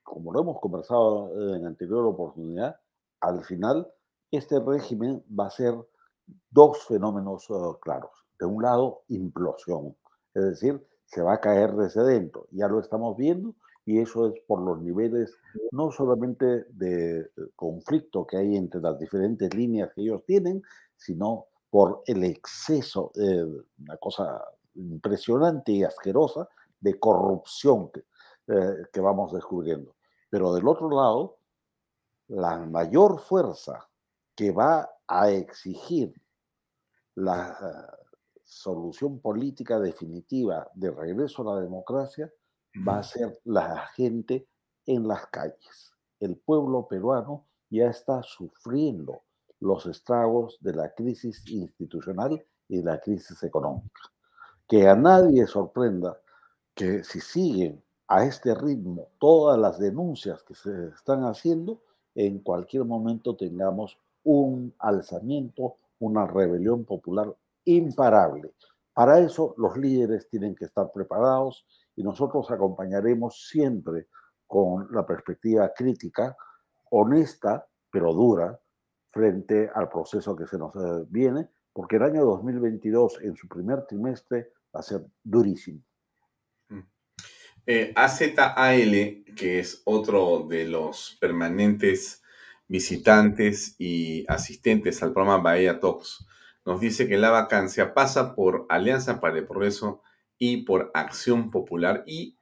como 0.03 0.33
lo 0.33 0.41
hemos 0.41 0.61
conversado 0.61 1.55
en 1.55 1.67
anterior 1.67 2.05
oportunidad, 2.05 2.81
al 3.21 3.45
final 3.45 3.89
este 4.31 4.59
régimen 4.61 5.25
va 5.29 5.47
a 5.47 5.51
ser 5.51 5.75
dos 6.51 6.85
fenómenos 6.87 7.49
eh, 7.51 7.55
claros 7.81 8.11
de 8.39 8.47
un 8.47 8.63
lado, 8.63 9.03
implosión, 9.09 9.97
es 10.35 10.45
decir, 10.45 10.85
se 11.05 11.23
va 11.23 11.35
a 11.35 11.41
caer 11.41 11.75
desde 11.75 12.03
dentro. 12.03 12.49
Ya 12.51 12.67
lo 12.67 12.81
estamos 12.81 13.17
viendo 13.17 13.55
y 13.85 14.01
eso 14.01 14.29
es 14.29 14.35
por 14.47 14.61
los 14.61 14.81
niveles 14.81 15.37
no 15.71 15.91
solamente 15.91 16.65
de 16.71 17.21
eh, 17.21 17.29
conflicto 17.55 18.27
que 18.27 18.39
hay 18.39 18.57
entre 18.57 18.81
las 18.81 18.99
diferentes 18.99 19.55
líneas 19.55 19.91
que 19.95 20.03
ellos 20.03 20.25
tienen, 20.27 20.63
sino 20.97 21.47
por 21.71 22.03
el 22.07 22.25
exceso, 22.25 23.13
eh, 23.15 23.45
una 23.79 23.97
cosa 23.99 24.43
impresionante 24.75 25.73
y 25.73 25.85
asquerosa, 25.85 26.49
de 26.81 26.99
corrupción 26.99 27.91
que, 27.91 28.01
eh, 28.49 28.87
que 28.93 29.01
vamos 29.01 29.33
descubriendo. 29.33 29.95
Pero 30.31 30.53
del 30.53 30.67
otro 30.67 30.91
lado, 30.91 31.37
la 32.29 32.59
mayor 32.59 33.21
fuerza 33.21 33.89
que 34.35 34.51
va 34.51 34.91
a 35.07 35.31
exigir 35.31 36.13
la 37.15 37.99
solución 38.45 39.21
política 39.21 39.79
definitiva 39.81 40.69
de 40.75 40.91
regreso 40.91 41.43
a 41.43 41.55
la 41.55 41.61
democracia 41.61 42.33
va 42.87 42.99
a 42.99 43.03
ser 43.03 43.39
la 43.45 43.87
gente 43.95 44.49
en 44.87 45.07
las 45.07 45.27
calles. 45.27 45.93
El 46.21 46.37
pueblo 46.37 46.87
peruano 46.89 47.47
ya 47.71 47.87
está 47.87 48.23
sufriendo 48.23 49.23
los 49.61 49.87
estragos 49.87 50.59
de 50.61 50.75
la 50.75 50.93
crisis 50.95 51.47
institucional 51.49 52.45
y 52.69 52.79
de 52.79 52.83
la 52.83 53.01
crisis 53.01 53.43
económica. 53.43 54.03
Que 54.69 54.89
a 54.89 54.95
nadie 54.95 55.47
sorprenda 55.47 56.19
que 56.75 57.05
si 57.05 57.21
siguen 57.21 57.83
a 58.09 58.25
este 58.25 58.55
ritmo 58.55 59.09
todas 59.19 59.59
las 59.59 59.79
denuncias 59.79 60.43
que 60.43 60.55
se 60.55 60.89
están 60.89 61.25
haciendo, 61.25 61.81
en 62.15 62.41
cualquier 62.41 62.85
momento 62.85 63.37
tengamos 63.37 63.99
un 64.25 64.75
alzamiento, 64.79 65.77
una 66.03 66.27
rebelión 66.27 66.85
popular 66.85 67.35
imparable. 67.65 68.53
Para 68.93 69.21
eso 69.21 69.55
los 69.57 69.77
líderes 69.77 70.29
tienen 70.29 70.55
que 70.55 70.65
estar 70.65 70.91
preparados 70.93 71.67
y 71.95 72.03
nosotros 72.03 72.51
acompañaremos 72.51 73.49
siempre 73.49 74.09
con 74.47 74.89
la 74.91 75.07
perspectiva 75.07 75.73
crítica, 75.73 76.37
honesta, 76.91 77.67
pero 77.91 78.13
dura, 78.13 78.59
frente 79.07 79.71
al 79.75 79.89
proceso 79.89 80.35
que 80.35 80.47
se 80.47 80.59
nos 80.59 80.75
eh, 80.75 81.07
viene, 81.09 81.49
porque 81.73 81.97
el 81.97 82.03
año 82.03 82.25
2022, 82.25 83.23
en 83.23 83.37
su 83.37 83.47
primer 83.49 83.87
trimestre, 83.87 84.53
va 84.75 84.81
a 84.81 84.83
ser 84.83 85.03
durísimo. 85.23 85.83
Mm. 86.69 86.81
Eh, 87.67 87.93
AZAL, 87.95 89.25
que 89.37 89.61
es 89.61 89.83
otro 89.85 90.47
de 90.49 90.65
los 90.67 91.17
permanentes 91.21 92.22
visitantes 92.73 93.77
y 93.79 94.25
asistentes 94.29 95.03
al 95.03 95.13
programa 95.13 95.43
Bahía 95.43 95.79
Talks, 95.79 96.27
nos 96.65 96.81
dice 96.81 97.07
que 97.07 97.19
la 97.19 97.29
vacancia 97.29 97.93
pasa 97.93 98.35
por 98.35 98.65
Alianza 98.71 99.21
para 99.21 99.37
el 99.37 99.47
Progreso 99.47 100.01
y 100.39 100.65
por 100.65 100.91
Acción 100.95 101.51
Popular 101.51 102.03
y 102.07 102.39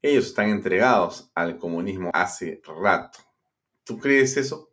ellos 0.00 0.26
están 0.26 0.50
entregados 0.50 1.32
al 1.34 1.58
comunismo 1.58 2.10
hace 2.14 2.62
rato. 2.64 3.18
¿Tú 3.82 3.98
crees 3.98 4.36
eso? 4.36 4.68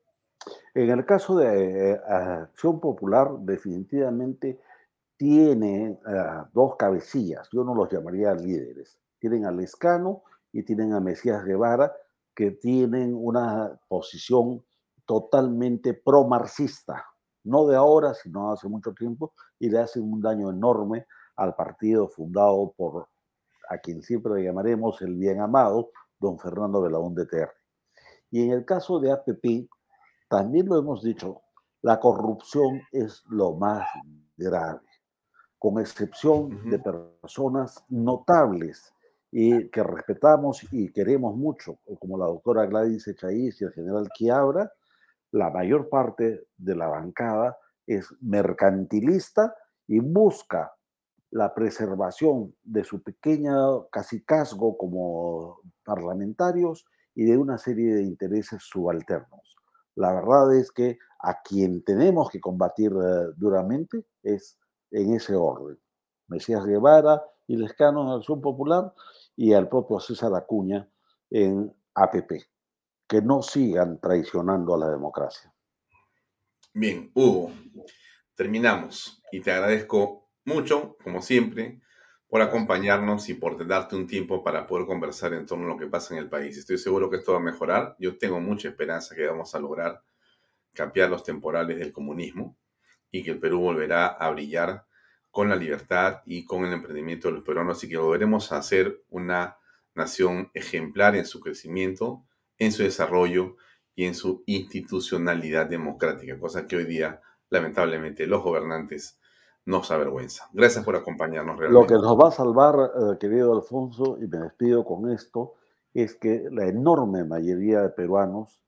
En 0.76 0.92
el 0.92 1.04
caso 1.08 1.40
de 1.40 1.94
eh, 1.94 2.00
Acción 2.08 2.80
Popular, 2.80 3.32
definitivamente 3.40 4.60
tiene 5.18 5.98
eh, 6.08 6.24
dos 6.54 6.76
cabecillas, 6.78 7.50
yo 7.52 7.64
no 7.64 7.74
los 7.74 7.92
llamaría 7.92 8.36
líderes. 8.36 9.00
Tienen 9.18 9.46
a 9.46 9.52
Lescano 9.52 10.22
y 10.52 10.62
tienen 10.62 10.94
a 10.94 11.00
Mesías 11.00 11.44
Guevara, 11.44 11.92
que 12.36 12.52
tienen 12.52 13.16
una 13.16 13.80
posición 13.88 14.64
totalmente 15.10 15.96
pro-marxista, 15.96 17.04
no 17.46 17.66
de 17.66 17.76
ahora, 17.76 18.14
sino 18.14 18.52
hace 18.52 18.70
mucho 18.70 18.94
tiempo, 18.94 19.34
y 19.58 19.68
le 19.68 19.80
hacen 19.80 20.04
un 20.04 20.22
daño 20.22 20.52
enorme 20.52 21.08
al 21.36 21.56
partido 21.56 22.08
fundado 22.08 22.76
por 22.78 23.08
a 23.72 23.80
quien 23.80 24.04
siempre 24.04 24.36
le 24.36 24.44
llamaremos 24.44 25.02
el 25.02 25.16
bien 25.16 25.42
amado, 25.42 25.90
don 26.20 26.38
Fernando 26.38 26.84
de 26.84 27.26
Terre. 27.26 27.54
Y 28.30 28.44
en 28.44 28.52
el 28.52 28.66
caso 28.66 29.00
de 29.00 29.12
APP, 29.12 29.68
también 30.30 30.68
lo 30.68 30.78
hemos 30.78 31.02
dicho, 31.02 31.42
la 31.82 32.00
corrupción 32.00 32.80
es 32.92 33.24
lo 33.30 33.54
más 33.54 33.88
grave, 34.38 34.86
con 35.58 35.80
excepción 35.80 36.70
de 36.70 36.78
personas 36.78 37.84
notables 37.90 38.94
y 39.32 39.70
que 39.70 39.82
respetamos 39.82 40.72
y 40.72 40.94
queremos 40.94 41.36
mucho, 41.36 41.80
como 42.00 42.16
la 42.16 42.28
doctora 42.28 42.68
Gladys 42.68 43.08
Echaíz 43.08 43.60
y 43.60 43.64
el 43.64 43.72
general 43.72 44.08
Quiabra, 44.16 44.72
la 45.32 45.50
mayor 45.50 45.90
parte 45.90 46.48
de 46.58 46.76
la 46.76 46.88
bancada 46.88 47.58
es 47.86 48.08
mercantilista 48.22 49.56
y 49.88 50.00
busca 50.00 50.72
la 51.32 51.54
preservación 51.54 52.56
de 52.64 52.84
su 52.84 53.02
pequeña 53.04 53.56
casicazgo 53.92 54.78
como 54.78 55.60
parlamentarios 55.84 56.86
y 57.14 57.26
de 57.26 57.38
una 57.38 57.58
serie 57.58 57.94
de 57.96 58.04
intereses 58.04 58.64
subalternos. 58.64 59.56
La 59.96 60.14
verdad 60.14 60.56
es 60.56 60.72
que 60.72 60.98
a 61.20 61.42
quien 61.42 61.84
tenemos 61.84 62.30
que 62.30 62.40
combatir 62.40 62.92
eh, 62.92 63.34
duramente 63.36 64.06
es 64.24 64.58
en 64.92 65.14
ese 65.14 65.36
orden. 65.36 65.78
Mesías 66.28 66.66
Guevara 66.66 67.22
y 67.48 67.58
Lescano 67.58 68.04
en 68.04 68.20
Acción 68.20 68.42
Popular 68.42 68.94
y 69.36 69.54
al 69.54 69.68
propio 69.68 70.00
César 70.00 70.34
Acuña 70.36 70.90
en 71.30 71.74
APP. 71.96 72.32
Que 73.10 73.22
no 73.22 73.42
sigan 73.42 74.00
traicionando 74.00 74.76
a 74.76 74.78
la 74.78 74.90
democracia. 74.90 75.52
Bien, 76.74 77.12
Hugo, 77.16 77.52
terminamos 78.36 79.22
y 79.32 79.42
te 79.42 79.52
agradezco 79.52 80.30
mucho, 80.46 80.96
como 81.04 81.22
siempre, 81.22 81.82
por 82.28 82.44
acompañarnos 82.44 83.28
y 83.30 83.34
por 83.34 83.66
darte 83.68 83.96
un 83.96 84.06
tiempo 84.06 84.44
para 84.44 84.68
poder 84.68 84.86
conversar 84.86 85.34
en 85.34 85.48
torno 85.48 85.66
a 85.66 85.70
lo 85.70 85.78
que 85.78 85.88
pasa 85.88 86.14
en 86.14 86.20
el 86.20 86.30
país. 86.30 86.56
Estoy 86.58 86.78
seguro 86.78 87.10
que 87.10 87.18
esto 87.18 87.34
va 87.34 87.40
a 87.40 87.42
mejorar. 87.42 87.96
Yo 87.98 88.18
tengo 88.18 88.40
mucha 88.40 88.70
esperanza 88.70 89.16
que 89.16 89.26
vamos 89.26 89.54
a 89.56 89.60
lograr 89.60 90.04
cambiar 90.74 91.10
los 91.10 91.24
temporales 91.24 91.80
del 91.80 91.92
comunismo 91.92 92.56
y 93.10 93.24
que 93.24 93.32
el 93.32 93.40
Perú 93.40 93.62
volverá 93.62 94.06
a 94.06 94.30
brillar 94.30 94.86
con 95.32 95.50
la 95.50 95.56
libertad 95.56 96.22
y 96.28 96.46
con 96.46 96.64
el 96.66 96.74
emprendimiento 96.74 97.28
de 97.28 97.36
los 97.36 97.44
peruanos. 97.44 97.78
Así 97.78 97.90
que 97.90 97.98
volveremos 97.98 98.52
a 98.52 98.62
ser 98.62 99.04
una 99.10 99.58
nación 99.96 100.52
ejemplar 100.54 101.16
en 101.16 101.26
su 101.26 101.40
crecimiento, 101.40 102.26
en 102.60 102.72
su 102.72 102.84
desarrollo 102.84 103.56
y 103.96 104.06
en 104.06 104.14
su 104.14 104.44
institucionalidad 104.46 105.68
democrática, 105.68 106.40
cosa 106.40 106.68
que 106.68 106.76
hoy 106.76 106.86
día, 106.86 107.22
lamentablemente, 107.50 108.28
los 108.28 108.44
gobernantes 108.44 109.20
nos 109.66 109.92
avergüenza. 109.92 110.50
Gracias 110.54 110.84
por 110.84 110.96
acompañarnos. 110.96 111.58
Realmente. 111.58 111.82
Lo 111.82 111.88
que 111.88 112.06
nos 112.06 112.18
va 112.18 112.30
a 112.30 112.32
salvar, 112.32 112.76
eh, 112.76 113.18
querido 113.20 113.54
Alfonso, 113.54 114.18
y 114.22 114.28
me 114.28 114.40
despido 114.40 114.86
con 114.86 115.12
esto, 115.12 115.56
es 115.94 116.16
que 116.16 116.48
la 116.52 116.68
enorme 116.68 117.24
mayoría 117.24 117.82
de 117.82 117.90
peruanos, 117.90 118.62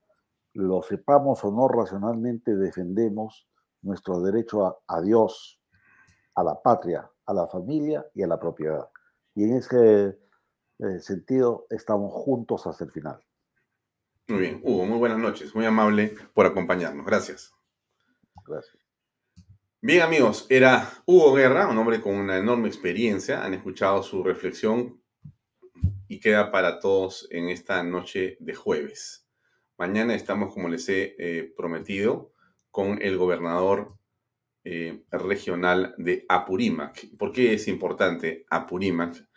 lo 0.54 0.82
sepamos 0.82 1.44
o 1.46 1.52
no 1.52 1.68
racionalmente, 1.68 2.56
defendemos 2.56 3.48
nuestro 3.82 4.22
derecho 4.22 4.82
a, 4.86 5.02
Dios, 5.02 5.62
a 6.36 6.44
la 6.44 6.62
patria, 6.62 7.10
a 7.26 7.34
la 7.34 7.48
familia 7.48 8.06
y 8.14 8.24
a 8.24 8.28
la 8.28 8.40
propiedad. 8.40 8.90
Y 9.34 9.46
en 9.46 9.56
ese 9.56 10.20
eh, 10.80 11.00
sentido 11.00 11.68
estamos 11.70 12.12
juntos 12.12 12.68
hasta 12.68 12.84
el 12.84 12.92
final. 12.92 13.20
Muy 14.32 14.40
bien, 14.40 14.62
Hugo, 14.64 14.86
muy 14.86 14.98
buenas 14.98 15.18
noches, 15.18 15.54
muy 15.54 15.66
amable 15.66 16.16
por 16.34 16.46
acompañarnos. 16.46 17.06
Gracias. 17.06 17.54
Gracias. 18.48 18.78
Bien 19.82 20.04
amigos, 20.04 20.46
era 20.48 20.90
Hugo 21.06 21.34
Guerra, 21.34 21.68
un 21.68 21.78
hombre 21.78 22.00
con 22.00 22.16
una 22.16 22.38
enorme 22.38 22.70
experiencia. 22.70 23.44
Han 23.44 23.56
escuchado 23.56 24.02
su 24.04 24.24
reflexión 24.24 25.04
y 26.08 26.22
queda 26.22 26.50
para 26.50 26.80
todos 26.80 27.28
en 27.30 27.50
esta 27.50 27.84
noche 27.84 28.38
de 28.40 28.56
jueves. 28.56 29.28
Mañana 29.78 30.16
estamos, 30.16 30.54
como 30.54 30.70
les 30.70 30.88
he 30.88 31.14
eh, 31.20 31.54
prometido, 31.58 32.32
con 32.70 33.02
el 33.02 33.18
gobernador 33.18 33.98
eh, 34.64 35.04
regional 35.12 35.94
de 35.98 36.26
Apurímac. 36.30 37.18
¿Por 37.18 37.34
qué 37.34 37.56
es 37.56 37.68
importante 37.68 38.46
Apurímac? 38.50 39.28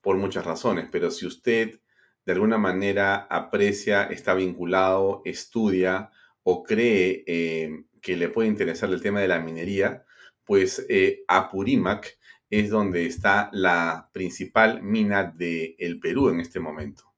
Por 0.00 0.16
muchas 0.16 0.44
razones, 0.44 0.88
pero 0.92 1.10
si 1.10 1.26
usted 1.26 1.80
de 2.24 2.32
alguna 2.32 2.58
manera 2.58 3.26
aprecia, 3.30 4.04
está 4.04 4.34
vinculado, 4.34 5.22
estudia 5.24 6.10
o 6.42 6.62
cree 6.62 7.24
eh, 7.26 7.84
que 8.00 8.16
le 8.16 8.28
puede 8.28 8.48
interesar 8.48 8.90
el 8.90 9.02
tema 9.02 9.20
de 9.20 9.28
la 9.28 9.40
minería, 9.40 10.04
pues 10.44 10.84
eh, 10.88 11.24
Apurímac 11.28 12.18
es 12.50 12.70
donde 12.70 13.06
está 13.06 13.50
la 13.52 14.10
principal 14.12 14.82
mina 14.82 15.24
del 15.24 15.74
el 15.78 15.98
Perú 15.98 16.28
en 16.28 16.40
este 16.40 16.60
momento, 16.60 17.14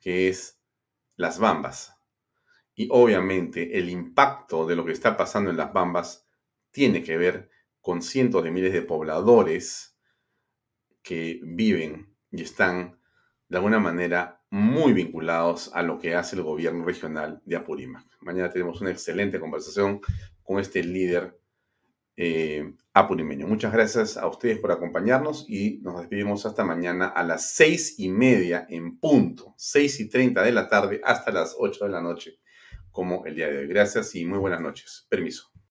que 0.00 0.28
es 0.28 0.60
Las 1.16 1.38
Bambas. 1.38 1.94
Y 2.74 2.88
obviamente 2.90 3.78
el 3.78 3.88
impacto 3.88 4.66
de 4.66 4.76
lo 4.76 4.84
que 4.84 4.92
está 4.92 5.16
pasando 5.16 5.50
en 5.50 5.56
Las 5.56 5.72
Bambas 5.72 6.26
tiene 6.70 7.02
que 7.02 7.16
ver 7.16 7.50
con 7.80 8.02
cientos 8.02 8.42
de 8.42 8.50
miles 8.50 8.72
de 8.72 8.82
pobladores 8.82 9.96
que 11.02 11.40
viven 11.42 12.16
y 12.30 12.42
están 12.42 12.95
de 13.48 13.56
alguna 13.56 13.78
manera 13.78 14.40
muy 14.50 14.92
vinculados 14.92 15.70
a 15.74 15.82
lo 15.82 15.98
que 15.98 16.14
hace 16.14 16.36
el 16.36 16.42
gobierno 16.42 16.84
regional 16.84 17.40
de 17.44 17.56
Apurímac. 17.56 18.06
Mañana 18.20 18.50
tenemos 18.50 18.80
una 18.80 18.90
excelente 18.90 19.38
conversación 19.40 20.00
con 20.42 20.60
este 20.60 20.82
líder 20.82 21.38
eh, 22.16 22.72
apurimeño. 22.94 23.46
Muchas 23.46 23.72
gracias 23.72 24.16
a 24.16 24.26
ustedes 24.26 24.58
por 24.58 24.72
acompañarnos 24.72 25.44
y 25.48 25.80
nos 25.82 26.00
despedimos 26.00 26.46
hasta 26.46 26.64
mañana 26.64 27.08
a 27.08 27.22
las 27.22 27.52
seis 27.52 27.98
y 27.98 28.08
media 28.08 28.66
en 28.70 28.98
punto, 28.98 29.54
seis 29.58 30.00
y 30.00 30.08
treinta 30.08 30.42
de 30.42 30.52
la 30.52 30.68
tarde 30.68 31.00
hasta 31.04 31.30
las 31.30 31.54
ocho 31.58 31.84
de 31.84 31.90
la 31.90 32.00
noche, 32.00 32.38
como 32.90 33.26
el 33.26 33.34
día 33.34 33.48
de 33.48 33.58
hoy. 33.58 33.66
Gracias 33.66 34.14
y 34.14 34.24
muy 34.24 34.38
buenas 34.38 34.60
noches. 34.60 35.06
Permiso. 35.10 35.56